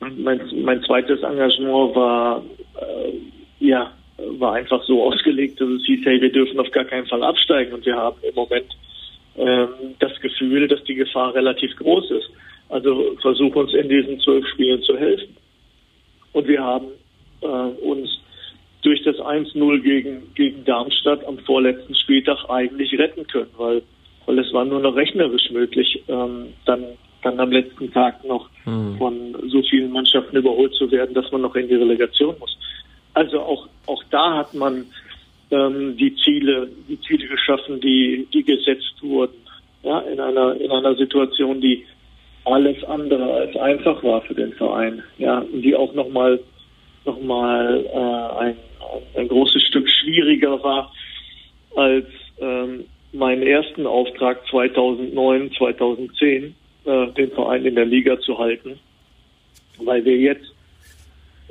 mein, 0.00 0.40
mein 0.62 0.82
zweites 0.82 1.22
Engagement 1.22 1.94
war, 1.94 2.42
äh, 2.80 3.64
ja, 3.64 3.92
war 4.38 4.54
einfach 4.54 4.82
so 4.84 5.02
ausgelegt, 5.02 5.60
dass 5.60 5.68
es 5.68 5.84
hieß, 5.86 6.04
hey, 6.04 6.20
wir 6.20 6.32
dürfen 6.32 6.58
auf 6.60 6.70
gar 6.70 6.84
keinen 6.84 7.06
Fall 7.06 7.22
absteigen 7.22 7.72
und 7.72 7.84
wir 7.86 7.96
haben 7.96 8.16
im 8.22 8.34
Moment 8.34 8.66
ähm, 9.36 9.68
das 9.98 10.18
Gefühl, 10.20 10.68
dass 10.68 10.82
die 10.84 10.94
Gefahr 10.94 11.34
relativ 11.34 11.74
groß 11.76 12.10
ist. 12.10 12.30
Also 12.68 13.16
versuch 13.20 13.54
uns 13.56 13.74
in 13.74 13.88
diesen 13.88 14.20
zwölf 14.20 14.46
Spielen 14.48 14.82
zu 14.82 14.96
helfen. 14.96 15.36
Und 16.32 16.46
wir 16.46 16.62
haben 16.62 16.86
äh, 17.42 17.46
uns 17.46 18.20
durch 18.82 19.02
das 19.02 19.16
1-0 19.16 19.80
gegen, 19.80 20.32
gegen 20.34 20.64
Darmstadt 20.64 21.24
am 21.26 21.38
vorletzten 21.38 21.94
Spieltag 21.94 22.48
eigentlich 22.48 22.98
retten 22.98 23.26
können, 23.26 23.50
weil, 23.56 23.82
weil 24.26 24.38
es 24.38 24.52
war 24.52 24.64
nur 24.64 24.80
noch 24.80 24.94
rechnerisch 24.94 25.50
möglich, 25.50 26.02
ähm, 26.08 26.52
dann 26.64 26.84
dann 27.22 27.38
am 27.38 27.50
letzten 27.50 27.92
Tag 27.92 28.24
noch 28.24 28.48
mhm. 28.64 28.96
von 28.98 29.36
so 29.48 29.62
vielen 29.62 29.92
Mannschaften 29.92 30.36
überholt 30.36 30.74
zu 30.74 30.90
werden, 30.90 31.14
dass 31.14 31.30
man 31.32 31.42
noch 31.42 31.54
in 31.54 31.68
die 31.68 31.74
Relegation 31.74 32.34
muss. 32.38 32.56
Also 33.14 33.40
auch 33.40 33.68
auch 33.86 34.02
da 34.10 34.36
hat 34.36 34.54
man 34.54 34.86
ähm, 35.50 35.96
die 35.96 36.14
Ziele 36.16 36.68
die 36.88 37.00
Ziele 37.00 37.26
geschaffen, 37.26 37.80
die 37.80 38.26
die 38.32 38.44
gesetzt 38.44 38.94
wurden. 39.02 39.34
Ja, 39.82 40.00
in 40.00 40.20
einer 40.20 40.60
in 40.60 40.70
einer 40.70 40.94
Situation, 40.94 41.60
die 41.60 41.84
alles 42.44 42.82
andere 42.84 43.32
als 43.32 43.56
einfach 43.56 44.02
war 44.02 44.22
für 44.22 44.34
den 44.34 44.52
Verein. 44.52 45.02
Ja, 45.18 45.44
die 45.52 45.74
auch 45.74 45.94
nochmal 45.94 46.40
noch 47.04 47.20
mal, 47.20 47.84
äh, 47.86 48.38
ein, 48.40 48.56
ein 49.16 49.28
großes 49.28 49.62
Stück 49.62 49.88
schwieriger 49.88 50.62
war 50.62 50.92
als 51.76 52.06
ähm, 52.40 52.84
meinen 53.12 53.42
ersten 53.42 53.86
Auftrag 53.86 54.46
2009, 54.50 55.52
2010 55.52 56.54
äh, 56.84 57.06
den 57.12 57.30
Verein 57.32 57.64
in 57.64 57.74
der 57.74 57.86
Liga 57.86 58.18
zu 58.20 58.38
halten, 58.38 58.78
weil 59.78 60.04
wir 60.04 60.16
jetzt 60.16 60.52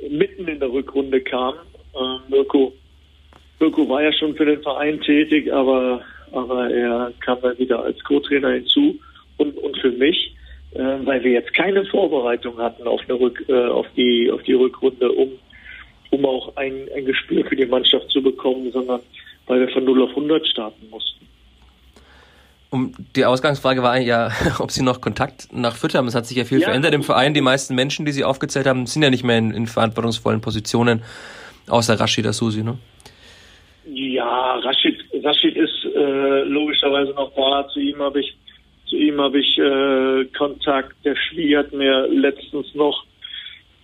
mitten 0.09 0.47
in 0.47 0.59
der 0.59 0.71
Rückrunde 0.71 1.21
kamen. 1.21 1.59
Äh, 1.93 2.31
Mirko, 2.31 2.73
Mirko 3.59 3.89
war 3.89 4.03
ja 4.03 4.13
schon 4.13 4.35
für 4.35 4.45
den 4.45 4.61
Verein 4.61 4.99
tätig, 5.01 5.51
aber, 5.51 6.01
aber 6.31 6.69
er 6.69 7.11
kam 7.19 7.39
dann 7.41 7.57
wieder 7.57 7.83
als 7.83 8.03
Co-Trainer 8.03 8.51
hinzu 8.51 8.99
und, 9.37 9.57
und 9.57 9.77
für 9.77 9.91
mich, 9.91 10.35
äh, 10.73 10.97
weil 11.03 11.23
wir 11.23 11.31
jetzt 11.31 11.53
keine 11.53 11.85
Vorbereitung 11.85 12.57
hatten 12.57 12.87
auf, 12.87 13.01
eine 13.07 13.19
Rück, 13.19 13.43
äh, 13.47 13.67
auf, 13.67 13.87
die, 13.95 14.31
auf 14.31 14.41
die 14.43 14.53
Rückrunde, 14.53 15.11
um, 15.11 15.31
um 16.11 16.25
auch 16.25 16.55
ein, 16.55 16.87
ein 16.95 17.05
Gespür 17.05 17.45
für 17.45 17.55
die 17.55 17.65
Mannschaft 17.65 18.09
zu 18.09 18.21
bekommen, 18.21 18.71
sondern 18.71 19.01
weil 19.47 19.61
wir 19.61 19.69
von 19.69 19.83
0 19.83 20.03
auf 20.03 20.09
100 20.09 20.45
starten 20.47 20.89
mussten 20.89 21.18
um 22.69 22.93
die 23.15 23.25
Ausgangsfrage 23.25 23.81
war 23.83 23.97
ja, 23.99 24.29
ob 24.59 24.71
Sie 24.71 24.83
noch 24.83 25.01
Kontakt 25.01 25.49
nach 25.51 25.75
Fürth 25.75 25.95
haben. 25.95 26.07
Es 26.07 26.15
hat 26.15 26.25
sich 26.25 26.37
ja 26.37 26.45
viel 26.45 26.59
ja. 26.59 26.67
verändert 26.67 26.93
im 26.93 27.03
Verein. 27.03 27.33
Die 27.33 27.41
meisten 27.41 27.75
Menschen, 27.75 28.05
die 28.05 28.11
Sie 28.11 28.23
aufgezählt 28.23 28.67
haben, 28.67 28.85
sind 28.85 29.01
ja 29.03 29.09
nicht 29.09 29.23
mehr 29.23 29.37
in, 29.37 29.51
in 29.51 29.67
verantwortungsvollen 29.67 30.41
Positionen, 30.41 31.01
außer 31.67 31.99
Rashid 31.99 32.25
Asusi, 32.27 32.63
ne? 32.63 32.77
Ja, 33.85 34.55
Rashid, 34.55 34.99
Rashid 35.23 35.55
ist 35.55 35.85
äh, 35.95 36.43
logischerweise 36.43 37.11
noch 37.13 37.31
da. 37.35 37.67
Zu 37.69 37.79
ihm 37.79 37.99
habe 37.99 38.19
ich, 38.19 38.37
zu 38.87 38.95
ihm 38.95 39.19
habe 39.19 39.39
ich 39.39 39.57
äh, 39.57 40.25
Kontakt. 40.37 40.93
Der 41.03 41.15
Schwie 41.15 41.57
hat 41.57 41.73
mir 41.73 42.07
letztens 42.07 42.73
noch 42.75 43.05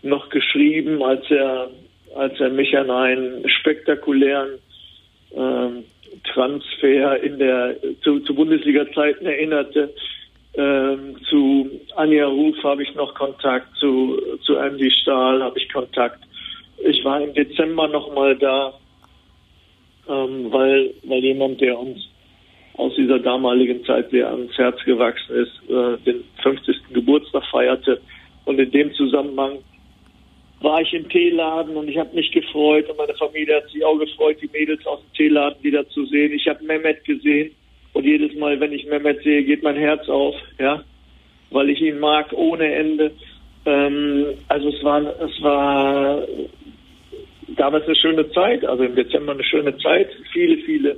noch 0.04 0.30
geschrieben, 0.30 1.02
als 1.02 1.26
er 1.32 1.70
als 2.16 2.40
er 2.40 2.50
mich 2.50 2.78
an 2.78 2.90
einen 2.90 3.48
spektakulären 3.50 4.60
ähm, 5.36 5.84
Transfer 6.24 7.22
in 7.22 7.40
der 7.40 7.76
zu, 8.04 8.20
zu 8.22 8.36
Bundesliga-Zeiten 8.36 9.26
erinnerte. 9.26 9.94
Ähm, 10.58 11.18
zu 11.30 11.70
Anja 11.96 12.28
Ruf 12.28 12.56
habe 12.64 12.84
ich 12.84 12.96
noch 12.96 13.14
Kontakt, 13.14 13.68
zu, 13.78 14.18
zu 14.44 14.56
Andy 14.56 14.90
Stahl 14.90 15.44
habe 15.44 15.60
ich 15.60 15.72
Kontakt. 15.72 16.20
Ich 16.78 17.04
war 17.04 17.22
im 17.22 17.34
Dezember 17.34 17.88
nochmal 17.88 18.38
da, 18.38 18.74
ähm, 20.08 20.52
weil, 20.52 20.94
weil 21.04 21.20
jemand, 21.20 21.60
der 21.60 21.78
uns 21.78 22.08
aus 22.78 22.94
dieser 22.96 23.20
damaligen 23.20 23.84
Zeit 23.86 24.10
sehr 24.12 24.30
ans 24.30 24.58
Herz 24.58 24.82
gewachsen 24.84 25.36
ist, 25.36 25.70
äh, 25.70 25.98
den 26.06 26.24
50. 26.44 26.76
Geburtstag 26.94 27.44
feierte. 27.52 28.02
Und 28.46 28.60
in 28.60 28.72
dem 28.72 28.94
Zusammenhang 28.94 29.60
war 30.62 30.82
ich 30.82 30.94
im 30.94 31.08
Teeladen 31.10 31.76
und 31.76 31.90
ich 31.90 31.98
habe 31.98 32.16
mich 32.16 32.32
gefreut 32.32 32.90
und 32.90 32.98
meine 32.98 33.14
Familie 33.16 33.58
hat 33.58 33.70
sich 33.70 33.84
auch 33.84 33.98
gefreut, 33.98 34.38
die 34.42 34.50
Mädels 34.52 34.86
aus 34.86 35.02
dem 35.02 35.14
Teeladen 35.14 35.64
wieder 35.64 35.88
zu 35.90 36.06
sehen. 36.06 36.34
Ich 36.34 36.48
habe 36.48 36.64
Mehmet 36.64 37.04
gesehen 37.06 37.52
und 37.94 38.06
jedes 38.06 38.36
Mal, 38.36 38.60
wenn 38.60 38.72
ich 38.72 38.86
Mehmet 38.86 39.22
sehe, 39.24 39.44
geht 39.44 39.64
mein 39.64 39.76
Herz 39.76 40.08
auf, 40.10 40.36
ja, 40.60 40.84
weil 41.52 41.70
ich 41.70 41.82
ihn 41.82 42.00
mag 42.00 42.32
ohne 42.34 42.74
Ende. 42.74 43.12
Ähm, 43.66 44.26
also 44.48 44.70
es 44.70 44.84
war, 44.84 45.02
es 45.02 45.42
war 45.42 46.28
damals 47.56 47.86
eine 47.86 47.96
schöne 47.96 48.30
Zeit, 48.32 48.66
also 48.66 48.84
im 48.84 48.96
Dezember 48.96 49.34
eine 49.34 49.44
schöne 49.44 49.78
Zeit, 49.78 50.10
viele, 50.32 50.58
viele 50.64 50.98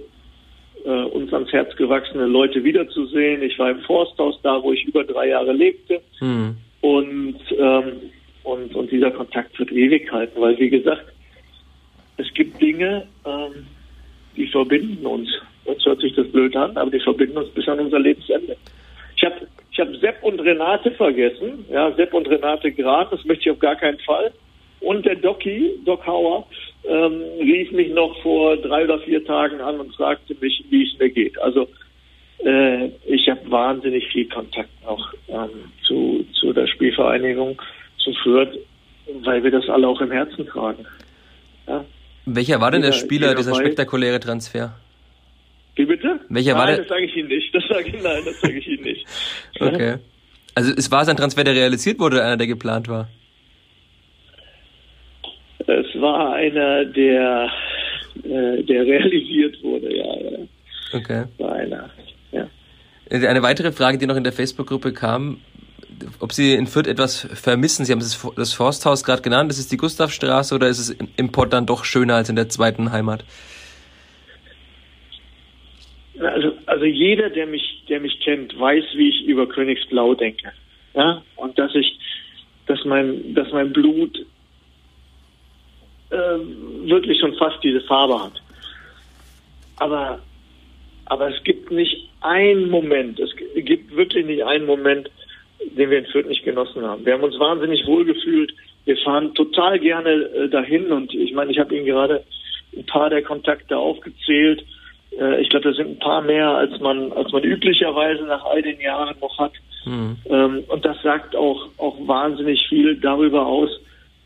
äh, 0.85 0.89
uns 0.89 1.33
ans 1.33 1.51
Herz 1.51 1.75
gewachsene 1.75 2.25
Leute 2.25 2.63
wiederzusehen. 2.63 3.41
Ich 3.41 3.57
war 3.59 3.71
im 3.71 3.81
Forsthaus 3.81 4.39
da, 4.43 4.61
wo 4.61 4.71
ich 4.71 4.85
über 4.85 5.03
drei 5.03 5.29
Jahre 5.29 5.53
lebte. 5.53 6.01
Hm. 6.19 6.57
Und 6.81 7.39
ähm, 7.57 8.11
und, 8.47 8.73
und 8.75 8.89
dieser 8.91 9.11
Kontakt 9.11 9.59
wird 9.59 9.71
ewig 9.71 10.09
halten, 10.11 10.39
weil 10.39 10.57
wie 10.57 10.69
gesagt, 10.69 11.05
es 12.15 12.33
gibt 12.33 12.61
Dinge, 12.61 13.05
ähm, 13.25 13.67
die 14.35 14.47
verbinden 14.47 15.05
uns. 15.05 15.29
Jetzt 15.65 15.85
hört 15.85 15.99
sich 15.99 16.15
das 16.15 16.27
blöd 16.31 16.55
an, 16.55 16.77
aber 16.77 16.89
die 16.89 16.99
verbinden 16.99 17.37
uns 17.37 17.49
bis 17.49 17.67
an 17.67 17.79
unser 17.79 17.99
Lebensende. 17.99 18.55
Ich 19.17 19.23
habe 19.25 19.47
ich 19.71 19.79
hab 19.79 19.93
Sepp 19.97 20.23
und 20.23 20.39
Renate 20.39 20.91
vergessen, 20.91 21.65
ja, 21.69 21.91
Sepp 21.91 22.13
und 22.13 22.29
Renate 22.29 22.71
Grad, 22.71 23.11
das 23.11 23.25
möchte 23.25 23.43
ich 23.43 23.51
auf 23.51 23.59
gar 23.59 23.75
keinen 23.75 23.99
Fall. 23.99 24.31
Und 24.79 25.05
der 25.05 25.15
Doki, 25.15 25.73
Doc 25.85 26.05
Hauer, 26.07 26.47
ähm, 26.87 27.21
rief 27.39 27.71
mich 27.71 27.89
noch 27.89 28.17
vor 28.21 28.55
drei 28.57 28.85
oder 28.85 28.99
vier 28.99 29.25
Tagen 29.25 29.59
an 29.59 29.79
und 29.79 29.93
fragte 29.95 30.35
mich, 30.39 30.63
wie 30.69 30.83
es 30.83 30.97
mir 30.99 31.09
geht. 31.09 31.37
Also 31.39 31.67
äh, 32.45 32.87
ich 33.05 33.27
habe 33.29 33.51
wahnsinnig 33.51 34.07
viel 34.07 34.29
Kontakt 34.29 34.69
noch 34.85 35.13
ähm, 35.27 35.71
zu, 35.85 36.25
zu 36.39 36.53
der 36.53 36.67
Spielvereinigung 36.67 37.59
zu 38.07 38.13
Fürth, 38.23 38.57
weil 39.23 39.43
wir 39.43 39.51
das 39.51 39.67
alle 39.69 39.87
auch 39.87 39.99
im 40.01 40.11
Herzen 40.11 40.45
tragen. 40.45 40.85
Ja. 41.67 41.83
Welcher 42.25 42.61
war 42.61 42.71
denn 42.71 42.81
der 42.81 42.91
Spieler, 42.91 43.35
dieser 43.35 43.55
spektakuläre 43.55 44.19
Transfer? 44.19 44.75
Wie 45.75 45.85
bitte? 45.85 46.19
Welcher 46.29 46.53
nein, 46.53 46.59
war 46.59 46.67
der? 46.67 46.77
das 46.77 46.87
sage 46.87 47.05
ich 47.05 47.15
Ihnen 47.15 47.27
nicht. 47.27 47.53
Das 47.53 47.63
sage 47.69 47.87
ich, 47.87 48.03
nein, 48.03 48.21
das 48.25 48.41
sage 48.41 48.57
ich 48.57 48.67
Ihnen 48.67 48.83
nicht. 48.83 49.05
Okay. 49.59 49.97
Also 50.55 50.73
es 50.75 50.91
war 50.91 51.05
sein 51.05 51.15
Transfer, 51.17 51.43
der 51.43 51.53
realisiert 51.53 51.99
wurde, 51.99 52.15
oder 52.15 52.25
einer, 52.25 52.37
der 52.37 52.47
geplant 52.47 52.87
war? 52.87 53.09
Es 55.59 56.01
war 56.01 56.33
einer, 56.33 56.85
der, 56.85 57.51
äh, 58.23 58.63
der 58.63 58.85
realisiert 58.85 59.61
wurde, 59.61 59.95
ja. 59.95 60.05
ja. 60.05 60.37
Okay. 60.93 61.25
War 61.37 61.53
einer, 61.53 61.89
ja. 62.31 62.47
Eine 63.11 63.43
weitere 63.43 63.71
Frage, 63.71 63.99
die 63.99 64.07
noch 64.07 64.15
in 64.15 64.23
der 64.23 64.33
Facebook-Gruppe 64.33 64.93
kam, 64.93 65.41
ob 66.19 66.33
Sie 66.33 66.53
in 66.53 66.67
Fürth 66.67 66.87
etwas 66.87 67.27
vermissen. 67.33 67.85
Sie 67.85 67.91
haben 67.91 67.99
das, 67.99 68.19
das 68.35 68.53
Forsthaus 68.53 69.03
gerade 69.03 69.21
genannt. 69.21 69.51
Ist 69.51 69.59
es 69.59 69.67
die 69.67 69.77
Gustavstraße 69.77 70.55
oder 70.55 70.67
ist 70.67 70.79
es 70.79 70.89
im 71.15 71.31
Pott 71.31 71.53
dann 71.53 71.65
doch 71.65 71.83
schöner 71.83 72.15
als 72.15 72.29
in 72.29 72.35
der 72.35 72.49
zweiten 72.49 72.91
Heimat? 72.91 73.23
Also, 76.19 76.53
also 76.65 76.85
jeder, 76.85 77.29
der 77.29 77.45
mich, 77.45 77.83
der 77.89 77.99
mich 77.99 78.19
kennt, 78.21 78.59
weiß, 78.59 78.83
wie 78.95 79.09
ich 79.09 79.25
über 79.25 79.47
Königsblau 79.47 80.15
denke. 80.15 80.51
Ja, 80.95 81.21
und 81.35 81.59
dass 81.59 81.75
ich, 81.75 81.99
dass 82.65 82.83
mein, 82.85 83.35
dass 83.35 83.51
mein 83.51 83.71
Blut 83.71 84.17
äh, 86.09 86.15
wirklich 86.15 87.19
schon 87.19 87.35
fast 87.35 87.63
diese 87.63 87.81
Farbe 87.81 88.23
hat. 88.23 88.41
Aber, 89.77 90.19
aber 91.05 91.29
es 91.35 91.43
gibt 91.43 91.69
nicht 91.69 92.09
einen 92.21 92.69
Moment, 92.69 93.19
es 93.19 93.29
gibt 93.55 93.95
wirklich 93.95 94.25
nicht 94.25 94.43
einen 94.43 94.65
Moment, 94.65 95.11
den 95.59 95.89
wir 95.89 95.99
in 95.99 96.05
Fürth 96.05 96.27
nicht 96.27 96.43
genossen 96.43 96.83
haben. 96.83 97.05
Wir 97.05 97.13
haben 97.13 97.23
uns 97.23 97.39
wahnsinnig 97.39 97.85
wohl 97.85 98.05
gefühlt. 98.05 98.53
Wir 98.85 98.97
fahren 98.97 99.33
total 99.33 99.79
gerne 99.79 100.09
äh, 100.09 100.49
dahin 100.49 100.91
und 100.91 101.13
ich 101.13 101.33
meine, 101.33 101.51
ich 101.51 101.59
habe 101.59 101.75
Ihnen 101.75 101.85
gerade 101.85 102.23
ein 102.75 102.85
paar 102.85 103.09
der 103.09 103.21
Kontakte 103.21 103.77
aufgezählt. 103.77 104.63
Äh, 105.19 105.41
ich 105.41 105.49
glaube, 105.49 105.69
das 105.69 105.77
sind 105.77 105.89
ein 105.89 105.99
paar 105.99 106.21
mehr, 106.21 106.49
als 106.49 106.79
man, 106.79 107.11
als 107.11 107.31
man 107.31 107.43
üblicherweise 107.43 108.23
nach 108.23 108.45
all 108.45 108.61
den 108.61 108.79
Jahren 108.79 109.15
noch 109.19 109.37
hat. 109.37 109.53
Hm. 109.83 110.17
Ähm, 110.29 110.63
und 110.67 110.85
das 110.85 111.01
sagt 111.01 111.35
auch, 111.35 111.69
auch 111.77 111.95
wahnsinnig 112.07 112.65
viel 112.67 112.95
darüber 112.97 113.45
aus, 113.45 113.69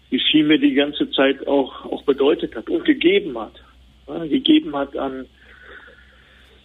wie 0.10 0.20
viel 0.20 0.46
mir 0.46 0.60
die 0.60 0.74
ganze 0.74 1.10
Zeit 1.12 1.48
auch, 1.48 1.86
auch 1.86 2.04
bedeutet 2.04 2.56
hat 2.56 2.70
und 2.70 2.86
gegeben 2.86 3.38
hat. 3.40 3.54
Ja, 4.08 4.26
gegeben 4.26 4.76
hat 4.76 4.98
an, 4.98 5.26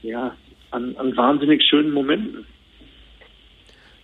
ja, 0.03 0.35
an, 0.71 0.97
an 0.97 1.17
wahnsinnig 1.17 1.63
schönen 1.63 1.93
Momenten. 1.93 2.47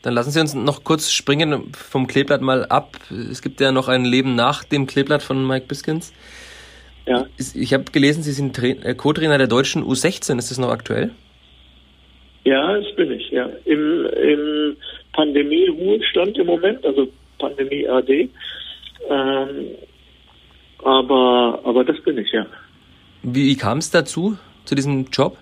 Dann 0.03 0.15
lassen 0.15 0.31
Sie 0.33 0.41
uns 0.41 0.55
noch 0.55 0.83
kurz 0.83 1.13
springen 1.13 1.73
vom 1.73 2.07
Kleeblatt 2.09 2.41
mal 2.41 2.67
ab. 2.67 2.99
Es 3.11 3.41
gibt 3.41 3.61
ja 3.61 3.71
noch 3.71 3.89
ein 3.89 4.05
Leben 4.05 4.35
nach 4.35 4.65
dem 4.65 4.87
Kleeblatt 4.87 5.23
von 5.23 5.47
Mike 5.47 5.67
Biskins. 5.67 6.13
Ja. 7.07 7.27
Ich 7.55 7.73
habe 7.73 7.85
gelesen, 7.85 8.23
Sie 8.23 8.33
sind 8.33 8.59
äh, 8.59 8.95
Co-Trainer 8.95 9.39
der 9.39 9.47
deutschen 9.47 9.85
U16. 9.85 10.39
Ist 10.39 10.51
das 10.51 10.59
noch 10.59 10.71
aktuell? 10.71 11.11
Ja, 12.45 12.79
das 12.79 12.95
bin 12.97 13.13
ich, 13.13 13.31
ja. 13.31 13.49
Im, 13.65 14.07
im 14.07 14.77
Pandemie-Ruhestand 15.13 16.37
im 16.39 16.47
Moment, 16.47 16.85
also 16.85 17.09
Pandemie-AD. 17.39 18.29
Ähm, 19.09 19.67
aber, 20.83 21.61
aber 21.65 21.85
das 21.85 22.01
bin 22.03 22.19
ich, 22.19 22.31
ja. 22.33 22.47
Wie, 23.23 23.47
wie 23.47 23.57
kam 23.57 23.79
es 23.79 23.91
dazu, 23.91 24.37
zu 24.65 24.75
diesem 24.75 25.07
Job? 25.13 25.37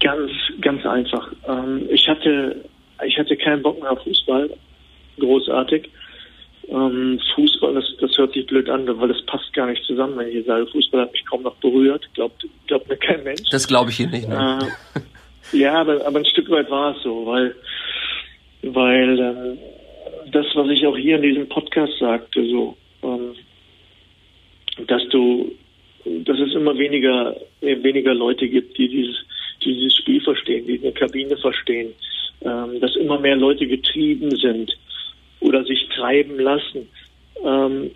Ganz, 0.00 0.30
ganz 0.60 0.84
einfach. 0.86 1.32
Ähm, 1.46 1.86
ich 1.90 2.08
hatte, 2.08 2.64
ich 3.06 3.18
hatte 3.18 3.36
keinen 3.36 3.62
Bock 3.62 3.80
mehr 3.80 3.92
auf 3.92 4.02
Fußball. 4.04 4.50
Großartig. 5.18 5.88
Ähm, 6.68 7.20
Fußball, 7.34 7.74
das, 7.74 7.84
das 8.00 8.16
hört 8.16 8.32
sich 8.32 8.46
blöd 8.46 8.68
an, 8.70 8.86
weil 8.98 9.08
das 9.08 9.20
passt 9.26 9.52
gar 9.52 9.66
nicht 9.66 9.84
zusammen, 9.84 10.16
wenn 10.16 10.28
ich 10.28 10.46
sage, 10.46 10.66
Fußball 10.68 11.02
hat 11.02 11.12
mich 11.12 11.24
kaum 11.26 11.42
noch 11.42 11.56
berührt. 11.56 12.08
Glaubt, 12.14 12.46
glaubt 12.66 12.88
mir 12.88 12.96
kein 12.96 13.22
Mensch. 13.22 13.48
Das 13.50 13.68
glaube 13.68 13.90
ich 13.90 14.00
Ihnen 14.00 14.12
nicht. 14.12 14.28
Ne? 14.28 14.58
Äh, 15.52 15.58
ja, 15.58 15.74
aber, 15.80 16.06
aber 16.06 16.18
ein 16.20 16.24
Stück 16.24 16.48
weit 16.50 16.70
war 16.70 16.96
es 16.96 17.02
so, 17.02 17.26
weil, 17.26 17.54
weil 18.62 19.18
ähm, 19.20 19.58
das, 20.32 20.46
was 20.54 20.70
ich 20.70 20.86
auch 20.86 20.96
hier 20.96 21.16
in 21.16 21.22
diesem 21.22 21.48
Podcast 21.48 21.92
sagte, 21.98 22.46
so, 22.48 22.76
ähm, 23.02 23.34
dass 24.86 25.06
du, 25.10 25.52
dass 26.04 26.38
es 26.38 26.54
immer 26.54 26.76
weniger, 26.78 27.36
äh, 27.60 27.82
weniger 27.82 28.14
Leute 28.14 28.48
gibt, 28.48 28.78
die 28.78 28.88
dieses, 28.88 29.16
die 29.64 29.74
dieses 29.74 29.96
Spiel 29.96 30.20
verstehen, 30.20 30.66
die 30.66 30.80
eine 30.80 30.92
Kabine 30.92 31.36
verstehen, 31.36 31.92
ähm, 32.42 32.80
dass 32.80 32.96
immer 32.96 33.18
mehr 33.18 33.36
Leute 33.36 33.66
getrieben 33.66 34.30
sind 34.36 34.76
oder 35.40 35.64
sich 35.64 35.88
treiben 35.94 36.38
lassen. 36.38 36.88
Ähm, 37.44 37.90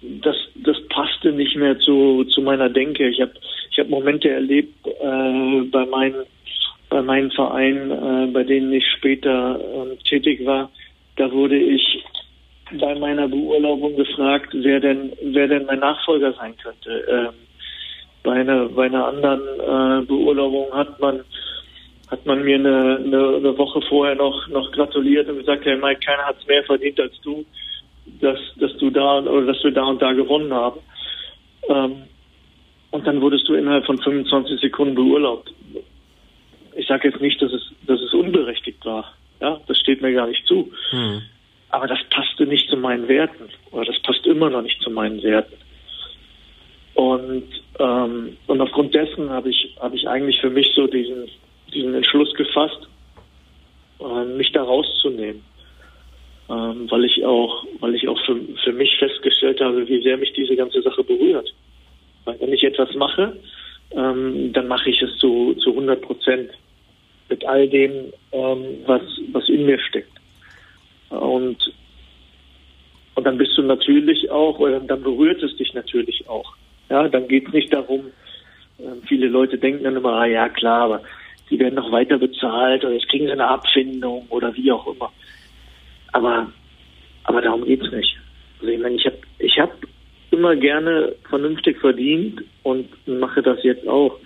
das, 0.00 0.36
das 0.54 0.76
passte 0.88 1.32
nicht 1.32 1.56
mehr 1.56 1.78
zu, 1.80 2.24
zu 2.24 2.40
meiner 2.40 2.68
Denke. 2.68 3.08
Ich 3.08 3.20
habe 3.20 3.32
ich 3.70 3.78
hab 3.78 3.88
Momente 3.88 4.30
erlebt 4.30 4.86
äh, 4.86 5.60
bei 5.70 5.86
meinen 5.86 6.24
bei 6.90 7.02
meinen 7.02 7.30
Vereinen, 7.30 7.90
äh, 7.90 8.32
bei 8.32 8.44
denen 8.44 8.72
ich 8.72 8.86
später 8.96 9.60
äh, 9.60 9.96
tätig 10.08 10.44
war, 10.46 10.70
da 11.16 11.30
wurde 11.30 11.58
ich 11.58 12.04
bei 12.72 12.94
meiner 12.98 13.28
Beurlaubung 13.28 13.96
gefragt, 13.96 14.50
wer 14.52 14.80
denn, 14.80 15.12
wer 15.22 15.48
denn 15.48 15.66
mein 15.66 15.80
Nachfolger 15.80 16.32
sein 16.34 16.54
könnte. 16.62 17.04
Ähm, 17.08 17.34
bei 18.22 18.32
einer, 18.32 18.68
bei 18.68 18.86
einer 18.86 19.06
anderen 19.06 19.40
äh, 19.40 20.06
Beurlaubung 20.06 20.72
hat 20.72 20.98
man, 21.00 21.20
hat 22.10 22.26
man 22.26 22.44
mir 22.44 22.56
eine, 22.56 22.96
eine, 23.04 23.58
Woche 23.58 23.80
vorher 23.88 24.14
noch, 24.14 24.48
noch 24.48 24.70
gratuliert 24.72 25.28
und 25.28 25.38
gesagt, 25.38 25.64
hey 25.64 25.76
Mike, 25.76 26.00
keiner 26.04 26.24
hat 26.24 26.38
es 26.40 26.46
mehr 26.46 26.64
verdient 26.64 27.00
als 27.00 27.18
du, 27.22 27.44
dass, 28.20 28.38
dass 28.56 28.76
du 28.78 28.90
da 28.90 29.20
oder 29.20 29.46
dass 29.46 29.62
wir 29.62 29.70
da 29.70 29.84
und 29.84 30.02
da 30.02 30.12
gewonnen 30.12 30.52
haben. 30.52 30.80
Ähm, 31.68 32.02
und 32.90 33.06
dann 33.06 33.20
wurdest 33.20 33.48
du 33.48 33.54
innerhalb 33.54 33.84
von 33.84 33.98
25 33.98 34.60
Sekunden 34.60 34.94
beurlaubt. 34.94 35.52
Ich 36.74 36.86
sage 36.86 37.08
jetzt 37.08 37.20
nicht, 37.20 37.40
dass 37.42 37.52
es, 37.52 37.62
dass 37.86 38.00
es 38.00 38.14
unberechtigt 38.14 38.84
war. 38.84 39.12
Ja, 39.40 39.60
das 39.66 39.78
steht 39.78 40.00
mir 40.00 40.12
gar 40.12 40.26
nicht 40.26 40.46
zu. 40.46 40.72
Hm. 40.90 41.22
Aber 41.70 41.86
das 41.86 41.98
passte 42.10 42.46
nicht 42.46 42.68
zu 42.70 42.76
meinen 42.76 43.08
Werten. 43.08 43.50
Oder 43.72 43.84
das 43.84 44.00
passt 44.00 44.26
immer 44.26 44.48
noch 44.48 44.62
nicht 44.62 44.80
zu 44.80 44.90
meinen 44.90 45.22
Werten. 45.22 45.54
Und, 46.98 47.44
ähm, 47.78 48.36
und 48.48 48.60
aufgrund 48.60 48.92
dessen 48.92 49.30
habe 49.30 49.50
ich, 49.50 49.76
habe 49.78 49.94
ich 49.94 50.08
eigentlich 50.08 50.40
für 50.40 50.50
mich 50.50 50.68
so 50.74 50.88
diesen, 50.88 51.28
diesen 51.72 51.94
Entschluss 51.94 52.34
gefasst, 52.34 52.88
äh, 54.00 54.24
mich 54.24 54.50
da 54.50 54.64
rauszunehmen. 54.64 55.44
Ähm, 56.50 56.90
weil 56.90 57.04
ich 57.04 57.24
auch, 57.24 57.64
weil 57.78 57.94
ich 57.94 58.08
auch 58.08 58.18
für, 58.26 58.40
für 58.64 58.72
mich 58.72 58.96
festgestellt 58.98 59.60
habe, 59.60 59.86
wie 59.86 60.02
sehr 60.02 60.16
mich 60.16 60.32
diese 60.32 60.56
ganze 60.56 60.82
Sache 60.82 61.04
berührt. 61.04 61.54
Weil 62.24 62.40
wenn 62.40 62.52
ich 62.52 62.64
etwas 62.64 62.92
mache, 62.96 63.36
ähm, 63.92 64.52
dann 64.52 64.66
mache 64.66 64.90
ich 64.90 65.00
es 65.00 65.16
zu, 65.18 65.54
zu 65.62 65.70
100 65.70 66.02
Prozent 66.02 66.50
mit 67.28 67.44
all 67.44 67.68
dem, 67.68 68.12
ähm, 68.32 68.64
was, 68.86 69.02
was 69.30 69.48
in 69.48 69.66
mir 69.66 69.78
steckt. 69.78 70.18
Und, 71.10 71.58
und 73.14 73.24
dann 73.24 73.38
bist 73.38 73.56
du 73.56 73.62
natürlich 73.62 74.28
auch, 74.32 74.58
oder 74.58 74.80
dann 74.80 75.04
berührt 75.04 75.40
es 75.44 75.56
dich 75.58 75.74
natürlich 75.74 76.28
auch. 76.28 76.57
Ja, 76.88 77.08
dann 77.08 77.28
geht 77.28 77.48
es 77.48 77.52
nicht 77.52 77.72
darum, 77.72 78.06
äh, 78.78 79.06
viele 79.06 79.28
Leute 79.28 79.58
denken 79.58 79.84
dann 79.84 79.96
immer, 79.96 80.12
ah 80.14 80.26
ja 80.26 80.48
klar, 80.48 80.82
aber 80.82 81.02
die 81.50 81.58
werden 81.58 81.74
noch 81.74 81.92
weiter 81.92 82.18
bezahlt 82.18 82.84
oder 82.84 82.94
jetzt 82.94 83.08
kriegen 83.08 83.26
sie 83.26 83.32
eine 83.32 83.48
Abfindung 83.48 84.26
oder 84.28 84.54
wie 84.54 84.70
auch 84.72 84.86
immer. 84.86 85.12
Aber, 86.12 86.50
aber 87.24 87.42
darum 87.42 87.64
geht's 87.64 87.90
nicht. 87.90 88.16
Also 88.60 88.72
ich 88.72 88.80
meine, 88.80 88.96
ich 88.96 89.06
habe 89.06 89.18
ich 89.38 89.58
hab 89.58 89.72
immer 90.30 90.56
gerne 90.56 91.14
vernünftig 91.28 91.78
verdient 91.78 92.42
und 92.62 92.88
mache 93.06 93.42
das 93.42 93.62
jetzt 93.62 93.86
auch. 93.88 94.18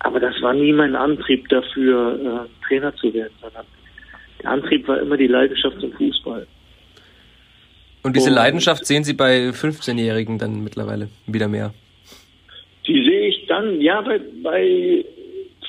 Aber 0.00 0.20
das 0.20 0.40
war 0.40 0.54
nie 0.54 0.72
mein 0.72 0.94
Antrieb 0.94 1.48
dafür, 1.48 2.46
äh, 2.48 2.66
Trainer 2.66 2.94
zu 2.96 3.12
werden, 3.12 3.32
sondern 3.40 3.66
der 4.42 4.50
Antrieb 4.50 4.86
war 4.86 5.00
immer 5.00 5.16
die 5.16 5.26
Leidenschaft 5.26 5.80
zum 5.80 5.92
Fußball. 5.92 6.46
Und 8.02 8.16
diese 8.16 8.30
Leidenschaft 8.30 8.86
sehen 8.86 9.04
Sie 9.04 9.14
bei 9.14 9.50
15-Jährigen 9.50 10.38
dann 10.38 10.62
mittlerweile 10.62 11.08
wieder 11.26 11.48
mehr? 11.48 11.74
Die 12.86 13.02
sehe 13.04 13.28
ich 13.28 13.46
dann, 13.46 13.80
ja, 13.80 14.00
bei, 14.00 14.20
bei 14.42 15.04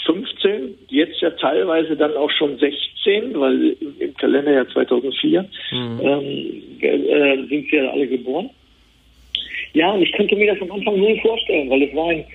15, 0.06 0.76
jetzt 0.88 1.22
ja 1.22 1.30
teilweise 1.32 1.96
dann 1.96 2.16
auch 2.16 2.32
schon 2.32 2.58
16, 2.58 3.40
weil 3.40 3.76
im, 4.00 4.14
Kalenderjahr 4.16 4.68
2004 4.70 5.42
mhm. 5.72 6.00
ähm, 6.02 6.64
äh, 6.82 7.48
sind 7.48 7.70
sie 7.70 7.76
ja 7.76 7.92
alle 7.92 8.08
geboren. 8.08 8.50
Ja, 9.74 9.92
und 9.92 10.02
ich 10.02 10.12
könnte 10.14 10.36
mir 10.36 10.54
das 10.54 10.62
am 10.62 10.72
Anfang 10.72 10.98
null 10.98 11.20
vorstellen, 11.22 11.70
weil 11.70 11.84
es 11.84 11.96
war 11.96 12.10
ein, 12.10 12.26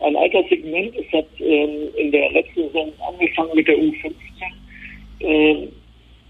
ein 0.00 0.16
alter 0.16 0.42
Segment. 0.48 0.94
Es 0.96 1.12
hat 1.12 1.26
ähm, 1.38 1.88
in 1.96 2.10
der 2.10 2.30
letzten 2.32 2.66
Saison 2.66 2.92
angefangen 3.08 3.50
mit 3.54 3.66
der 3.66 3.76
U15. 3.76 4.12
Ähm, 5.20 5.68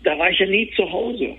da 0.05 0.18
war 0.18 0.31
ich 0.31 0.39
ja 0.39 0.47
nie 0.47 0.70
zu 0.77 0.91
Hause. 0.91 1.35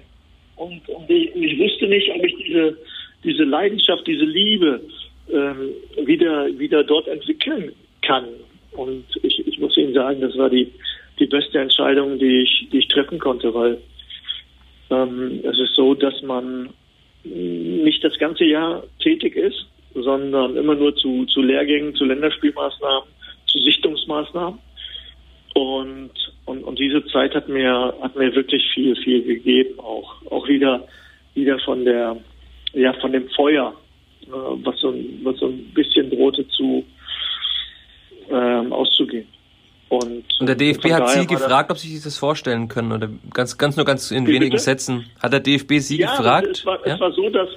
Und, 0.63 0.87
und 0.87 1.09
ich, 1.09 1.59
wusste 1.59 1.87
nicht, 1.87 2.09
ob 2.15 2.23
ich 2.23 2.35
diese, 2.35 2.77
diese 3.23 3.43
Leidenschaft, 3.43 4.07
diese 4.07 4.23
Liebe 4.23 4.81
ähm, 5.29 5.71
wieder, 6.05 6.47
wieder 6.57 6.83
dort 6.83 7.07
entwickeln 7.07 7.73
kann. 8.01 8.25
Und 8.71 9.03
ich, 9.21 9.45
ich 9.45 9.59
muss 9.59 9.75
Ihnen 9.77 9.93
sagen, 9.93 10.21
das 10.21 10.37
war 10.37 10.49
die, 10.49 10.71
die 11.19 11.25
beste 11.25 11.59
Entscheidung, 11.59 12.17
die 12.17 12.43
ich, 12.43 12.69
die 12.71 12.79
ich 12.79 12.87
treffen 12.87 13.19
konnte, 13.19 13.53
weil 13.53 13.77
ähm, 14.89 15.41
es 15.43 15.59
ist 15.59 15.75
so, 15.75 15.93
dass 15.93 16.21
man 16.21 16.69
nicht 17.23 18.03
das 18.03 18.17
ganze 18.17 18.45
Jahr 18.45 18.83
tätig 18.99 19.35
ist, 19.35 19.65
sondern 19.95 20.55
immer 20.55 20.75
nur 20.75 20.95
zu, 20.95 21.25
zu 21.25 21.41
Lehrgängen, 21.41 21.95
zu 21.95 22.05
Länderspielmaßnahmen, 22.05 23.09
zu 23.47 23.59
Sichtungsmaßnahmen. 23.59 24.59
Und, 25.55 26.11
und, 26.53 26.63
und 26.63 26.79
diese 26.79 27.03
Zeit 27.07 27.33
hat 27.33 27.49
mir, 27.49 27.93
hat 28.01 28.15
mir 28.15 28.33
wirklich 28.35 28.63
viel, 28.73 28.95
viel 28.97 29.23
gegeben, 29.23 29.79
auch, 29.79 30.21
auch 30.29 30.47
wieder, 30.47 30.87
wieder 31.33 31.57
von 31.59 31.83
der, 31.83 32.17
ja, 32.73 32.93
von 33.01 33.11
dem 33.11 33.27
Feuer, 33.29 33.73
äh, 34.21 34.27
was 34.27 34.79
so, 34.79 34.93
was 35.23 35.37
so 35.37 35.47
ein 35.47 35.73
bisschen 35.73 36.11
drohte 36.11 36.47
zu, 36.49 36.85
ähm, 38.29 38.71
auszugehen. 38.71 39.27
Und, 39.89 40.23
und 40.39 40.47
der 40.47 40.55
DFB 40.55 40.91
hat 40.91 41.09
Sie 41.09 41.27
gefragt, 41.27 41.71
ob 41.71 41.77
Sie 41.77 41.87
sich 41.87 42.03
das 42.03 42.17
vorstellen 42.17 42.67
können 42.67 42.91
oder 42.91 43.09
ganz, 43.33 43.57
ganz 43.57 43.75
nur 43.75 43.85
ganz 43.85 44.11
in 44.11 44.25
wenigen 44.27 44.51
bitte? 44.51 44.59
Sätzen. 44.59 45.05
Hat 45.21 45.33
der 45.33 45.39
DFB 45.39 45.73
Sie 45.79 45.99
ja, 45.99 46.15
gefragt? 46.15 46.47
Es 46.51 46.65
war, 46.65 46.85
ja? 46.85 46.95
es 46.95 46.99
war 46.99 47.11
so, 47.11 47.29
dass, 47.29 47.49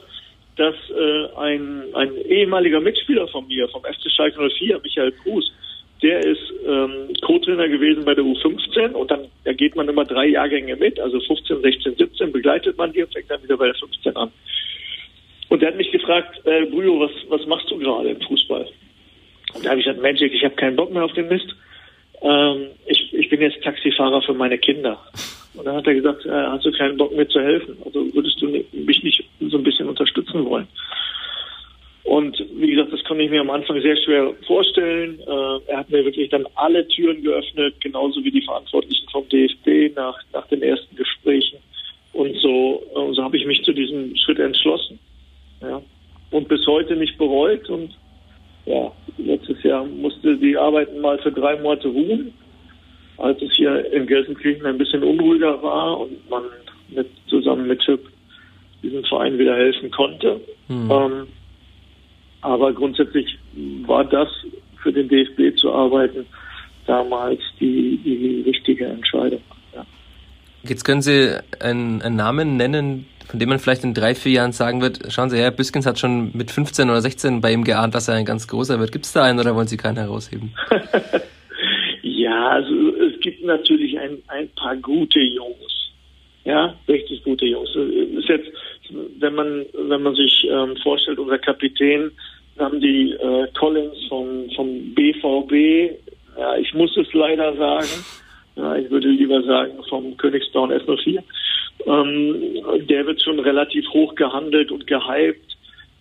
dass 0.57 0.75
äh, 0.91 1.39
ein, 1.39 1.85
ein 1.95 2.17
ehemaliger 2.27 2.81
Mitspieler 2.81 3.29
von 3.29 3.47
mir, 3.47 3.69
vom 3.69 3.83
FC 3.83 4.11
Schalke 4.11 4.39
04, 4.59 4.81
Michael 4.83 5.13
Kruse, 5.13 5.51
der 6.03 6.21
ist 6.21 6.53
ähm, 6.67 7.09
Co-Trainer 7.23 7.69
gewesen 7.69 8.05
bei 8.05 8.15
der 8.15 8.25
U15 8.25 8.93
und 8.93 9.11
dann 9.11 9.27
da 9.45 9.53
geht 9.53 9.77
man 9.77 9.89
immer 9.89 10.05
drei 10.05 10.27
Jahrgänge 10.27 10.77
mit, 10.77 11.01
also 11.01 11.21
15, 11.21 11.63
16, 11.63 11.97
17 11.97 12.33
begleitet 12.33 12.77
man 12.77 12.93
die 12.93 13.03
und 13.03 13.13
fängt 13.13 13.31
dann 13.31 13.43
wieder 13.43 13.57
bei 13.57 13.67
der 13.67 13.75
15 13.75 14.17
an. 14.17 14.31
Und 15.49 15.63
der 15.63 15.69
hat 15.69 15.77
mich 15.77 15.91
gefragt, 15.93 16.41
äh, 16.45 16.67
Brüjo, 16.67 17.01
was, 17.01 17.13
was 17.29 17.47
machst 17.47 17.71
du 17.71 17.79
gerade 17.79 18.11
im 18.11 18.21
Fußball? 18.21 18.69
Und 19.55 19.65
da 19.65 19.71
habe 19.71 19.81
ich 19.81 19.87
gesagt, 19.87 20.03
Magic, 20.03 20.35
ich 20.35 20.45
habe 20.45 20.57
keinen 20.57 20.77
Bock 20.77 20.93
mehr 20.93 21.05
auf 21.05 21.13
den 21.13 21.29
Mist. 21.29 21.55
Ähm, 22.21 22.69
ich, 22.87 23.15
ich 23.15 23.29
bin 23.29 23.41
jetzt 23.41 23.63
Taxifahrer 23.63 24.23
für 24.23 24.35
meine 24.35 24.59
Kinder. 24.59 25.01
Und 25.55 25.65
dann 25.65 25.77
hat 25.77 25.87
er 25.87 25.95
gesagt, 25.95 26.27
äh, 26.27 26.31
hast 26.31 26.65
du 26.65 26.73
keinen 26.73 26.97
Bock 26.97 27.15
mir 27.17 27.29
zu 27.29 27.41
helfen? 27.41 27.79
Also 27.85 28.13
würdest 28.13 28.41
du 28.43 28.49
mich 28.49 29.03
nicht 29.03 29.25
so 29.41 29.57
ein 29.57 29.65
bisschen 29.65 29.89
unterstützen 29.89 30.45
wollen? 30.45 30.67
Und 32.07 32.39
wie 32.55 32.71
gesagt, 32.71 32.93
das 32.93 33.03
konnte 33.03 33.25
ich 33.25 33.31
mir 33.31 33.41
am 33.41 33.51
Anfang 33.51 33.81
sehr 33.81 33.97
schwer 33.97 34.33
vorstellen. 34.47 35.19
Äh, 35.27 35.71
er 35.73 35.79
hat 35.79 35.91
mir 35.91 36.05
wirklich 36.05 36.31
dann 36.31 36.47
alle 36.55 36.87
Türen 36.87 37.21
geöffnet, 37.21 37.81
genauso 37.81 38.23
wie 38.23 38.31
die 38.31 38.43
Verantwortlichen 38.43 39.09
vom 39.11 39.29
DFB 39.29 39.97
nach, 39.97 40.17
nach 40.33 40.47
den 40.47 40.63
ersten 40.63 40.95
Gesprächen. 40.95 41.59
Und 42.13 42.37
so, 42.37 42.81
äh, 42.95 43.13
so 43.13 43.25
habe 43.25 43.37
ich 43.37 43.45
mich 43.45 43.65
zu 43.65 43.73
diesem 43.73 44.17
Schritt 44.17 44.39
entschlossen. 44.39 45.01
Ja. 45.61 45.83
Und 46.31 46.47
bis 46.47 46.65
heute 46.69 46.95
nicht 46.95 47.19
bereut. 47.19 47.69
Und 47.69 47.91
ja, 48.67 48.93
letztes 49.19 49.61
Jahr 49.65 49.85
musste 49.85 50.37
die 50.37 50.57
Arbeiten 50.57 51.01
mal 51.01 51.19
für 51.19 51.33
drei 51.33 51.61
Monate 51.61 51.89
ruhen, 51.89 52.33
als 53.19 53.43
es 53.43 53.53
hier 53.57 53.93
in 53.93 54.07
Gelsenkirchen 54.07 54.65
ein 54.65 54.79
bisschen 54.79 55.03
unruhiger 55.03 55.61
war 55.61 55.99
und 55.99 56.31
man 56.31 56.45
mit, 56.89 57.09
zusammen 57.27 57.67
mit 57.67 57.81
Chip 57.81 58.01
diesem 58.85 59.03
Verein 59.05 59.39
wieder 59.39 59.57
helfen 59.57 59.91
konnte. 59.91 60.41
Mhm. 60.69 60.91
Ähm, 60.91 61.27
aber 62.47 62.73
grundsätzlich 62.73 63.39
war 63.87 64.05
das 64.05 64.29
für 64.81 64.93
den 64.93 65.09
DFB 65.09 65.59
zu 65.59 65.73
arbeiten 65.73 66.25
damals 66.87 67.41
die, 67.59 67.99
die 68.05 68.43
richtige 68.47 68.87
Entscheidung. 68.87 69.43
Ja. 69.75 69.85
Jetzt 70.63 70.85
können 70.85 71.03
Sie 71.03 71.37
einen, 71.59 72.03
einen, 72.03 72.15
Namen 72.15 72.57
nennen, 72.57 73.07
von 73.29 73.41
dem 73.41 73.49
man 73.49 73.59
vielleicht 73.59 73.83
in 73.83 73.95
drei, 73.95 74.15
vier 74.15 74.33
Jahren 74.33 74.53
sagen 74.53 74.81
wird, 74.81 75.13
schauen 75.13 75.29
Sie 75.29 75.37
her, 75.37 75.51
Büskens 75.51 75.87
hat 75.87 75.99
schon 75.99 76.31
mit 76.35 76.53
15 76.53 76.89
oder 76.89 77.01
16 77.01 77.41
bei 77.41 77.53
ihm 77.53 77.65
geahnt, 77.65 77.97
dass 77.97 78.07
er 78.07 78.15
ein 78.15 78.25
ganz 78.25 78.47
großer 78.47 78.79
wird. 78.79 78.93
Gibt 78.93 79.07
es 79.07 79.13
da 79.13 79.25
einen 79.25 79.41
oder 79.41 79.57
wollen 79.57 79.67
Sie 79.67 79.77
keinen 79.77 79.97
herausheben? 79.97 80.55
ja, 82.03 82.49
also 82.51 82.95
es 82.97 83.19
gibt 83.21 83.45
natürlich 83.45 83.99
ein, 83.99 84.19
ein 84.29 84.49
paar 84.51 84.77
gute 84.77 85.19
Jungs. 85.21 85.91
Ja, 86.45 86.77
richtig 86.87 87.25
gute 87.25 87.45
Jungs. 87.45 87.71
Ist 87.75 88.29
jetzt, 88.29 88.49
wenn 89.19 89.35
man, 89.35 89.67
wenn 89.89 90.01
man 90.01 90.15
sich 90.15 90.47
ähm, 90.49 90.77
vorstellt, 90.81 91.19
unser 91.19 91.39
Kapitän, 91.39 92.13
haben 92.59 92.81
die 92.81 93.13
äh, 93.13 93.49
Collins 93.59 93.97
vom, 94.09 94.51
vom 94.55 94.95
BVB, 94.95 95.97
ja, 96.39 96.57
ich 96.57 96.73
muss 96.75 96.97
es 96.97 97.13
leider 97.13 97.55
sagen, 97.57 98.05
ja, 98.57 98.77
ich 98.77 98.91
würde 98.91 99.09
lieber 99.09 99.43
sagen 99.43 99.73
vom 99.89 100.17
Königsdown 100.17 100.73
S04, 100.73 101.23
ähm, 101.87 102.87
der 102.89 103.07
wird 103.07 103.23
schon 103.23 103.39
relativ 103.39 103.87
hoch 103.91 104.15
gehandelt 104.15 104.71
und 104.71 104.87
gehypt. 104.87 105.57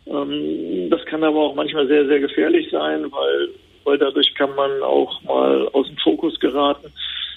Ähm, 0.08 0.90
das 0.90 1.04
kann 1.06 1.24
aber 1.24 1.40
auch 1.40 1.56
manchmal 1.56 1.88
sehr, 1.88 2.06
sehr 2.06 2.20
gefährlich 2.20 2.70
sein, 2.72 3.12
weil, 3.12 3.50
weil 3.84 3.98
dadurch 3.98 4.34
kann 4.36 4.56
man 4.56 4.82
auch 4.82 5.22
mal 5.24 5.68
aus 5.74 5.88
dem 5.88 5.98
Fokus 5.98 6.40
geraten. 6.40 6.92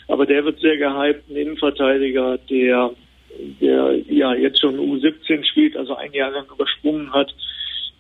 Aber 0.06 0.24
der 0.24 0.44
wird 0.44 0.60
sehr 0.60 0.76
gehypt, 0.76 1.28
ein 1.28 1.36
Innenverteidiger, 1.36 2.38
der, 2.48 2.90
der 3.60 3.96
ja 4.08 4.34
jetzt 4.34 4.60
schon 4.60 4.78
U17 4.78 5.44
spielt, 5.44 5.76
also 5.76 5.96
ein 5.96 6.12
Jahr 6.12 6.30
lang 6.30 6.46
übersprungen 6.50 7.12
hat, 7.12 7.34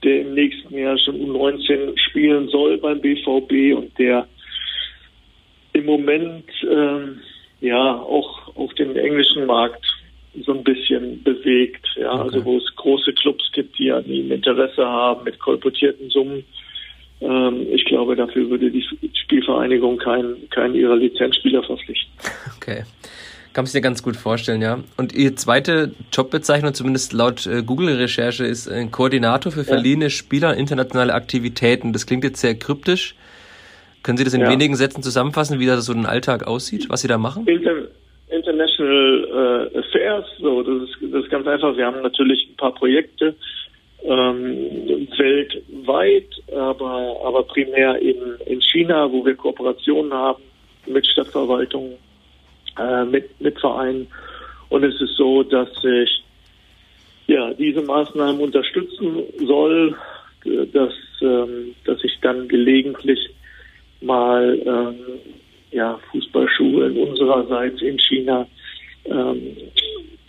der 0.04 0.22
im 0.22 0.34
nächsten 0.34 0.76
Jahr 0.76 0.98
schon 0.98 1.16
U19 1.16 1.98
spielen 2.08 2.48
soll 2.48 2.78
beim 2.78 3.00
BVB 3.00 3.76
und 3.76 3.98
der 3.98 4.26
im 5.72 5.86
Moment 5.86 6.44
ähm, 6.68 7.20
ja 7.60 7.94
auch 7.94 8.54
auf 8.56 8.72
den 8.74 8.96
englischen 8.96 9.46
Markt 9.46 9.84
so 10.44 10.52
ein 10.52 10.62
bisschen 10.62 11.22
bewegt. 11.22 11.86
Ja, 11.96 12.12
okay. 12.12 12.22
also 12.22 12.44
wo 12.44 12.58
es 12.58 12.76
große 12.76 13.12
Clubs 13.14 13.50
gibt, 13.52 13.78
die 13.78 13.90
an 13.90 14.06
ihm 14.06 14.30
Interesse 14.30 14.86
haben 14.86 15.24
mit 15.24 15.38
kolportierten 15.38 16.10
Summen. 16.10 16.44
Ähm, 17.20 17.66
ich 17.72 17.84
glaube, 17.84 18.14
dafür 18.14 18.48
würde 18.48 18.70
die 18.70 18.84
Spielvereinigung 19.24 19.98
keinen 19.98 20.48
keinen 20.50 20.74
ihrer 20.74 20.96
Lizenzspieler 20.96 21.62
verpflichten. 21.62 22.12
Okay 22.56 22.84
kann 23.58 23.64
man 23.64 23.66
sich 23.66 23.74
ja 23.74 23.80
ganz 23.80 24.04
gut 24.04 24.14
vorstellen, 24.14 24.62
ja. 24.62 24.78
Und 24.96 25.12
Ihre 25.12 25.34
zweite 25.34 25.90
Jobbezeichnung, 26.12 26.74
zumindest 26.74 27.12
laut 27.12 27.44
äh, 27.44 27.64
Google-Recherche, 27.64 28.44
ist 28.44 28.68
ein 28.68 28.92
Koordinator 28.92 29.50
für 29.50 29.64
verliehene 29.64 30.04
ja. 30.04 30.10
Spieler 30.10 30.56
internationale 30.56 31.12
Aktivitäten. 31.12 31.92
Das 31.92 32.06
klingt 32.06 32.22
jetzt 32.22 32.40
sehr 32.40 32.54
kryptisch. 32.54 33.16
Können 34.04 34.16
Sie 34.16 34.22
das 34.22 34.34
in 34.34 34.42
ja. 34.42 34.48
wenigen 34.48 34.76
Sätzen 34.76 35.02
zusammenfassen, 35.02 35.58
wie 35.58 35.66
das 35.66 35.84
so 35.84 35.92
ein 35.92 36.06
Alltag 36.06 36.46
aussieht, 36.46 36.88
was 36.88 37.00
Sie 37.00 37.08
da 37.08 37.18
machen? 37.18 37.48
Inter 37.48 37.88
International 38.28 39.70
äh, 39.74 39.78
Affairs, 39.80 40.26
so, 40.38 40.62
das 40.62 40.90
ist, 40.90 41.12
das 41.12 41.24
ist 41.24 41.30
ganz 41.30 41.44
einfach. 41.48 41.76
Wir 41.76 41.86
haben 41.86 42.00
natürlich 42.00 42.48
ein 42.52 42.56
paar 42.56 42.74
Projekte 42.76 43.34
ähm, 44.04 45.08
weltweit, 45.18 46.28
aber, 46.54 47.16
aber 47.24 47.42
primär 47.42 48.00
in, 48.00 48.18
in 48.46 48.62
China, 48.62 49.10
wo 49.10 49.26
wir 49.26 49.34
Kooperationen 49.34 50.14
haben 50.14 50.44
mit 50.86 51.04
Stadtverwaltungen 51.08 51.94
äh, 52.78 53.04
mit, 53.04 53.40
mit 53.40 53.58
Vereinen. 53.58 54.06
Und 54.68 54.84
es 54.84 55.00
ist 55.00 55.16
so, 55.16 55.42
dass 55.42 55.68
ich 55.82 56.22
ja, 57.26 57.52
diese 57.54 57.82
Maßnahmen 57.82 58.40
unterstützen 58.40 59.22
soll, 59.46 59.94
dass, 60.44 60.94
ähm, 61.20 61.74
dass 61.84 62.02
ich 62.02 62.18
dann 62.22 62.48
gelegentlich 62.48 63.18
mal 64.00 64.58
ähm, 64.64 64.96
ja, 65.70 65.98
Fußballschulen 66.10 66.96
unsererseits 66.96 67.82
in 67.82 67.98
China 67.98 68.46
ähm, 69.04 69.56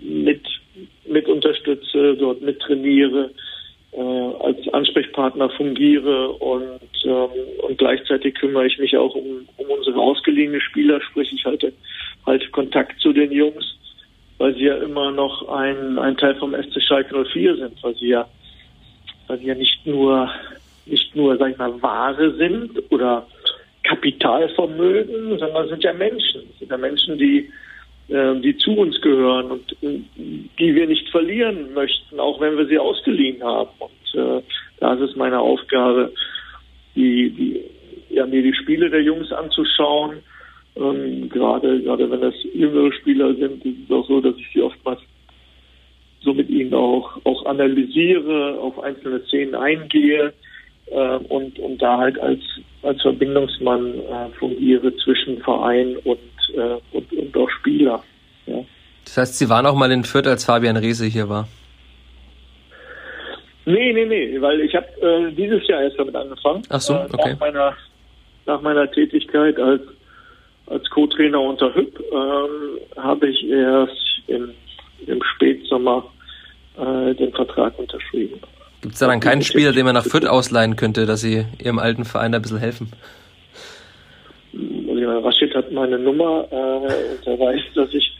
mit, 0.01 0.41
mit 1.07 1.27
unterstütze, 1.27 2.15
dort 2.15 2.41
mit 2.41 2.59
trainiere, 2.59 3.31
äh, 3.91 4.01
als 4.01 4.67
Ansprechpartner 4.73 5.49
fungiere 5.51 6.29
und, 6.33 6.81
ähm, 7.05 7.29
und 7.61 7.77
gleichzeitig 7.77 8.35
kümmere 8.35 8.67
ich 8.67 8.77
mich 8.77 8.95
auch 8.97 9.15
um, 9.15 9.47
um 9.57 9.67
unsere 9.67 9.99
ausgeliehene 9.99 10.61
Spieler, 10.61 11.01
sprich 11.01 11.31
ich 11.33 11.45
halte 11.45 11.73
halt 12.25 12.51
Kontakt 12.51 12.99
zu 12.99 13.13
den 13.13 13.31
Jungs, 13.31 13.77
weil 14.37 14.53
sie 14.55 14.65
ja 14.65 14.75
immer 14.75 15.11
noch 15.11 15.47
ein, 15.49 15.97
ein 15.99 16.17
Teil 16.17 16.35
vom 16.35 16.53
SC 16.53 16.81
Schalke 16.81 17.25
04 17.25 17.57
sind, 17.57 17.83
weil 17.83 17.95
sie 17.95 18.09
ja, 18.09 18.27
weil 19.27 19.39
sie 19.39 19.47
ja 19.47 19.55
nicht 19.55 19.85
nur, 19.85 20.29
nicht 20.85 21.15
nur, 21.15 21.37
sag 21.37 21.51
ich 21.51 21.57
mal, 21.57 21.81
Ware 21.81 22.35
sind 22.35 22.71
oder 22.91 23.27
Kapitalvermögen, 23.83 25.37
sondern 25.39 25.67
sind 25.67 25.83
ja 25.83 25.93
Menschen. 25.93 26.41
Das 26.49 26.59
sind 26.59 26.71
ja 26.71 26.77
Menschen, 26.77 27.17
die, 27.17 27.49
äh, 28.09 28.35
die 28.39 28.57
zu 28.57 28.71
uns 28.77 28.99
gehören 29.01 29.51
und 29.51 29.75
die 29.81 30.75
wir 30.75 30.87
nicht 30.87 31.09
verlieren 31.09 31.73
möchten, 31.73 32.19
auch 32.19 32.39
wenn 32.39 32.57
wir 32.57 32.65
sie 32.67 32.77
ausgeliehen 32.77 33.43
haben. 33.43 33.69
Und 33.79 34.19
äh, 34.19 34.41
da 34.79 34.93
ist 34.93 35.01
es 35.01 35.15
meine 35.15 35.39
Aufgabe, 35.39 36.11
die, 36.95 37.29
die, 37.29 38.15
ja, 38.15 38.25
mir 38.25 38.41
die 38.41 38.53
Spiele 38.53 38.89
der 38.89 39.01
Jungs 39.01 39.31
anzuschauen, 39.31 40.17
ähm, 40.75 41.29
gerade, 41.29 41.81
gerade 41.81 42.09
wenn 42.09 42.21
das 42.21 42.35
jüngere 42.53 42.91
Spieler 42.93 43.33
sind, 43.35 43.65
ist 43.65 43.77
es 43.85 43.91
auch 43.91 44.07
so, 44.07 44.21
dass 44.21 44.35
ich 44.37 44.47
sie 44.53 44.61
oftmals 44.61 44.99
so 46.21 46.33
mit 46.33 46.49
ihnen 46.49 46.73
auch, 46.73 47.17
auch 47.23 47.45
analysiere, 47.45 48.57
auf 48.59 48.79
einzelne 48.79 49.21
Szenen 49.25 49.55
eingehe 49.55 50.33
äh, 50.87 51.15
und, 51.29 51.57
und 51.59 51.81
da 51.81 51.97
halt 51.97 52.19
als, 52.19 52.41
als 52.83 53.01
Verbindungsmann 53.01 53.93
äh, 53.95 54.29
fungiere 54.37 54.95
zwischen 54.97 55.39
Verein 55.41 55.95
und, 56.03 56.19
äh, 56.55 56.77
und, 56.91 57.11
und 57.13 57.37
auch 57.37 57.49
Spieler. 57.49 58.03
Ja. 58.45 58.63
Das 59.05 59.17
heißt, 59.17 59.39
Sie 59.39 59.49
waren 59.49 59.65
auch 59.65 59.75
mal 59.75 59.91
in 59.91 60.03
Fürth, 60.03 60.27
als 60.27 60.45
Fabian 60.45 60.77
Reese 60.77 61.05
hier 61.05 61.29
war? 61.29 61.47
Nee, 63.65 63.93
nee, 63.93 64.05
nee, 64.05 64.41
weil 64.41 64.61
ich 64.61 64.75
habe 64.75 64.87
äh, 65.01 65.31
dieses 65.31 65.67
Jahr 65.67 65.83
erst 65.83 65.99
damit 65.99 66.15
angefangen. 66.15 66.63
Ach 66.69 66.81
so, 66.81 66.93
äh, 66.93 67.07
okay. 67.11 67.31
Nach 67.31 67.39
meiner, 67.39 67.77
nach 68.45 68.61
meiner 68.61 68.91
Tätigkeit 68.91 69.59
als 69.59 69.81
als 70.69 70.89
Co-Trainer 70.89 71.41
unter 71.41 71.73
Hüb 71.73 71.99
ähm, 72.11 72.79
habe 72.97 73.29
ich 73.29 73.47
erst 73.47 74.21
im, 74.27 74.51
im 75.07 75.21
Spätsommer 75.35 76.05
äh, 76.77 77.13
den 77.15 77.31
Vertrag 77.33 77.77
unterschrieben. 77.77 78.39
Gibt 78.81 78.93
es 78.93 78.99
da 78.99 79.07
dann 79.07 79.19
keinen 79.19 79.41
Spieler, 79.41 79.73
den 79.73 79.85
man 79.85 79.95
nach 79.95 80.05
Fürth 80.05 80.25
ausleihen 80.25 80.75
könnte, 80.75 81.05
dass 81.05 81.21
sie 81.21 81.45
ihrem 81.61 81.79
alten 81.79 82.05
Verein 82.05 82.31
da 82.31 82.37
ein 82.37 82.41
bisschen 82.41 82.59
helfen? 82.59 82.91
Rashid 85.19 85.53
hat 85.55 85.71
meine 85.71 85.99
Nummer 85.99 86.47
äh, 86.51 86.55
und 86.55 87.27
er 87.27 87.39
weiß, 87.39 87.61
dass 87.75 87.93
ich, 87.93 88.11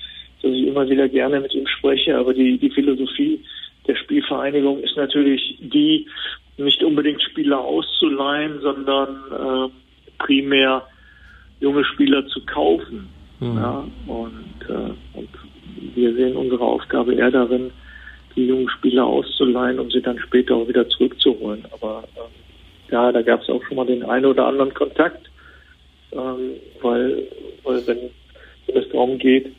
dass 0.41 0.51
ich 0.51 0.67
immer 0.67 0.87
wieder 0.89 1.07
gerne 1.07 1.39
mit 1.39 1.53
ihm 1.53 1.67
spreche. 1.67 2.17
Aber 2.17 2.33
die, 2.33 2.57
die 2.57 2.69
Philosophie 2.69 3.43
der 3.87 3.95
Spielvereinigung 3.95 4.79
ist 4.81 4.95
natürlich 4.95 5.57
die, 5.59 6.07
nicht 6.57 6.83
unbedingt 6.83 7.21
Spieler 7.21 7.59
auszuleihen, 7.59 8.59
sondern 8.61 9.21
äh, 9.31 10.23
primär 10.23 10.85
junge 11.59 11.83
Spieler 11.85 12.25
zu 12.27 12.41
kaufen. 12.45 13.09
Mhm. 13.39 13.57
Ja, 13.57 13.87
und, 14.07 14.69
äh, 14.69 15.17
und 15.17 15.29
wir 15.95 16.13
sehen 16.13 16.35
unsere 16.35 16.63
Aufgabe 16.63 17.13
eher 17.15 17.31
darin, 17.31 17.71
die 18.35 18.47
jungen 18.47 18.69
Spieler 18.69 19.05
auszuleihen, 19.05 19.79
um 19.79 19.89
sie 19.89 20.01
dann 20.01 20.19
später 20.19 20.55
auch 20.55 20.67
wieder 20.67 20.87
zurückzuholen. 20.89 21.65
Aber 21.71 22.03
ähm, 22.15 22.31
ja, 22.91 23.11
da 23.11 23.21
gab 23.21 23.41
es 23.41 23.49
auch 23.49 23.63
schon 23.63 23.77
mal 23.77 23.85
den 23.85 24.03
einen 24.03 24.25
oder 24.25 24.45
anderen 24.45 24.73
Kontakt, 24.73 25.29
ähm, 26.11 26.55
weil, 26.81 27.27
weil 27.63 27.87
wenn, 27.87 27.99
wenn 28.67 28.83
es 28.83 28.89
darum 28.89 29.17
geht, 29.17 29.51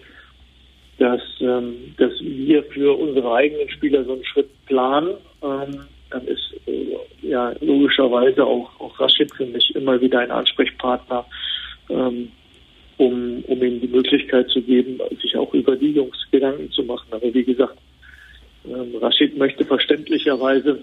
dass, 0.98 1.22
ähm, 1.40 1.94
dass 1.96 2.12
wir 2.20 2.62
für 2.64 2.98
unsere 2.98 3.32
eigenen 3.32 3.68
Spieler 3.70 4.04
so 4.04 4.12
einen 4.12 4.24
Schritt 4.24 4.50
planen, 4.66 5.14
ähm, 5.42 5.80
dann 6.10 6.26
ist 6.26 6.54
äh, 6.66 6.96
ja 7.22 7.54
logischerweise 7.60 8.44
auch, 8.44 8.68
auch 8.80 9.00
Rashid 9.00 9.34
für 9.34 9.46
mich 9.46 9.74
immer 9.74 10.00
wieder 10.00 10.20
ein 10.20 10.30
Ansprechpartner, 10.30 11.24
ähm, 11.90 12.28
um, 12.96 13.44
um 13.46 13.62
ihm 13.62 13.80
die 13.80 13.88
Möglichkeit 13.88 14.48
zu 14.50 14.60
geben, 14.60 15.00
sich 15.22 15.36
auch 15.36 15.52
über 15.54 15.76
die 15.76 15.92
Jungs 15.92 16.16
Gedanken 16.30 16.70
zu 16.70 16.82
machen. 16.82 17.06
Aber 17.10 17.32
wie 17.32 17.44
gesagt, 17.44 17.78
ähm, 18.66 18.94
Rashid 19.00 19.36
möchte 19.36 19.64
verständlicherweise 19.64 20.80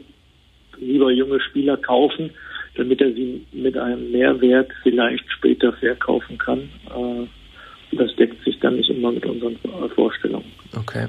lieber 0.79 1.11
junge 1.11 1.39
Spieler 1.39 1.77
kaufen, 1.77 2.31
damit 2.75 3.01
er 3.01 3.11
sie 3.13 3.45
mit 3.51 3.77
einem 3.77 4.11
Mehrwert 4.11 4.71
vielleicht 4.83 5.29
später 5.31 5.73
verkaufen 5.73 6.37
kann. 6.37 6.69
Äh, 6.89 7.95
das 7.95 8.15
deckt 8.15 8.43
sich 8.43 8.59
dann 8.59 8.75
nicht 8.75 8.89
immer 8.89 9.11
mit 9.11 9.25
unseren 9.25 9.57
Vorstellungen. 9.95 10.51
Okay. 10.75 11.07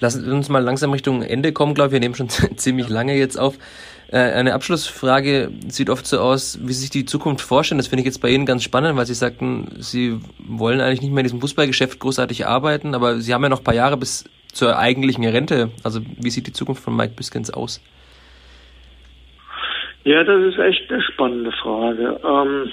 Lassen 0.00 0.26
wir 0.26 0.34
uns 0.34 0.48
mal 0.48 0.62
langsam 0.62 0.92
Richtung 0.92 1.22
Ende 1.22 1.52
kommen, 1.52 1.74
glaube 1.74 1.88
ich. 1.88 1.92
Wir 1.92 2.00
nehmen 2.00 2.14
schon 2.14 2.28
ziemlich 2.56 2.88
lange 2.88 3.16
jetzt 3.16 3.38
auf. 3.38 3.58
Äh, 4.10 4.18
eine 4.18 4.54
Abschlussfrage 4.54 5.50
sieht 5.68 5.90
oft 5.90 6.06
so 6.06 6.18
aus, 6.18 6.58
wie 6.62 6.72
Sie 6.72 6.82
sich 6.82 6.90
die 6.90 7.04
Zukunft 7.04 7.44
vorstellen. 7.44 7.78
Das 7.78 7.86
finde 7.86 8.02
ich 8.02 8.06
jetzt 8.06 8.20
bei 8.20 8.30
Ihnen 8.30 8.46
ganz 8.46 8.62
spannend, 8.62 8.96
weil 8.96 9.06
Sie 9.06 9.14
sagten, 9.14 9.72
Sie 9.78 10.18
wollen 10.38 10.80
eigentlich 10.80 11.02
nicht 11.02 11.12
mehr 11.12 11.20
in 11.20 11.26
diesem 11.26 11.40
Fußballgeschäft 11.40 11.98
großartig 12.00 12.46
arbeiten, 12.46 12.94
aber 12.94 13.20
Sie 13.20 13.32
haben 13.32 13.42
ja 13.42 13.48
noch 13.48 13.60
ein 13.60 13.64
paar 13.64 13.74
Jahre 13.74 13.96
bis 13.96 14.24
zur 14.52 14.78
eigentlichen 14.78 15.24
Rente. 15.24 15.70
Also 15.82 16.00
wie 16.18 16.30
sieht 16.30 16.46
die 16.46 16.52
Zukunft 16.52 16.82
von 16.82 16.96
Mike 16.96 17.14
Biskins 17.16 17.50
aus? 17.50 17.82
Ja, 20.04 20.22
das 20.22 20.42
ist 20.42 20.58
echt 20.58 20.92
eine 20.92 21.02
spannende 21.02 21.50
Frage. 21.52 22.20
Ähm, 22.22 22.70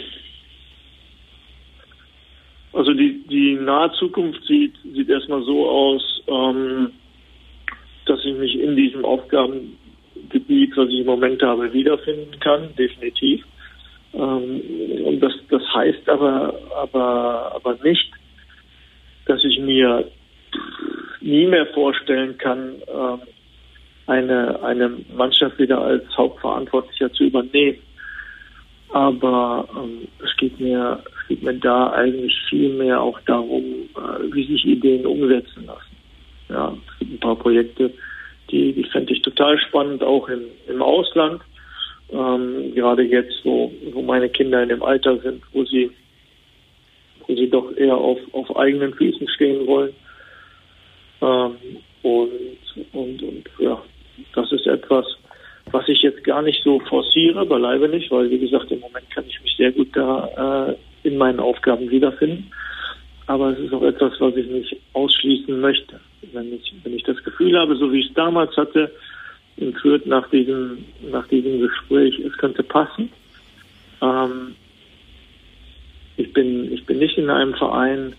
also 2.74 2.93
die, 2.93 3.24
die 3.28 3.55
nahe 3.55 3.91
Zukunft 3.93 4.43
sieht, 4.45 4.76
sieht 4.93 5.09
erstmal 5.09 5.43
so 5.43 5.67
aus, 5.69 6.24
ähm, 6.28 6.91
dass 8.12 8.26
ich 8.26 8.36
mich 8.36 8.59
in 8.59 8.76
diesem 8.76 9.05
Aufgabengebiet, 9.05 10.76
was 10.76 10.89
ich 10.89 10.99
im 10.99 11.05
Moment 11.05 11.41
habe, 11.41 11.72
wiederfinden 11.72 12.38
kann, 12.41 12.76
definitiv. 12.76 13.45
Ähm, 14.14 14.62
und 15.05 15.22
das, 15.22 15.32
das 15.49 15.64
heißt 15.74 16.09
aber, 16.09 16.53
aber, 16.76 17.53
aber 17.55 17.78
nicht, 17.84 18.12
dass 19.28 19.41
ich 19.45 19.59
mir 19.59 20.12
nie 21.22 21.45
mehr 21.45 21.68
vorstellen 21.68 22.38
kann, 22.38 22.76
ähm, 22.93 23.22
eine, 24.07 24.62
eine 24.62 24.91
Mannschaft 25.16 25.57
wieder 25.57 25.80
als 25.80 26.03
Hauptverantwortlicher 26.18 27.14
zu 27.14 27.24
übernehmen. 27.24 27.78
Aber 28.89 29.70
ähm, 29.74 30.09
es 30.22 30.36
geht 30.36 30.59
mir, 30.59 31.01
es 31.22 31.28
geht 31.30 31.43
mir 31.43 31.53
da 31.53 31.91
eigentlich 31.91 32.38
viel 32.49 32.74
mehr 32.74 32.99
auch 32.99 33.22
darum, 33.22 33.64
äh, 33.64 34.34
wie 34.34 34.45
sich 34.47 34.66
Ideen 34.66 35.05
umsetzen 35.05 35.66
lassen. 35.66 35.91
Ja, 36.52 36.76
es 36.91 36.99
gibt 36.99 37.14
ein 37.14 37.20
paar 37.20 37.36
Projekte, 37.36 37.91
die, 38.49 38.74
die 38.74 38.84
fände 38.84 39.14
ich 39.14 39.22
total 39.22 39.58
spannend, 39.60 40.04
auch 40.04 40.28
im, 40.28 40.43
im 40.68 40.82
Ausland. 40.82 41.41
Ähm, 42.12 42.76
gerade 42.76 43.04
jetzt, 43.04 43.39
wo, 43.45 43.72
wo 43.93 44.02
meine 44.02 44.30
Kinder 44.30 44.62
in 44.62 44.70
dem 44.70 44.84
Alter 44.84 45.18
sind, 45.20 45.41
wo 45.54 45.64
sie, 45.64 45.91
wo 47.26 47.36
sie 47.36 47.49
doch 47.49 47.76
eher 47.78 47.95
auf, 47.95 48.20
auf 48.34 48.56
eigenen 48.58 48.93
Füßen 48.93 49.30
stehen 49.30 49.66
wollen. 49.66 49.93
Ähm, 51.22 51.56
und, 52.04 52.32
und, 52.91 53.24
und 53.24 53.43
ja, 53.60 53.82
das 54.36 54.52
ist 54.52 54.68
etwas, 54.68 55.06
was 55.72 55.88
ich 55.88 56.02
jetzt 56.02 56.24
gar 56.26 56.41
nicht 56.41 56.62
so 56.64 56.80
forciere, 56.82 57.45
beileibe 57.45 57.88
nicht, 57.88 58.12
weil 58.12 58.30
wie 58.30 58.39
gesagt, 58.39 58.72
im 58.72 58.80
Moment 58.82 59.10
kann 59.12 59.24
ich 59.28 59.41
mich 59.41 59.56
sehr 59.56 59.72
gut 59.72 59.95
da 59.95 60.68
äh, 60.68 61.08
in 61.08 61.18
meinen 61.18 61.39
Aufgaben 61.39 61.89
wiederfinden. 61.89 62.52
Aber 63.28 63.52
es 63.52 63.60
ist 63.60 63.74
auch 63.74 63.84
etwas, 63.84 64.20
was 64.20 64.36
ich 64.36 64.47
nicht 64.47 64.76
ausschließen 64.91 65.62
möchte. 65.62 66.02
Wenn 66.34 66.53
ich, 66.53 66.74
wenn 66.84 66.95
ich 66.95 67.03
das 67.03 67.24
Gefühl 67.24 67.57
habe, 67.57 67.76
so 67.76 67.91
wie 67.91 67.99
ich 67.99 68.07
es 68.07 68.13
damals 68.13 68.55
hatte, 68.55 68.91
in 69.57 69.74
Fürth 69.74 70.05
nach 70.05 70.30
diesem, 70.30 70.86
nach 71.11 71.28
diesem 71.28 71.59
Gespräch, 71.61 72.19
es 72.19 72.38
könnte 72.38 72.63
passen. 72.63 73.09
Ähm, 74.01 74.55
ich 76.17 76.32
bin, 76.34 76.72
ich 76.72 76.86
bin 76.86 76.99
nicht 76.99 77.17
in 77.17 77.30
einem 77.30 77.53
Verein, 77.55 78.15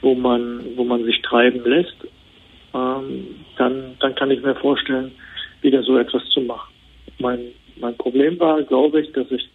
wo 0.00 0.14
man, 0.14 0.64
wo 0.76 0.84
man 0.84 1.04
sich 1.04 1.20
treiben 1.22 1.62
lässt, 1.64 1.96
ähm, 2.74 3.36
dann, 3.56 3.96
dann 4.00 4.14
kann 4.14 4.30
ich 4.30 4.42
mir 4.42 4.54
vorstellen, 4.54 5.12
wieder 5.62 5.82
so 5.82 5.98
etwas 5.98 6.22
zu 6.30 6.40
machen. 6.40 6.72
Mein, 7.18 7.40
mein 7.80 7.96
Problem 7.96 8.38
war, 8.38 8.62
glaube 8.62 9.00
ich, 9.00 9.12
dass 9.12 9.30
ich, 9.30 9.48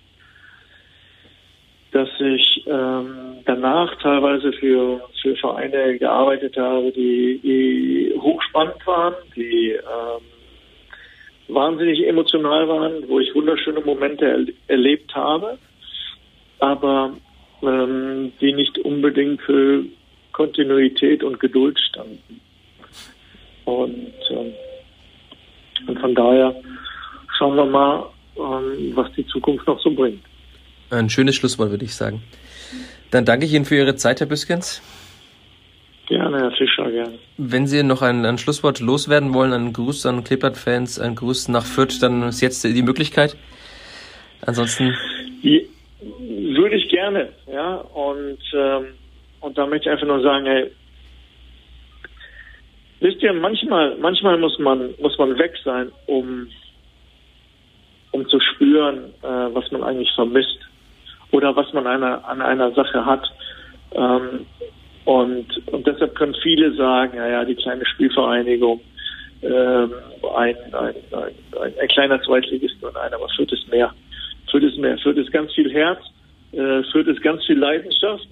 dass 1.94 2.10
ich 2.20 2.64
ähm, 2.68 3.38
danach 3.46 3.96
teilweise 4.02 4.52
für, 4.54 5.02
für 5.22 5.36
Vereine 5.36 5.98
gearbeitet 6.00 6.58
habe, 6.58 6.92
die, 6.92 7.40
die 7.44 8.14
hochspannend 8.20 8.86
waren, 8.88 9.14
die 9.36 9.72
ähm, 9.72 11.54
wahnsinnig 11.54 12.08
emotional 12.08 12.68
waren, 12.68 13.08
wo 13.08 13.20
ich 13.20 13.34
wunderschöne 13.36 13.82
Momente 13.82 14.26
er, 14.26 14.74
erlebt 14.76 15.14
habe, 15.14 15.60
aber 16.60 17.14
ähm, 17.62 18.34
die 18.42 18.54
nicht 18.54 18.80
unbedingt 18.80 19.42
für 19.42 19.86
Kontinuität 20.32 21.24
und 21.24 21.40
Geduld 21.40 21.80
standen. 21.80 22.42
Und, 23.66 24.14
ähm, 24.32 24.54
und 25.88 26.00
von 26.00 26.16
daher 26.16 26.56
schauen 27.38 27.56
wir 27.56 27.66
mal, 27.66 28.10
ähm, 28.36 28.94
was 28.96 29.12
die 29.14 29.28
Zukunft 29.28 29.68
noch 29.68 29.80
so 29.80 29.92
bringt. 29.92 30.24
Ein 30.90 31.10
schönes 31.10 31.36
Schlusswort, 31.36 31.72
würde 31.72 31.86
ich 31.86 31.96
sagen. 31.96 32.24
Dann 33.12 33.26
danke 33.26 33.46
ich 33.46 33.54
Ihnen 33.54 33.66
für 33.66 33.76
Ihre 33.76 33.96
Zeit, 33.96 34.20
Herr 34.20 34.28
Büskens. 34.28 34.82
Gerne, 36.08 36.38
Herr 36.38 36.52
Fischer, 36.52 36.92
gerne. 36.92 37.18
Wenn 37.38 37.68
Sie 37.68 37.82
noch 37.84 38.02
ein, 38.02 38.26
ein 38.26 38.38
Schlusswort 38.38 38.80
loswerden 38.80 39.34
wollen, 39.34 39.54
einen 39.54 39.74
Gruß 39.74 40.06
an 40.06 40.24
Klippert-Fans, 40.24 41.00
einen 41.00 41.16
Gruß 41.16 41.48
nach 41.48 41.66
Fürth, 41.66 42.02
dann 42.02 42.24
ist 42.24 42.42
jetzt 42.42 42.64
die 42.64 42.82
Möglichkeit. 42.82 43.38
Ansonsten. 44.46 44.94
Die, 45.44 45.70
würde 46.02 46.76
ich 46.76 46.90
gerne, 46.90 47.30
ja. 47.52 47.76
Und, 47.76 48.40
ähm, 48.54 48.86
und 49.40 49.58
da 49.58 49.66
möchte 49.66 49.90
ich 49.90 49.94
einfach 49.94 50.08
nur 50.08 50.22
sagen, 50.22 50.46
hey, 50.46 50.72
wisst 53.00 53.22
ihr, 53.22 53.34
manchmal, 53.34 53.96
manchmal 53.98 54.38
muss 54.38 54.58
man, 54.60 54.94
muss 55.00 55.18
man 55.18 55.38
weg 55.38 55.54
sein, 55.64 55.92
um, 56.08 56.48
um 58.12 58.28
zu 58.28 58.40
spüren, 58.40 59.14
äh, 59.22 59.28
was 59.54 59.72
man 59.72 59.84
eigentlich 59.84 60.12
vermisst 60.16 60.60
oder 61.34 61.56
was 61.56 61.74
man 61.74 61.88
eine, 61.88 62.24
an 62.26 62.42
einer 62.42 62.72
Sache 62.72 63.06
hat. 63.06 63.28
Ähm, 63.94 64.46
und, 65.06 65.68
und 65.68 65.86
deshalb 65.86 66.16
können 66.16 66.36
viele 66.42 66.74
sagen, 66.76 67.18
ja, 67.18 67.28
ja, 67.28 67.44
die 67.44 67.56
kleine 67.56 67.86
Spielvereinigung, 67.86 68.80
ähm, 69.42 69.92
ein, 70.36 70.56
ein, 70.74 70.96
ein, 71.12 71.74
ein, 71.82 71.88
kleiner 71.90 72.22
Zweitligist 72.22 72.82
und 72.84 72.96
einer, 72.96 73.20
was 73.20 73.34
führt 73.34 73.52
es 73.52 73.68
mehr? 73.68 73.94
Führt 74.50 74.64
es 74.64 74.78
mehr? 74.78 74.98
Führt 75.00 75.18
es 75.18 75.30
ganz 75.32 75.52
viel 75.54 75.74
Herz? 75.74 76.00
Äh, 76.52 76.84
führt 76.92 77.08
es 77.08 77.20
ganz 77.22 77.44
viel 77.46 77.58
Leidenschaft? 77.58 78.28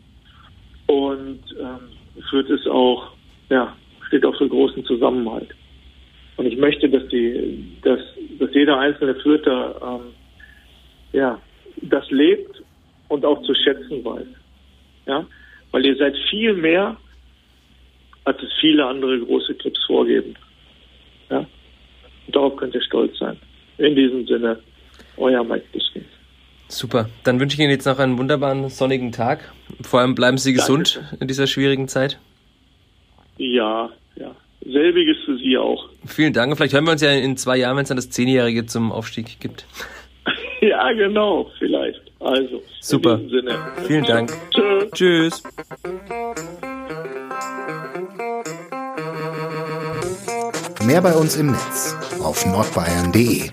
Und 0.86 1.42
ähm, 1.60 2.22
führt 2.30 2.50
es 2.52 2.66
auch, 2.68 3.12
ja, 3.50 3.76
steht 4.08 4.26
auch 4.26 4.38
für 4.38 4.48
großen 4.48 4.86
Zusammenhalt. 4.86 5.50
Und 6.38 6.46
ich 6.46 6.58
möchte, 6.58 6.88
dass 6.88 7.08
die, 7.08 7.78
dass, 7.82 8.00
dass 8.40 8.54
jeder 8.54 8.78
einzelne 8.78 9.16
Fürther 9.16 9.76
ähm, 9.84 10.14
ja, 11.14 11.42
das 11.82 12.10
lebt 12.12 12.62
und 13.12 13.26
auch 13.26 13.42
zu 13.44 13.54
schätzen 13.54 14.04
weiß. 14.04 14.28
Ja, 15.06 15.26
weil 15.72 15.86
ihr 15.86 15.96
seid 15.98 16.16
viel 16.30 16.54
mehr, 16.54 16.96
als 18.24 18.42
es 18.42 18.50
viele 18.60 18.86
andere 18.86 19.20
große 19.20 19.54
Clubs 19.56 19.84
vorgeben. 19.86 20.36
Ja, 21.30 21.40
und 21.40 22.36
darauf 22.36 22.56
könnt 22.56 22.74
ihr 22.74 22.82
stolz 22.82 23.18
sein. 23.18 23.38
In 23.78 23.96
diesem 23.96 24.26
Sinne, 24.28 24.60
euer 25.18 25.44
Mike 25.44 25.66
Biskins. 25.74 26.06
Super. 26.68 27.10
Dann 27.26 27.40
wünsche 27.40 27.56
ich 27.56 27.60
Ihnen 27.60 27.72
jetzt 27.72 27.86
noch 27.86 28.00
einen 28.00 28.18
wunderbaren 28.18 28.70
sonnigen 28.70 29.12
Tag. 29.12 29.52
Vor 29.82 30.00
allem 30.00 30.16
bleiben 30.16 30.38
Sie 30.38 30.54
gesund 30.54 30.96
Dankeschön. 30.96 31.20
in 31.20 31.28
dieser 31.28 31.48
schwierigen 31.48 31.90
Zeit. 31.90 32.18
Ja, 33.38 33.90
ja. 34.16 34.34
Selbiges 34.64 35.18
für 35.26 35.38
Sie 35.38 35.58
auch. 35.58 35.90
Vielen 36.06 36.32
Dank. 36.32 36.56
Vielleicht 36.56 36.74
hören 36.74 36.86
wir 36.86 36.92
uns 36.92 37.02
ja 37.02 37.12
in 37.12 37.36
zwei 37.36 37.58
Jahren, 37.58 37.76
wenn 37.76 37.84
es 37.84 37.90
dann 37.90 37.98
das 37.98 38.10
Zehnjährige 38.10 38.68
zum 38.68 38.92
Aufstieg 38.92 39.40
gibt. 39.42 39.66
ja, 40.62 40.94
genau, 40.94 41.52
vielleicht. 41.60 42.01
Also, 42.22 42.62
super. 42.80 43.20
Vielen 43.88 44.06
Dank. 44.06 44.32
Tschüss. 44.52 44.92
Tschüss. 44.94 45.44
Mehr 50.86 51.02
bei 51.02 51.14
uns 51.14 51.36
im 51.38 51.52
Netz 51.52 51.96
auf 52.22 52.46
nordbayern.de 52.46 53.50